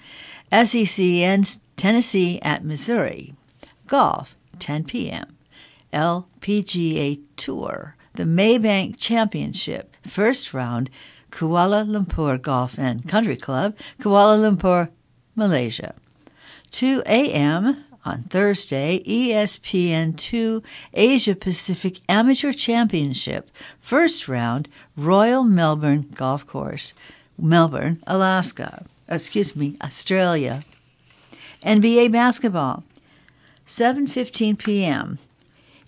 SECN 0.53 1.61
Tennessee 1.77 2.41
at 2.43 2.65
Missouri. 2.65 3.35
Golf, 3.87 4.37
10 4.59 4.85
p.m. 4.85 5.39
LPGA 5.93 7.23
Tour, 7.37 7.97
the 8.15 8.25
Maybank 8.25 8.99
Championship, 8.99 9.97
first 10.07 10.53
round, 10.53 10.91
Kuala 11.31 11.87
Lumpur 11.87 12.41
Golf 12.41 12.79
and 12.79 13.09
Country 13.09 13.37
Club, 13.37 13.77
Kuala 14.01 14.37
Lumpur, 14.39 14.91
Malaysia. 15.35 15.95
2 16.71 17.03
a.m 17.07 17.85
on 18.09 18.23
Thursday, 18.25 19.03
ESPN2 19.07 20.65
Asia 20.95 21.37
Pacific 21.37 22.01
Amateur 22.09 22.53
Championship, 22.53 23.51
first 23.81 24.29
round, 24.29 24.69
Royal 24.97 25.45
Melbourne 25.45 26.09
Golf 26.15 26.47
Course, 26.47 26.95
Melbourne, 27.39 28.03
Alaska. 28.07 28.87
Excuse 29.09 29.55
me, 29.55 29.77
Australia. 29.83 30.63
NBA 31.63 32.11
basketball, 32.11 32.85
7:15 33.67 34.59
p.m. 34.59 35.19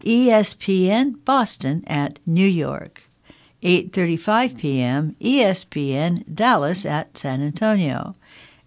ESPN 0.01 1.25
Boston 1.25 1.85
at 1.87 2.18
New 2.27 2.47
York. 2.47 3.03
8:35 3.62 4.59
p.m. 4.59 5.16
ESPN 5.21 6.25
Dallas 6.35 6.85
at 6.87 7.16
San 7.16 7.43
Antonio. 7.43 8.14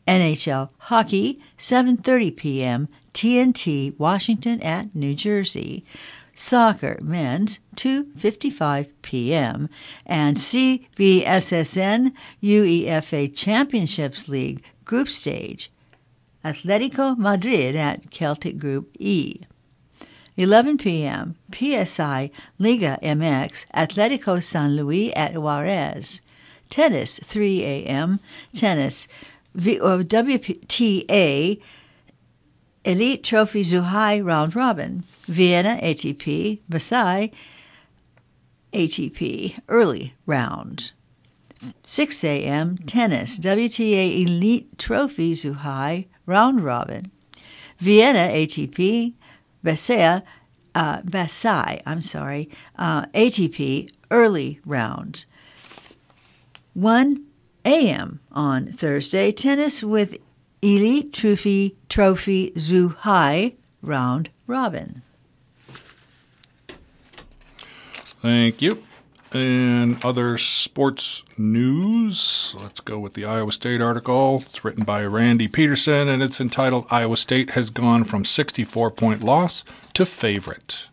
NHL 0.07 0.69
hockey 0.89 1.39
7:30 1.57 2.35
p.m. 2.35 2.87
TNT 3.13 3.97
Washington 3.99 4.61
at 4.61 4.95
New 4.95 5.13
Jersey. 5.13 5.85
Soccer 6.35 6.97
men's 7.01 7.59
2:55 7.75 8.89
p.m. 9.03 9.69
and 10.05 10.37
CBSSN 10.37 12.11
UEFA 12.41 13.35
Championships 13.35 14.27
League 14.27 14.63
group 14.83 15.09
stage. 15.09 15.71
Atletico 16.43 17.15
Madrid 17.17 17.75
at 17.75 18.09
Celtic 18.11 18.57
Group 18.57 18.95
E. 18.99 19.41
11 20.35 20.79
p.m. 20.79 21.35
PSI 21.53 22.31
Liga 22.57 22.97
MX 23.03 23.67
Atletico 23.69 24.43
San 24.43 24.75
Luis 24.75 25.13
at 25.15 25.37
Juarez. 25.37 26.19
Tennis 26.69 27.19
3 27.23 27.63
a.m. 27.63 28.19
Tennis 28.51 29.07
WTA 29.55 31.61
Elite 32.85 33.23
Trophy 33.23 33.63
Zhuhai 33.63 34.23
Round 34.23 34.55
Robin, 34.55 35.03
Vienna 35.25 35.79
ATP, 35.81 36.59
Versailles 36.67 37.31
ATP 38.73 39.57
Early 39.69 40.13
Round. 40.25 40.91
6 41.83 42.23
a.m. 42.25 42.77
Tennis, 42.79 43.39
WTA 43.39 44.25
Elite 44.25 44.77
Trophy 44.77 45.33
Zhuhai 45.33 46.07
Round 46.25 46.61
Robin, 46.61 47.09
Vienna 47.79 48.27
ATP, 48.33 49.13
Versailles, 49.61 50.21
uh, 50.75 51.01
Versailles, 51.05 51.81
I'm 51.85 52.01
sorry, 52.01 52.49
uh, 52.77 53.05
ATP 53.07 53.89
Early 54.11 54.59
Round. 54.65 55.25
1 56.73 57.25
a.m. 57.65 58.19
on 58.31 58.67
Thursday, 58.67 59.31
tennis 59.31 59.83
with 59.83 60.17
Elite 60.63 61.11
Trophy 61.11 61.75
Trophy 61.89 62.51
Zhuhai 62.51 63.55
Round 63.81 64.29
Robin. 64.47 65.01
Thank 68.21 68.61
you. 68.61 68.81
And 69.33 70.01
other 70.05 70.37
sports 70.37 71.23
news. 71.37 72.55
Let's 72.57 72.79
go 72.79 72.97
with 72.97 73.13
the 73.13 73.25
Iowa 73.25 73.51
State 73.51 73.81
article. 73.81 74.43
It's 74.45 74.63
written 74.63 74.85
by 74.85 75.03
Randy 75.03 75.49
Peterson 75.49 76.07
and 76.07 76.23
it's 76.23 76.39
entitled 76.39 76.85
Iowa 76.89 77.17
State 77.17 77.49
has 77.51 77.69
gone 77.69 78.05
from 78.05 78.23
64 78.23 78.91
point 78.91 79.21
loss 79.21 79.65
to 79.95 80.05
favorite. 80.05 80.87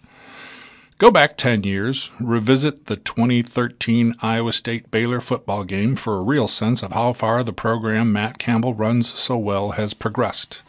Go 1.00 1.10
back 1.10 1.38
10 1.38 1.64
years, 1.64 2.10
revisit 2.20 2.84
the 2.84 2.96
2013 2.96 4.16
Iowa 4.20 4.52
State 4.52 4.90
Baylor 4.90 5.22
football 5.22 5.64
game 5.64 5.96
for 5.96 6.18
a 6.18 6.22
real 6.22 6.46
sense 6.46 6.82
of 6.82 6.92
how 6.92 7.14
far 7.14 7.42
the 7.42 7.54
program 7.54 8.12
Matt 8.12 8.36
Campbell 8.36 8.74
runs 8.74 9.08
so 9.08 9.38
well 9.38 9.70
has 9.70 9.94
progressed. 9.94 10.60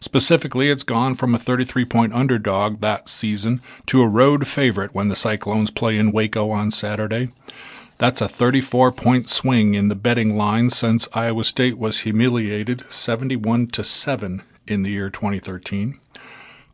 Specifically, 0.00 0.70
it's 0.70 0.82
gone 0.82 1.14
from 1.14 1.34
a 1.34 1.38
33 1.38 1.84
point 1.84 2.14
underdog 2.14 2.80
that 2.80 3.10
season 3.10 3.60
to 3.84 4.00
a 4.00 4.08
road 4.08 4.46
favorite 4.46 4.94
when 4.94 5.08
the 5.08 5.14
Cyclones 5.14 5.70
play 5.70 5.98
in 5.98 6.10
Waco 6.10 6.48
on 6.48 6.70
Saturday. 6.70 7.28
That's 7.98 8.22
a 8.22 8.30
34 8.30 8.92
point 8.92 9.28
swing 9.28 9.74
in 9.74 9.88
the 9.88 9.94
betting 9.94 10.38
line 10.38 10.70
since 10.70 11.06
Iowa 11.12 11.44
State 11.44 11.76
was 11.76 11.98
humiliated 11.98 12.90
71 12.90 13.66
to 13.66 13.84
7 13.84 14.42
in 14.66 14.84
the 14.84 14.92
year 14.92 15.10
2013. 15.10 16.00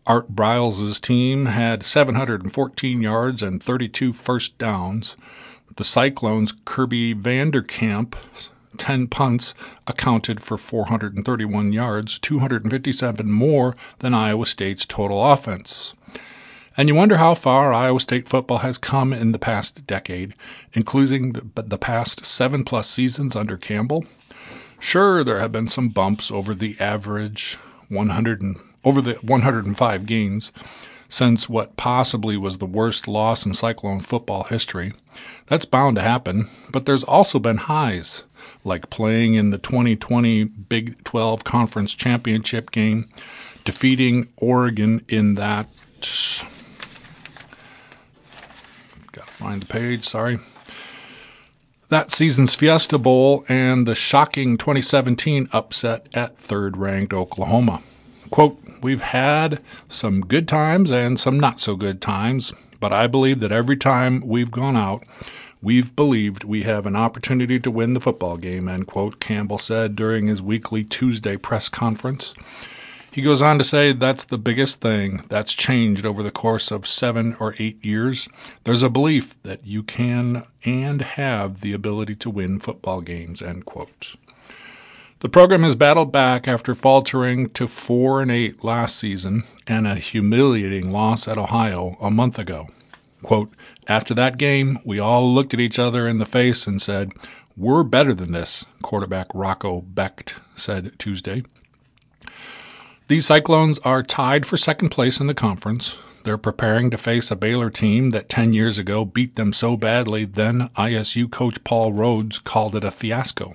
Art 0.07 0.35
Briles' 0.35 1.01
team 1.01 1.47
had 1.47 1.85
714 1.85 3.01
yards 3.01 3.43
and 3.43 3.63
32 3.63 4.13
first 4.13 4.59
downs. 4.59 5.17
The 5.77 5.85
Cyclones' 5.85 6.55
Kirby 6.65 7.13
Van 7.13 7.51
Der 7.53 7.63
Kamp 7.63 8.17
10 8.79 9.07
punts 9.07 9.55
accounted 9.87 10.43
for 10.43 10.57
431 10.57 11.73
yards, 11.73 12.19
257 12.19 13.31
more 13.31 13.77
than 13.99 14.15
Iowa 14.15 14.47
State's 14.47 14.87
total 14.87 15.25
offense. 15.25 15.95
And 16.77 16.89
you 16.89 16.95
wonder 16.95 17.19
how 17.19 17.35
far 17.35 17.73
Iowa 17.73 18.01
State 18.01 18.29
football 18.29 18.59
has 18.59 18.79
come 18.79 19.13
in 19.13 19.33
the 19.33 19.39
past 19.39 19.87
decade, 19.87 20.35
including 20.73 21.35
the, 21.35 21.63
the 21.63 21.79
past 21.79 22.25
seven 22.25 22.65
plus 22.65 22.89
seasons 22.89 23.37
under 23.37 23.57
Campbell. 23.57 24.05
Sure, 24.81 25.23
there 25.23 25.39
have 25.39 25.53
been 25.53 25.69
some 25.69 25.91
bumps 25.91 26.31
over 26.31 26.55
the 26.55 26.77
average 26.81 27.57
100 27.89 28.41
and, 28.41 28.57
over 28.85 29.01
the 29.01 29.15
105 29.15 30.07
games 30.07 30.53
since 31.09 31.47
what 31.47 31.77
possibly 31.77 32.39
was 32.39 32.57
the 32.57 32.65
worst 32.65 33.07
loss 33.07 33.45
in 33.45 33.53
Cyclone 33.53 34.01
football 34.01 34.45
history. 34.45 34.95
That's 35.47 35.67
bound 35.67 35.97
to 35.97 36.03
happen, 36.03 36.49
but 36.71 36.87
there's 36.87 37.05
also 37.05 37.39
been 37.39 37.59
highs, 37.59 38.23
like 38.65 38.89
playing 38.89 39.35
in 39.35 39.51
the 39.51 39.59
2020 39.59 40.45
Big 40.45 41.05
12 41.05 41.45
Conference 41.45 41.95
Championship 41.95 42.71
game, 42.71 43.11
defeating 43.65 44.29
Oregon 44.39 45.05
in 45.07 45.35
that 45.35 45.69
Got 49.13 49.27
to 49.27 49.33
find 49.33 49.63
the 49.63 49.67
page, 49.67 50.05
sorry. 50.05 50.39
That 51.91 52.11
season's 52.11 52.55
Fiesta 52.55 52.97
Bowl 52.97 53.45
and 53.51 53.87
the 53.87 53.95
shocking 53.95 54.57
2017 54.57 55.49
upset 55.53 56.07
at 56.15 56.39
third 56.39 56.79
ranked 56.79 57.13
Oklahoma. 57.13 57.83
Quote, 58.31 58.62
We've 58.83 59.01
had 59.01 59.63
some 59.87 60.23
good 60.23 60.49
times 60.49 60.91
and 60.91 61.19
some 61.19 61.39
not 61.39 61.61
so 61.61 61.77
good 61.77 62.01
times, 62.01 62.53
but 62.81 62.93
I 62.93 63.07
believe 63.07 63.39
that 63.39 63.53
every 63.53 63.77
time 63.77 64.21
we've 64.27 64.51
gone 64.51 64.77
out, 64.77 65.05
we've 65.63 65.95
believed 65.95 66.43
we 66.43 66.65
have 66.65 66.85
an 66.85 66.97
opportunity 66.97 67.61
to 67.61 67.71
win 67.71 67.95
the 67.95 68.01
football 68.01 68.37
game, 68.37 68.69
end 68.69 68.89
quote, 68.89 69.21
Campbell 69.21 69.59
said 69.59 69.95
during 69.95 70.27
his 70.27 70.43
weekly 70.43 70.83
Tuesday 70.83 71.37
press 71.37 71.69
conference. 71.69 72.35
He 73.13 73.23
goes 73.23 73.41
on 73.41 73.59
to 73.59 73.65
say 73.65 73.93
that's 73.93 74.25
the 74.25 74.39
biggest 74.39 74.81
thing 74.81 75.23
that's 75.29 75.53
changed 75.53 76.05
over 76.05 76.23
the 76.23 76.31
course 76.31 76.73
of 76.73 76.87
seven 76.87 77.37
or 77.39 77.55
eight 77.59 77.85
years. 77.85 78.27
There's 78.65 78.83
a 78.83 78.91
belief 78.91 79.41
that 79.43 79.65
you 79.65 79.85
can 79.85 80.45
and 80.65 81.03
have 81.03 81.61
the 81.61 81.73
ability 81.73 82.17
to 82.17 82.31
win 82.31 82.59
football 82.59 83.01
games, 83.01 83.43
end 83.43 83.65
quote. 83.67 84.17
The 85.23 85.29
program 85.29 85.63
has 85.63 85.77
battled 85.77 86.11
back 86.11 86.49
after 86.49 86.75
faltering 86.75 87.51
to 87.51 87.69
4 87.69 88.23
and 88.23 88.31
8 88.33 88.65
last 88.65 88.97
season 88.97 89.45
and 89.69 89.87
a 89.87 89.95
humiliating 89.95 90.91
loss 90.91 91.29
at 91.29 91.39
Ohio 91.39 91.97
a 92.01 92.11
month 92.11 92.41
ago. 92.41 92.67
Quote, 93.23 93.53
After 93.87 94.15
that 94.15 94.37
game, 94.37 94.81
we 94.85 94.99
all 94.99 95.33
looked 95.33 95.55
at 95.55 95.61
each 95.61 95.79
other 95.79 96.09
in 96.09 96.19
the 96.19 96.27
face 96.27 96.67
and 96.67 96.83
said, 96.83 97.13
We're 97.57 97.85
better 97.85 98.13
than 98.13 98.33
this, 98.33 98.65
quarterback 98.83 99.29
Rocco 99.33 99.83
Becht 99.83 100.35
said 100.57 100.99
Tuesday. 100.99 101.45
These 103.07 103.27
Cyclones 103.27 103.79
are 103.85 104.03
tied 104.03 104.45
for 104.45 104.57
second 104.57 104.89
place 104.89 105.21
in 105.21 105.29
the 105.29 105.35
conference. 105.35 105.99
They're 106.25 106.37
preparing 106.37 106.91
to 106.91 106.99
face 106.99 107.31
a 107.31 107.37
Baylor 107.37 107.71
team 107.71 108.11
that 108.11 108.29
10 108.29 108.55
years 108.55 108.77
ago 108.77 109.05
beat 109.05 109.37
them 109.37 109.53
so 109.53 109.77
badly, 109.77 110.25
then 110.25 110.69
ISU 110.71 111.31
coach 111.31 111.63
Paul 111.63 111.93
Rhoads 111.93 112.43
called 112.43 112.75
it 112.75 112.83
a 112.83 112.91
fiasco. 112.91 113.55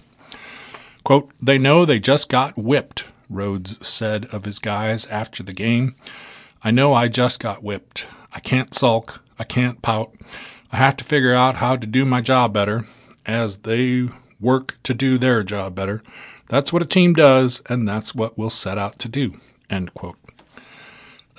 Quote, 1.08 1.32
They 1.42 1.58
know 1.58 1.86
they 1.86 2.02
just 2.02 2.28
got 2.28 2.58
whipped, 2.58 3.06
Rhoads 3.32 3.82
said 3.82 4.26
of 4.34 4.44
his 4.44 4.60
guys 4.60 5.06
after 5.06 5.42
the 5.42 5.54
game. 5.54 5.96
I 6.66 6.72
know 6.72 6.94
I 6.94 7.08
just 7.08 7.40
got 7.40 7.64
whipped. 7.64 8.08
I 8.34 8.42
can't 8.42 8.76
sulk. 8.76 9.24
I 9.40 9.46
can't 9.46 9.82
pout. 9.82 10.14
I 10.70 10.76
have 10.76 10.98
to 10.98 11.06
figure 11.06 11.34
out 11.34 11.56
how 11.56 11.78
to 11.78 11.88
do 11.88 12.04
my 12.04 12.20
job 12.20 12.52
better 12.52 12.84
as 13.26 13.60
they 13.60 14.10
work 14.42 14.80
to 14.84 14.94
do 14.94 15.18
their 15.18 15.44
job 15.44 15.76
better. 15.76 16.04
That's 16.50 16.74
what 16.74 16.82
a 16.82 16.86
team 16.86 17.14
does, 17.14 17.62
and 17.70 17.88
that's 17.88 18.14
what 18.14 18.38
we'll 18.38 18.50
set 18.50 18.78
out 18.78 19.00
to 19.00 19.08
do. 19.08 19.36
End 19.70 19.94
quote. 19.94 20.18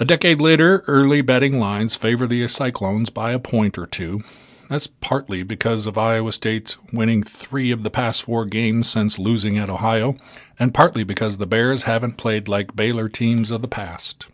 A 0.01 0.07
decade 0.07 0.41
later, 0.41 0.83
early 0.87 1.21
betting 1.21 1.61
lines 1.61 1.95
favor 1.95 2.27
the 2.27 2.49
Cyclones 2.49 3.11
by 3.11 3.33
a 3.33 3.39
point 3.39 3.77
or 3.77 3.85
two. 3.85 4.23
That's 4.69 4.87
partly 4.87 5.43
because 5.43 5.87
of 5.87 5.97
Iowa 5.97 6.31
State's 6.31 6.77
winning 6.93 7.23
three 7.23 7.71
of 7.71 7.83
the 7.83 7.91
past 7.91 8.23
four 8.23 8.45
games 8.45 8.89
since 8.89 9.19
losing 9.19 9.57
at 9.57 9.71
Ohio, 9.71 10.17
and 10.59 10.75
partly 10.75 11.05
because 11.05 11.39
the 11.39 11.47
Bears 11.47 11.85
haven't 11.85 12.19
played 12.19 12.49
like 12.49 12.77
Baylor 12.77 13.09
teams 13.09 13.51
of 13.51 13.63
the 13.63 13.69
past. 13.69 14.29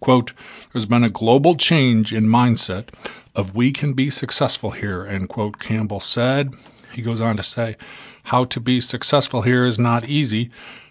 Quote, 0.00 0.32
There's 0.72 0.86
been 0.86 1.04
a 1.04 1.10
global 1.10 1.56
change 1.56 2.12
in 2.12 2.24
mindset 2.24 2.88
of 3.34 3.54
we 3.54 3.70
can 3.70 3.92
be 3.92 4.08
successful 4.08 4.70
here, 4.70 5.04
end 5.04 5.28
quote, 5.28 5.58
Campbell 5.58 6.00
said. 6.00 6.54
He 6.92 7.02
goes 7.02 7.20
on 7.20 7.36
to 7.36 7.42
say, 7.42 7.76
How 8.24 8.44
to 8.44 8.60
be 8.60 8.80
successful 8.80 9.42
here 9.42 9.66
is 9.66 9.78
not 9.78 10.08
easy, 10.08 10.50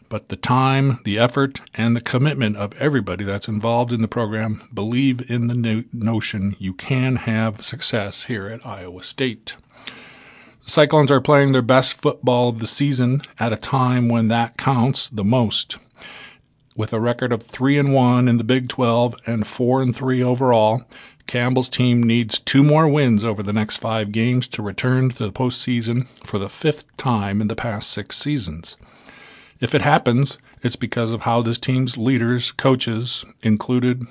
but 0.09 0.29
the 0.29 0.35
time, 0.35 0.99
the 1.03 1.17
effort, 1.17 1.61
and 1.75 1.95
the 1.95 2.01
commitment 2.01 2.57
of 2.57 2.79
everybody 2.79 3.23
that's 3.23 3.47
involved 3.47 3.91
in 3.91 4.01
the 4.01 4.07
program 4.07 4.67
believe 4.73 5.29
in 5.29 5.47
the 5.47 5.55
no- 5.55 5.83
notion 5.91 6.55
you 6.59 6.73
can 6.73 7.15
have 7.17 7.63
success 7.63 8.23
here 8.23 8.47
at 8.47 8.65
Iowa 8.65 9.03
State. 9.03 9.55
The 10.65 10.71
Cyclones 10.71 11.11
are 11.11 11.19
playing 11.19 11.51
their 11.51 11.61
best 11.61 11.93
football 11.93 12.49
of 12.49 12.59
the 12.59 12.67
season 12.67 13.21
at 13.39 13.51
a 13.51 13.57
time 13.57 14.07
when 14.07 14.29
that 14.29 14.57
counts 14.57 15.09
the 15.09 15.23
most. 15.23 15.77
With 16.75 16.93
a 16.93 16.99
record 16.99 17.31
of 17.31 17.43
3 17.43 17.77
and 17.77 17.93
1 17.93 18.27
in 18.27 18.37
the 18.37 18.43
Big 18.43 18.69
12 18.69 19.15
and 19.27 19.45
4 19.45 19.81
and 19.81 19.95
3 19.95 20.23
overall, 20.23 20.83
Campbell's 21.27 21.69
team 21.69 22.01
needs 22.01 22.39
two 22.39 22.63
more 22.63 22.87
wins 22.87 23.23
over 23.23 23.43
the 23.43 23.53
next 23.53 23.77
5 23.77 24.11
games 24.11 24.47
to 24.49 24.61
return 24.61 25.09
to 25.09 25.25
the 25.25 25.31
postseason 25.31 26.07
for 26.23 26.39
the 26.39 26.49
fifth 26.49 26.95
time 26.97 27.41
in 27.41 27.47
the 27.47 27.55
past 27.55 27.89
6 27.91 28.15
seasons. 28.15 28.77
If 29.59 29.73
it 29.73 29.81
happens, 29.81 30.37
it's 30.61 30.75
because 30.75 31.11
of 31.11 31.21
how 31.21 31.41
this 31.41 31.57
team's 31.57 31.97
leaders, 31.97 32.51
coaches 32.51 33.25
included, 33.43 34.05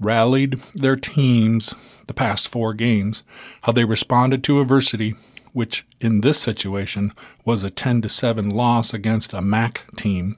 rallied 0.00 0.60
their 0.74 0.96
teams 0.96 1.74
the 2.06 2.14
past 2.14 2.48
four 2.48 2.74
games, 2.74 3.22
how 3.62 3.72
they 3.72 3.84
responded 3.84 4.42
to 4.44 4.60
adversity, 4.60 5.14
which 5.52 5.86
in 6.00 6.20
this 6.20 6.38
situation 6.38 7.12
was 7.44 7.64
a 7.64 7.70
10 7.70 8.02
to 8.02 8.08
7 8.08 8.48
loss 8.50 8.92
against 8.92 9.34
a 9.34 9.42
MAC 9.42 9.84
team, 9.96 10.36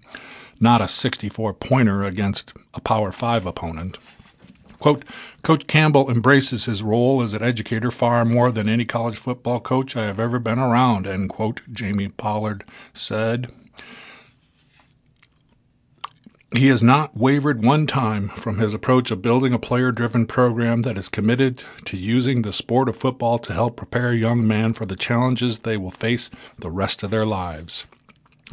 not 0.59 0.81
a 0.81 0.89
64 0.89 1.55
pointer 1.55 2.05
against 2.05 2.53
a 2.75 2.81
Power 2.81 3.13
5 3.13 3.47
opponent. 3.47 3.99
Quote, 4.79 5.05
Coach 5.43 5.67
Campbell 5.67 6.11
embraces 6.11 6.65
his 6.65 6.83
role 6.83 7.23
as 7.23 7.35
an 7.35 7.43
educator 7.43 7.91
far 7.91 8.25
more 8.25 8.51
than 8.51 8.69
any 8.69 8.87
college 8.87 9.17
football 9.17 9.61
coach 9.61 9.95
I 9.95 10.05
have 10.05 10.19
ever 10.19 10.39
been 10.39 10.59
around, 10.59 11.07
end 11.07 11.29
quote, 11.29 11.61
Jamie 11.71 12.09
Pollard 12.09 12.65
said. 12.95 13.53
He 16.53 16.67
has 16.67 16.83
not 16.83 17.17
wavered 17.17 17.65
one 17.65 17.87
time 17.87 18.29
from 18.31 18.59
his 18.59 18.75
approach 18.75 19.13
of 19.13 19.23
building 19.23 19.55
a 19.55 19.59
player 19.59 19.93
driven 19.93 20.27
program 20.27 20.83
that 20.83 20.99
is 20.99 21.09
committed 21.09 21.63
to 21.85 21.97
using 21.97 22.43
the 22.43 22.53
sport 22.53 22.89
of 22.89 22.97
football 22.97 23.39
to 23.39 23.53
help 23.53 23.77
prepare 23.77 24.13
young 24.13 24.45
men 24.47 24.73
for 24.73 24.85
the 24.85 24.97
challenges 24.97 25.61
they 25.61 25.77
will 25.77 25.93
face 25.93 26.29
the 26.59 26.71
rest 26.71 27.05
of 27.05 27.13
their 27.13 27.25
lives. 27.25 27.87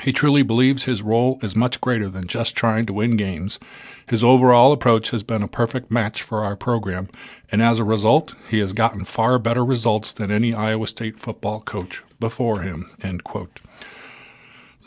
He 0.03 0.13
truly 0.13 0.43
believes 0.43 0.83
his 0.83 1.01
role 1.01 1.39
is 1.41 1.55
much 1.55 1.81
greater 1.81 2.07
than 2.07 2.27
just 2.27 2.55
trying 2.55 2.85
to 2.85 2.93
win 2.93 3.17
games. 3.17 3.59
His 4.07 4.23
overall 4.23 4.71
approach 4.71 5.09
has 5.09 5.23
been 5.23 5.41
a 5.41 5.47
perfect 5.47 5.89
match 5.89 6.21
for 6.21 6.43
our 6.43 6.55
program, 6.55 7.09
and 7.51 7.63
as 7.63 7.79
a 7.79 7.83
result, 7.83 8.35
he 8.47 8.59
has 8.59 8.73
gotten 8.73 9.05
far 9.05 9.39
better 9.39 9.65
results 9.65 10.11
than 10.11 10.29
any 10.29 10.53
Iowa 10.53 10.85
State 10.85 11.17
football 11.17 11.61
coach 11.61 12.03
before 12.19 12.61
him. 12.61 12.91
End 13.01 13.23
quote. 13.23 13.59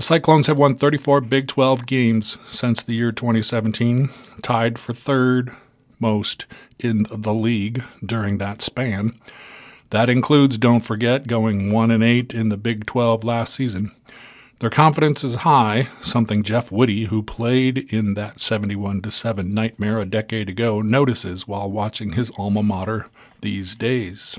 The 0.01 0.05
Cyclones 0.05 0.47
have 0.47 0.57
won 0.57 0.77
34 0.77 1.21
Big 1.21 1.47
12 1.47 1.85
games 1.85 2.39
since 2.49 2.83
the 2.83 2.95
year 2.95 3.13
2017, 3.13 4.09
tied 4.41 4.79
for 4.79 4.95
third 4.95 5.55
most 5.99 6.47
in 6.79 7.07
the 7.11 7.35
league 7.35 7.85
during 8.03 8.39
that 8.39 8.63
span. 8.63 9.13
That 9.91 10.09
includes, 10.09 10.57
don't 10.57 10.81
forget, 10.81 11.27
going 11.27 11.71
1 11.71 11.91
and 11.91 12.03
8 12.03 12.33
in 12.33 12.49
the 12.49 12.57
Big 12.57 12.87
12 12.87 13.25
last 13.25 13.53
season. 13.53 13.91
Their 14.61 14.71
confidence 14.71 15.23
is 15.23 15.35
high, 15.35 15.89
something 16.01 16.45
Jeff 16.45 16.73
Woody, 16.73 17.05
who 17.05 17.23
played 17.23 17.93
in 17.93 18.15
that 18.15 18.41
71 18.41 19.11
7 19.11 19.53
nightmare 19.53 19.99
a 19.99 20.07
decade 20.07 20.49
ago, 20.49 20.81
notices 20.81 21.47
while 21.47 21.71
watching 21.71 22.13
his 22.13 22.33
alma 22.39 22.63
mater 22.63 23.11
these 23.43 23.77
days. 23.77 24.39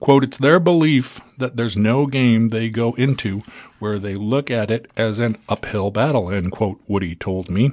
Quote, 0.00 0.24
it's 0.24 0.38
their 0.38 0.58
belief 0.58 1.20
that 1.36 1.56
there's 1.56 1.76
no 1.76 2.06
game 2.06 2.48
they 2.48 2.70
go 2.70 2.94
into 2.94 3.42
where 3.78 3.98
they 3.98 4.14
look 4.14 4.50
at 4.50 4.70
it 4.70 4.90
as 4.96 5.18
an 5.18 5.36
uphill 5.48 5.90
battle, 5.90 6.30
end 6.30 6.52
quote, 6.52 6.80
Woody 6.88 7.14
told 7.14 7.50
me. 7.50 7.72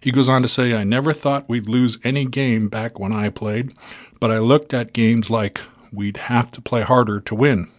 He 0.00 0.10
goes 0.10 0.28
on 0.28 0.42
to 0.42 0.48
say, 0.48 0.74
I 0.74 0.82
never 0.82 1.12
thought 1.12 1.48
we'd 1.48 1.68
lose 1.68 1.98
any 2.02 2.24
game 2.24 2.68
back 2.68 2.98
when 2.98 3.12
I 3.12 3.30
played, 3.30 3.72
but 4.18 4.32
I 4.32 4.40
looked 4.40 4.74
at 4.74 4.92
games 4.92 5.30
like 5.30 5.60
we'd 5.92 6.16
have 6.16 6.50
to 6.52 6.60
play 6.60 6.82
harder 6.82 7.20
to 7.20 7.34
win. 7.34 7.70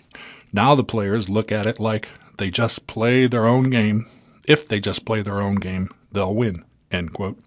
Now 0.53 0.75
the 0.75 0.83
players 0.83 1.29
look 1.29 1.51
at 1.51 1.65
it 1.65 1.79
like 1.79 2.07
they 2.37 2.49
just 2.49 2.87
play 2.87 3.27
their 3.27 3.45
own 3.45 3.69
game. 3.69 4.07
If 4.47 4.65
they 4.65 4.79
just 4.79 5.05
play 5.05 5.21
their 5.21 5.41
own 5.41 5.55
game, 5.55 5.89
they'll 6.11 6.33
win, 6.33 6.63
end 6.89 7.13
quote. 7.13 7.37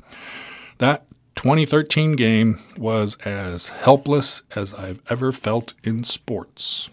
That 0.79 1.06
2013 1.37 2.17
game 2.17 2.61
was 2.77 3.17
as 3.19 3.69
helpless 3.69 4.43
as 4.57 4.75
I've 4.75 5.01
ever 5.09 5.33
felt 5.33 5.75
in 5.85 6.03
sports. 6.03 6.91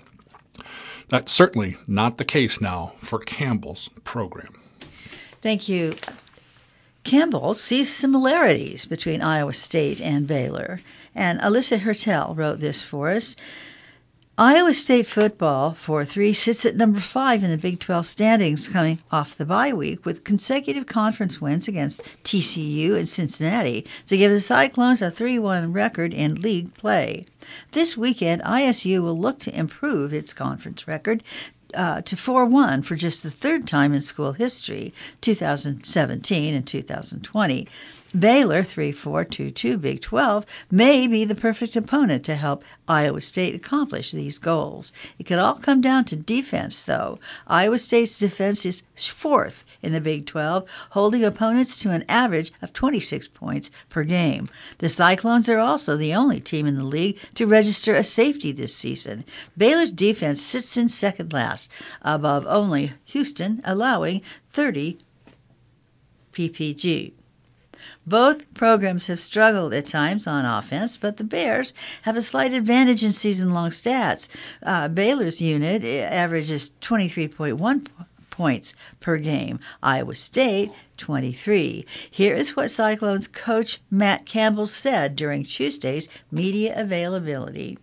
That's 1.09 1.31
certainly 1.31 1.77
not 1.87 2.17
the 2.17 2.25
case 2.25 2.61
now 2.61 2.93
for 2.99 3.19
Campbell's 3.19 3.89
program. 4.03 4.53
Thank 5.41 5.67
you. 5.67 5.95
Campbell 7.03 7.53
sees 7.53 7.93
similarities 7.93 8.85
between 8.85 9.21
Iowa 9.21 9.53
State 9.53 10.01
and 10.01 10.27
Baylor, 10.27 10.79
and 11.13 11.39
Alyssa 11.41 11.79
Hertel 11.79 12.33
wrote 12.33 12.59
this 12.59 12.81
for 12.81 13.09
us. 13.09 13.35
Iowa 14.36 14.73
State 14.73 15.05
football 15.05 15.73
for 15.73 16.03
three 16.03 16.34
sits 16.34 16.65
at 16.65 16.75
number 16.75 16.99
five 16.99 17.43
in 17.43 17.51
the 17.51 17.57
Big 17.57 17.79
12 17.79 18.07
standings 18.07 18.67
coming 18.67 18.99
off 19.11 19.38
the 19.38 19.45
bye 19.45 19.71
week 19.71 20.03
with 20.07 20.23
consecutive 20.23 20.88
conference 20.88 21.39
wins 21.39 21.67
against 21.67 22.01
TCU 22.23 22.95
and 22.95 23.07
Cincinnati 23.07 23.86
to 24.07 24.17
give 24.17 24.31
the 24.31 24.41
Cyclones 24.41 25.03
a 25.03 25.11
3 25.11 25.38
1 25.38 25.71
record 25.71 26.15
in 26.15 26.41
league 26.41 26.73
play. 26.73 27.27
This 27.73 27.95
weekend, 27.95 28.41
ISU 28.41 29.03
will 29.03 29.17
look 29.17 29.38
to 29.39 29.55
improve 29.55 30.11
its 30.13 30.34
conference 30.34 30.88
record 30.88 31.21
uh, 31.75 32.01
to 32.01 32.17
4 32.17 32.47
1 32.47 32.81
for 32.81 32.95
just 32.95 33.21
the 33.21 33.29
third 33.29 33.67
time 33.67 33.93
in 33.93 34.01
school 34.01 34.31
history, 34.31 34.95
2017 35.21 36.55
and 36.55 36.65
2020. 36.65 37.67
Baylor 38.18 38.61
3422 38.61 39.78
Big 39.80 39.99
12 39.99 40.45
may 40.70 41.07
be 41.07 41.26
the 41.26 41.34
perfect 41.34 41.76
opponent 41.76 42.24
to 42.26 42.36
help 42.36 42.64
Iowa 42.88 43.22
State 43.22 43.55
accomplish 43.55 44.11
these 44.11 44.38
goals. 44.38 44.93
It 45.18 45.24
could 45.24 45.39
all 45.39 45.55
come 45.55 45.82
down 45.82 46.05
to 46.05 46.16
defense, 46.16 46.84
though. 46.84 47.18
Iowa 47.47 47.80
State's 47.80 48.20
defense 48.20 48.68
is 48.68 48.84
fourth 48.95 49.66
in 49.82 49.93
the 49.93 50.01
Big 50.01 50.28
12, 50.28 50.70
holding 50.91 51.26
opponents 51.26 51.80
to 51.80 51.89
an 51.89 52.05
average 52.07 52.51
of 52.61 52.72
26 52.72 53.30
points 53.30 53.72
per 53.89 54.03
game. 54.03 54.47
The 54.78 54.89
Cyclones 54.89 55.49
are 55.49 55.59
also 55.59 55.97
the 55.97 56.14
only 56.14 56.39
team 56.39 56.68
in 56.68 56.76
the 56.76 56.86
league 56.86 57.18
to 57.34 57.47
register 57.47 57.95
a 57.95 58.03
safety 58.03 58.51
this 58.51 58.76
season. 58.76 59.26
Baylor's 59.57 59.91
defense 59.91 60.39
sits 60.39 60.78
in 60.78 60.88
second 60.89 61.34
last, 61.34 61.72
above 62.03 62.45
only 62.45 62.91
Houston, 63.05 63.59
allowing 63.66 64.22
30 64.51 64.99
PPG. 66.32 67.14
Both 68.05 68.53
programs 68.53 69.07
have 69.07 69.19
struggled 69.19 69.74
at 69.74 69.88
times 69.88 70.28
on 70.28 70.45
offense, 70.45 70.97
but 70.97 71.17
the 71.17 71.24
Bears 71.24 71.74
have 72.03 72.17
a 72.17 72.21
slight 72.21 72.53
advantage 72.53 73.03
in 73.03 73.11
season 73.11 73.53
long 73.53 73.69
stats. 73.69 74.28
Uh, 74.61 74.88
Baylor's 74.88 75.41
unit 75.41 75.84
eh, 75.84 76.01
averages 76.01 76.71
23.1 76.82 77.88
points 78.30 78.74
per 78.99 79.17
game. 79.17 79.59
Iowa 79.82 80.15
State, 80.15 80.71
23. 80.97 81.86
Here 82.09 82.36
is 82.36 82.55
what 82.55 82.71
Cyclones 82.71 83.28
coach 83.28 83.80
Matt 83.91 84.26
Campbell 84.26 84.67
said 84.67 85.15
during 85.15 85.43
Tuesday's 85.43 86.09
media 86.32 86.74
availability. 86.76 87.78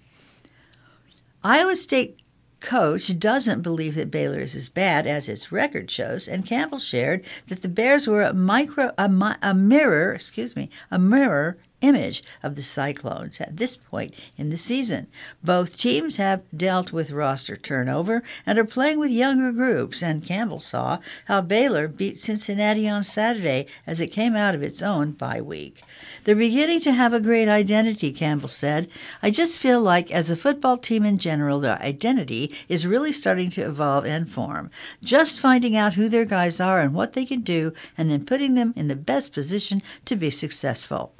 Iowa 1.42 1.76
State 1.76 2.19
coach 2.60 3.18
doesn't 3.18 3.62
believe 3.62 3.94
that 3.94 4.10
Baylor 4.10 4.38
is 4.38 4.54
as 4.54 4.68
bad 4.68 5.06
as 5.06 5.28
its 5.28 5.50
record 5.50 5.90
shows, 5.90 6.28
and 6.28 6.46
Campbell 6.46 6.78
shared 6.78 7.24
that 7.48 7.62
the 7.62 7.68
Bears 7.68 8.06
were 8.06 8.22
a 8.22 8.32
micro 8.32 8.92
a, 8.96 9.36
a 9.42 9.54
mirror, 9.54 10.12
excuse 10.12 10.54
me, 10.54 10.70
a 10.90 10.98
mirror 10.98 11.56
image 11.80 12.22
of 12.42 12.56
the 12.56 12.62
Cyclones 12.62 13.40
at 13.40 13.56
this 13.56 13.76
point 13.76 14.14
in 14.36 14.50
the 14.50 14.58
season. 14.58 15.06
Both 15.42 15.76
teams 15.76 16.16
have 16.16 16.42
dealt 16.56 16.92
with 16.92 17.10
roster 17.10 17.56
turnover 17.56 18.22
and 18.46 18.58
are 18.58 18.64
playing 18.64 18.98
with 18.98 19.10
younger 19.10 19.52
groups, 19.52 20.02
and 20.02 20.24
Campbell 20.24 20.60
saw 20.60 20.98
how 21.26 21.40
Baylor 21.40 21.88
beat 21.88 22.20
Cincinnati 22.20 22.88
on 22.88 23.04
Saturday 23.04 23.66
as 23.86 24.00
it 24.00 24.08
came 24.08 24.36
out 24.36 24.54
of 24.54 24.62
its 24.62 24.82
own 24.82 25.12
bye 25.12 25.40
week. 25.40 25.82
They're 26.24 26.36
beginning 26.36 26.80
to 26.80 26.92
have 26.92 27.12
a 27.12 27.20
great 27.20 27.48
identity, 27.48 28.12
Campbell 28.12 28.48
said. 28.48 28.88
I 29.22 29.30
just 29.30 29.58
feel 29.58 29.80
like, 29.80 30.10
as 30.10 30.30
a 30.30 30.36
football 30.36 30.76
team 30.76 31.04
in 31.04 31.18
general, 31.18 31.60
their 31.60 31.80
identity 31.80 32.54
is 32.68 32.86
really 32.86 33.12
starting 33.12 33.50
to 33.50 33.62
evolve 33.62 34.04
and 34.04 34.30
form. 34.30 34.70
Just 35.02 35.40
finding 35.40 35.76
out 35.76 35.94
who 35.94 36.08
their 36.08 36.24
guys 36.24 36.60
are 36.60 36.80
and 36.80 36.94
what 36.94 37.14
they 37.14 37.24
can 37.24 37.40
do, 37.40 37.72
and 37.96 38.10
then 38.10 38.24
putting 38.24 38.54
them 38.54 38.74
in 38.76 38.88
the 38.88 38.96
best 38.96 39.32
position 39.32 39.82
to 40.04 40.16
be 40.16 40.30
successful. 40.30 41.14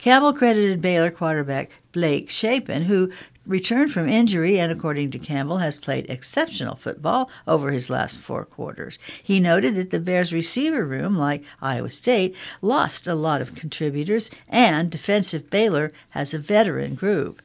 Campbell 0.00 0.32
credited 0.32 0.80
Baylor 0.80 1.10
quarterback 1.10 1.68
Blake 1.92 2.30
Shapen, 2.30 2.84
who 2.84 3.12
returned 3.46 3.92
from 3.92 4.08
injury 4.08 4.58
and, 4.58 4.72
according 4.72 5.10
to 5.10 5.18
Campbell, 5.18 5.58
has 5.58 5.78
played 5.78 6.08
exceptional 6.08 6.76
football 6.76 7.30
over 7.46 7.70
his 7.70 7.90
last 7.90 8.18
four 8.18 8.46
quarters. 8.46 8.98
He 9.22 9.40
noted 9.40 9.74
that 9.74 9.90
the 9.90 10.00
Bears' 10.00 10.32
receiver 10.32 10.86
room, 10.86 11.16
like 11.16 11.44
Iowa 11.60 11.90
State, 11.90 12.34
lost 12.62 13.06
a 13.06 13.14
lot 13.14 13.42
of 13.42 13.54
contributors, 13.54 14.30
and 14.48 14.90
defensive 14.90 15.50
Baylor 15.50 15.92
has 16.10 16.32
a 16.32 16.38
veteran 16.38 16.94
group. 16.94 17.42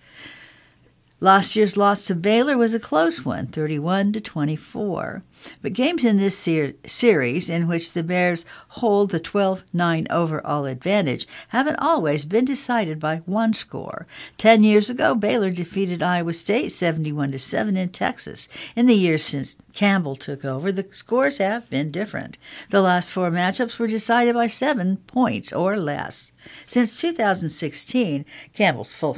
Last 1.26 1.56
year's 1.56 1.76
loss 1.76 2.06
to 2.06 2.14
Baylor 2.14 2.56
was 2.56 2.76
a 2.76 2.80
close 2.80 3.26
one, 3.26 3.48
31 3.48 4.14
to 4.14 4.22
24. 4.22 5.24
But 5.60 5.74
games 5.74 6.06
in 6.06 6.18
this 6.18 6.38
ser- 6.38 6.76
series, 6.86 7.50
in 7.50 7.68
which 7.68 7.94
the 7.94 8.04
Bears 8.04 8.46
hold 8.68 9.10
the 9.10 9.20
12 9.20 9.64
9 9.74 10.06
overall 10.12 10.66
advantage, 10.66 11.28
haven't 11.48 11.80
always 11.80 12.26
been 12.26 12.46
decided 12.46 13.00
by 13.00 13.24
one 13.26 13.56
score. 13.56 14.06
Ten 14.38 14.64
years 14.64 14.88
ago, 14.88 15.16
Baylor 15.16 15.50
defeated 15.50 16.04
Iowa 16.04 16.32
State 16.32 16.72
71 16.72 17.36
7 17.40 17.76
in 17.76 17.90
Texas. 17.90 18.48
In 18.76 18.86
the 18.86 18.94
years 18.94 19.24
since 19.24 19.56
Campbell 19.74 20.16
took 20.16 20.46
over, 20.46 20.72
the 20.72 20.86
scores 20.92 21.40
have 21.40 21.68
been 21.72 21.90
different. 21.90 22.38
The 22.70 22.84
last 22.84 23.10
four 23.10 23.32
matchups 23.32 23.80
were 23.80 23.88
decided 23.88 24.36
by 24.36 24.46
seven 24.46 24.98
points 25.08 25.52
or 25.52 25.76
less. 25.76 26.34
Since 26.68 27.02
2016, 27.02 28.26
Campbell's 28.54 28.94
full 28.94 29.18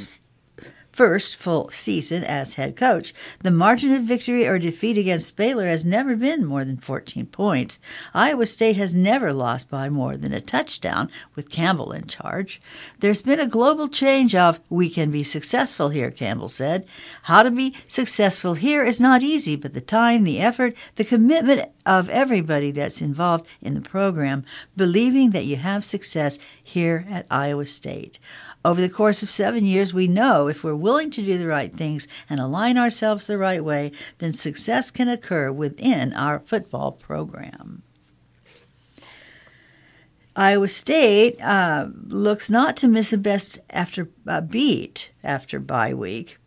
first 0.98 1.36
full 1.36 1.70
season 1.70 2.24
as 2.24 2.56
head 2.56 2.76
coach. 2.76 3.14
The 3.44 3.52
margin 3.52 3.94
of 3.94 4.02
victory 4.02 4.48
or 4.48 4.58
defeat 4.58 4.98
against 4.98 5.36
Baylor 5.36 5.68
has 5.68 5.86
never 5.86 6.16
been 6.16 6.44
more 6.44 6.66
than 6.66 6.78
14 6.78 7.28
points. 7.28 7.78
Iowa 8.16 8.48
State 8.48 8.78
has 8.78 8.96
never 8.96 9.32
lost 9.32 9.70
by 9.70 9.90
more 9.90 10.18
than 10.18 10.34
a 10.34 10.42
touchdown 10.42 11.12
with 11.36 11.52
Campbell 11.52 11.92
in 11.92 12.08
charge. 12.08 12.60
There's 13.00 13.22
been 13.22 13.40
a 13.40 13.46
global 13.46 13.88
change 13.88 14.34
of 14.34 14.60
we 14.72 14.90
can 14.90 15.12
be 15.12 15.22
successful 15.22 15.90
here, 15.90 16.10
Campbell 16.10 16.50
said. 16.50 16.88
How 17.24 17.44
to 17.44 17.52
be 17.52 17.76
successful 17.88 18.56
here 18.56 18.84
is 18.84 19.00
not 19.00 19.22
easy, 19.22 19.56
but 19.56 19.76
the 19.76 19.82
time, 19.82 20.24
the 20.24 20.40
effort, 20.40 20.76
the 20.96 21.06
commitment 21.06 21.70
of 21.86 22.10
everybody 22.10 22.72
that's 22.72 23.04
involved 23.04 23.48
in 23.62 23.76
the 23.76 23.82
program, 23.82 24.44
believing 24.76 25.30
that 25.30 25.46
you 25.46 25.58
have 25.58 25.86
success 25.86 26.40
here 26.62 27.06
at 27.08 27.28
Iowa 27.30 27.68
State. 27.68 28.18
Over 28.68 28.82
the 28.82 28.90
course 28.90 29.24
of 29.24 29.30
seven 29.30 29.66
years, 29.66 29.94
we 29.94 30.10
know 30.10 30.50
if 30.50 30.62
we're 30.62 30.76
willing 30.76 31.10
to 31.12 31.24
do 31.24 31.38
the 31.38 31.48
right 31.48 31.74
things 31.74 32.06
and 32.30 32.38
align 32.38 32.78
ourselves 32.78 33.26
the 33.26 33.38
right 33.38 33.64
way, 33.64 33.94
then 34.18 34.34
success 34.34 34.92
can 34.92 35.08
occur 35.08 35.54
within 35.54 36.14
our 36.14 36.40
football 36.40 36.92
program. 36.92 37.84
Iowa 40.36 40.68
State 40.68 41.40
uh, 41.42 41.88
looks 42.08 42.50
not 42.50 42.76
to 42.78 42.90
miss 42.90 43.14
a 43.14 43.18
best 43.18 43.60
after 43.70 44.10
uh, 44.28 44.42
beat 44.42 45.12
after 45.24 45.62
bye 45.62 45.94
week. 45.94 46.38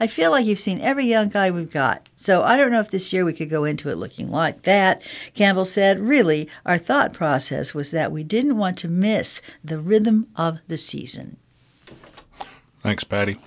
I 0.00 0.08
feel 0.08 0.32
like 0.32 0.46
you've 0.46 0.58
seen 0.58 0.80
every 0.80 1.06
young 1.06 1.28
guy 1.28 1.52
we've 1.52 1.72
got. 1.72 2.08
So 2.16 2.42
I 2.42 2.56
don't 2.56 2.72
know 2.72 2.80
if 2.80 2.90
this 2.90 3.12
year 3.12 3.24
we 3.24 3.32
could 3.34 3.50
go 3.50 3.62
into 3.62 3.88
it 3.88 3.98
looking 3.98 4.26
like 4.26 4.62
that. 4.62 5.00
Campbell 5.32 5.64
said, 5.64 6.00
really, 6.00 6.48
our 6.66 6.76
thought 6.76 7.12
process 7.12 7.72
was 7.72 7.92
that 7.92 8.10
we 8.10 8.24
didn't 8.24 8.58
want 8.58 8.78
to 8.78 8.88
miss 8.88 9.40
the 9.62 9.78
rhythm 9.78 10.26
of 10.34 10.58
the 10.66 10.76
season. 10.76 11.36
Thanks, 12.80 13.04
Patty. 13.04 13.38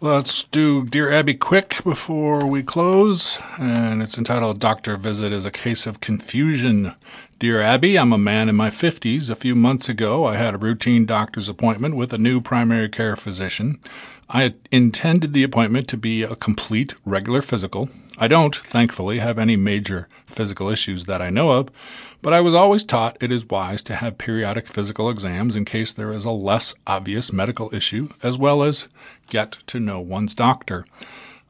Let's 0.00 0.44
do 0.44 0.84
Dear 0.84 1.10
Abby 1.10 1.34
quick 1.34 1.82
before 1.82 2.44
we 2.46 2.62
close, 2.62 3.40
and 3.58 4.02
it's 4.02 4.18
entitled 4.18 4.60
Doctor 4.60 4.98
Visit 4.98 5.32
is 5.32 5.46
a 5.46 5.50
Case 5.50 5.86
of 5.86 6.00
Confusion. 6.00 6.94
Dear 7.38 7.62
Abby, 7.62 7.98
I'm 7.98 8.12
a 8.12 8.18
man 8.18 8.50
in 8.50 8.56
my 8.56 8.68
50s. 8.68 9.30
A 9.30 9.34
few 9.34 9.54
months 9.54 9.88
ago, 9.88 10.26
I 10.26 10.36
had 10.36 10.54
a 10.54 10.58
routine 10.58 11.06
doctor's 11.06 11.48
appointment 11.48 11.96
with 11.96 12.12
a 12.12 12.18
new 12.18 12.42
primary 12.42 12.90
care 12.90 13.16
physician. 13.16 13.80
I 14.28 14.54
intended 14.70 15.32
the 15.32 15.44
appointment 15.44 15.88
to 15.88 15.96
be 15.96 16.22
a 16.22 16.36
complete 16.36 16.94
regular 17.06 17.40
physical. 17.40 17.88
I 18.18 18.28
don't, 18.28 18.56
thankfully, 18.56 19.18
have 19.18 19.38
any 19.38 19.56
major 19.56 20.08
physical 20.24 20.70
issues 20.70 21.04
that 21.04 21.20
I 21.20 21.28
know 21.28 21.52
of, 21.52 21.68
but 22.22 22.32
I 22.32 22.40
was 22.40 22.54
always 22.54 22.82
taught 22.82 23.22
it 23.22 23.30
is 23.30 23.46
wise 23.46 23.82
to 23.84 23.96
have 23.96 24.16
periodic 24.16 24.66
physical 24.66 25.10
exams 25.10 25.54
in 25.54 25.66
case 25.66 25.92
there 25.92 26.12
is 26.12 26.24
a 26.24 26.30
less 26.30 26.74
obvious 26.86 27.32
medical 27.32 27.74
issue, 27.74 28.08
as 28.22 28.38
well 28.38 28.62
as 28.62 28.88
get 29.28 29.52
to 29.66 29.78
know 29.78 30.00
one's 30.00 30.34
doctor. 30.34 30.86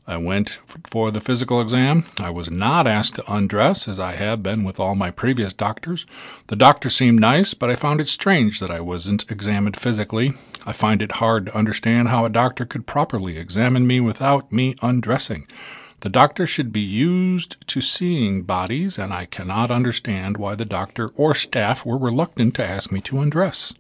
I 0.09 0.17
went 0.17 0.51
for 0.85 1.11
the 1.11 1.21
physical 1.21 1.61
exam. 1.61 2.05
I 2.19 2.31
was 2.31 2.49
not 2.49 2.87
asked 2.87 3.17
to 3.17 3.33
undress, 3.33 3.89
as 3.89 3.99
I 3.99 4.13
have 4.13 4.43
been 4.43 4.63
with 4.63 4.79
all 4.79 4.95
my 4.95 5.11
previous 5.11 5.53
doctors. 5.53 6.07
The 6.47 6.57
doctor 6.57 6.91
seemed 6.91 7.21
nice, 7.21 7.55
but 7.55 7.71
I 7.71 7.75
found 7.75 8.01
it 8.01 8.09
strange 8.09 8.61
that 8.61 8.71
I 8.71 8.81
wasn't 8.81 9.31
examined 9.31 9.77
physically. 9.77 10.35
I 10.65 10.73
find 10.73 11.03
it 11.03 11.13
hard 11.13 11.47
to 11.47 11.57
understand 11.57 12.09
how 12.09 12.25
a 12.25 12.31
doctor 12.31 12.65
could 12.65 12.87
properly 12.87 13.37
examine 13.37 13.87
me 13.87 14.01
without 14.01 14.53
me 14.53 14.77
undressing. 14.81 15.49
The 16.07 16.11
doctor 16.11 16.47
should 16.47 16.73
be 16.73 16.83
used 16.83 17.67
to 17.67 17.81
seeing 17.81 18.45
bodies, 18.45 18.97
and 18.97 19.13
I 19.13 19.25
cannot 19.25 19.73
understand 19.73 20.37
why 20.37 20.55
the 20.55 20.65
doctor 20.65 21.09
or 21.17 21.35
staff 21.35 21.85
were 21.85 21.99
reluctant 21.99 22.55
to 22.55 22.65
ask 22.65 22.93
me 22.93 23.01
to 23.01 23.19
undress. 23.19 23.75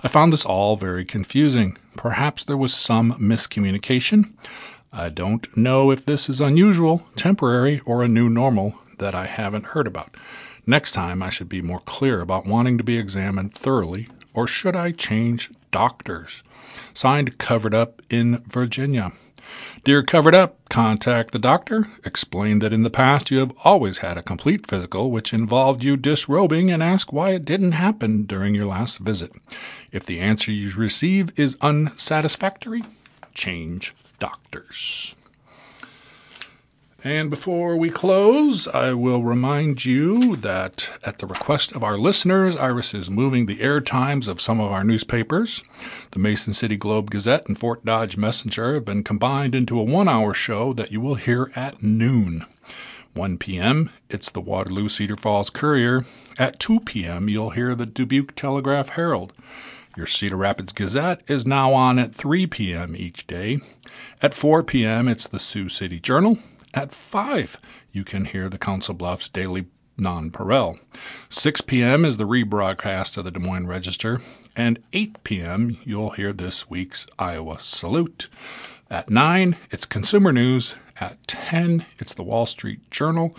I 0.00 0.06
found 0.06 0.32
this 0.32 0.46
all 0.46 0.76
very 0.76 1.04
confusing. 1.04 1.76
Perhaps 1.96 2.44
there 2.44 2.56
was 2.56 2.72
some 2.72 3.14
miscommunication. 3.14 4.34
I 4.92 5.08
don't 5.08 5.56
know 5.56 5.90
if 5.90 6.06
this 6.06 6.28
is 6.28 6.40
unusual, 6.40 7.04
temporary, 7.16 7.80
or 7.80 8.04
a 8.04 8.08
new 8.08 8.28
normal 8.28 8.78
that 8.98 9.16
I 9.16 9.26
haven't 9.26 9.66
heard 9.74 9.88
about. 9.88 10.16
Next 10.68 10.92
time, 10.92 11.20
I 11.20 11.30
should 11.30 11.48
be 11.48 11.62
more 11.62 11.80
clear 11.80 12.20
about 12.20 12.46
wanting 12.46 12.78
to 12.78 12.84
be 12.84 12.96
examined 12.96 13.52
thoroughly, 13.52 14.06
or 14.34 14.46
should 14.46 14.76
I 14.76 14.92
change 14.92 15.50
doctors? 15.72 16.44
Signed 16.94 17.38
Covered 17.38 17.74
Up 17.74 18.02
in 18.08 18.36
Virginia. 18.46 19.10
Dear 19.86 20.02
Covered 20.02 20.34
Up, 20.34 20.68
contact 20.68 21.30
the 21.30 21.38
doctor. 21.38 21.86
Explain 22.04 22.58
that 22.58 22.72
in 22.72 22.82
the 22.82 22.90
past 22.90 23.30
you 23.30 23.38
have 23.38 23.54
always 23.62 23.98
had 23.98 24.18
a 24.18 24.22
complete 24.22 24.66
physical 24.66 25.12
which 25.12 25.32
involved 25.32 25.84
you 25.84 25.96
disrobing 25.96 26.72
and 26.72 26.82
ask 26.82 27.12
why 27.12 27.30
it 27.30 27.44
didn't 27.44 27.70
happen 27.70 28.24
during 28.24 28.56
your 28.56 28.66
last 28.66 28.98
visit. 28.98 29.30
If 29.92 30.04
the 30.04 30.18
answer 30.18 30.50
you 30.50 30.74
receive 30.74 31.38
is 31.38 31.56
unsatisfactory, 31.60 32.82
change 33.32 33.94
doctors. 34.18 35.14
And 37.06 37.30
before 37.30 37.76
we 37.76 37.88
close, 37.90 38.66
I 38.66 38.92
will 38.92 39.22
remind 39.22 39.84
you 39.84 40.34
that 40.34 40.90
at 41.04 41.18
the 41.18 41.26
request 41.28 41.70
of 41.70 41.84
our 41.84 41.96
listeners, 41.96 42.56
Iris 42.56 42.94
is 42.94 43.08
moving 43.08 43.46
the 43.46 43.60
air 43.60 43.80
times 43.80 44.26
of 44.26 44.40
some 44.40 44.58
of 44.58 44.72
our 44.72 44.82
newspapers. 44.82 45.62
The 46.10 46.18
Mason 46.18 46.52
City 46.52 46.76
Globe 46.76 47.10
Gazette 47.10 47.46
and 47.46 47.56
Fort 47.56 47.84
Dodge 47.84 48.16
Messenger 48.16 48.74
have 48.74 48.84
been 48.84 49.04
combined 49.04 49.54
into 49.54 49.78
a 49.78 49.84
one 49.84 50.08
hour 50.08 50.34
show 50.34 50.72
that 50.72 50.90
you 50.90 51.00
will 51.00 51.14
hear 51.14 51.52
at 51.54 51.80
noon. 51.80 52.44
1 53.14 53.38
p.m., 53.38 53.90
it's 54.10 54.32
the 54.32 54.40
Waterloo 54.40 54.88
Cedar 54.88 55.16
Falls 55.16 55.48
Courier. 55.48 56.04
At 56.40 56.58
2 56.58 56.80
p.m., 56.80 57.28
you'll 57.28 57.50
hear 57.50 57.76
the 57.76 57.86
Dubuque 57.86 58.34
Telegraph 58.34 58.88
Herald. 58.88 59.32
Your 59.96 60.08
Cedar 60.08 60.36
Rapids 60.36 60.72
Gazette 60.72 61.22
is 61.28 61.46
now 61.46 61.72
on 61.72 62.00
at 62.00 62.16
3 62.16 62.48
p.m. 62.48 62.96
each 62.96 63.28
day. 63.28 63.60
At 64.20 64.34
4 64.34 64.64
p.m., 64.64 65.06
it's 65.06 65.28
the 65.28 65.38
Sioux 65.38 65.68
City 65.68 66.00
Journal. 66.00 66.38
At 66.76 66.92
5, 66.92 67.58
you 67.90 68.04
can 68.04 68.26
hear 68.26 68.50
the 68.50 68.58
Council 68.58 68.92
Bluffs 68.92 69.30
Daily 69.30 69.64
Nonpareil. 69.98 70.78
6 71.30 71.62
p.m. 71.62 72.04
is 72.04 72.18
the 72.18 72.26
rebroadcast 72.26 73.16
of 73.16 73.24
the 73.24 73.30
Des 73.30 73.40
Moines 73.40 73.66
Register, 73.66 74.20
and 74.54 74.78
8 74.92 75.24
p.m. 75.24 75.78
you'll 75.84 76.10
hear 76.10 76.34
this 76.34 76.68
week's 76.68 77.06
Iowa 77.18 77.60
Salute. 77.60 78.28
At 78.90 79.08
9, 79.08 79.56
it's 79.70 79.86
Consumer 79.86 80.34
News. 80.34 80.74
At 81.00 81.26
10, 81.26 81.86
it's 81.98 82.12
the 82.12 82.22
Wall 82.22 82.44
Street 82.44 82.90
Journal. 82.90 83.34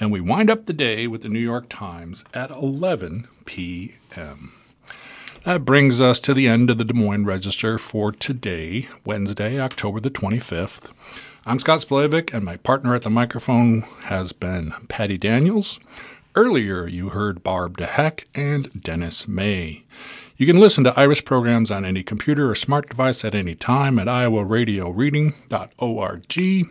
And 0.00 0.10
we 0.10 0.20
wind 0.20 0.50
up 0.50 0.66
the 0.66 0.72
day 0.72 1.06
with 1.06 1.22
the 1.22 1.28
New 1.28 1.38
York 1.38 1.68
Times 1.68 2.24
at 2.34 2.50
11 2.50 3.28
p.m. 3.44 4.52
That 5.44 5.64
brings 5.64 6.00
us 6.00 6.18
to 6.20 6.34
the 6.34 6.48
end 6.48 6.70
of 6.70 6.78
the 6.78 6.84
Des 6.84 6.92
Moines 6.92 7.24
Register 7.24 7.78
for 7.78 8.10
today, 8.10 8.88
Wednesday, 9.06 9.60
October 9.60 10.00
the 10.00 10.10
25th. 10.10 10.90
I'm 11.46 11.58
Scott 11.58 11.80
Splavik, 11.80 12.34
and 12.34 12.44
my 12.44 12.58
partner 12.58 12.94
at 12.94 13.00
the 13.02 13.08
microphone 13.08 13.80
has 14.02 14.32
been 14.32 14.74
Patty 14.88 15.16
Daniels. 15.16 15.80
Earlier, 16.34 16.86
you 16.86 17.08
heard 17.08 17.42
Barb 17.42 17.78
DeHeck 17.78 18.24
and 18.34 18.82
Dennis 18.82 19.26
May. 19.26 19.84
You 20.36 20.44
can 20.46 20.58
listen 20.58 20.84
to 20.84 20.92
Iris 21.00 21.22
programs 21.22 21.70
on 21.70 21.86
any 21.86 22.02
computer 22.02 22.50
or 22.50 22.54
smart 22.54 22.90
device 22.90 23.24
at 23.24 23.34
any 23.34 23.54
time 23.54 23.98
at 23.98 24.06
iowaradioreading.org. 24.06 26.70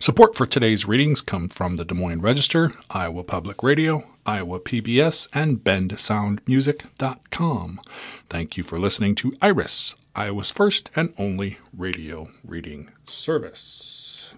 Support 0.00 0.34
for 0.34 0.46
today's 0.46 0.88
readings 0.88 1.20
come 1.20 1.48
from 1.48 1.76
the 1.76 1.84
Des 1.84 1.94
Moines 1.94 2.22
Register, 2.22 2.72
Iowa 2.90 3.22
Public 3.22 3.62
Radio, 3.62 4.02
Iowa 4.26 4.58
PBS, 4.58 5.28
and 5.32 5.62
BendSoundMusic.com. 5.62 7.80
Thank 8.28 8.56
you 8.56 8.64
for 8.64 8.80
listening 8.80 9.14
to 9.16 9.32
Iris, 9.40 9.94
Iowa's 10.14 10.50
first 10.50 10.90
and 10.96 11.14
only 11.18 11.58
radio 11.76 12.28
reading 12.44 12.90
service. 13.06 14.34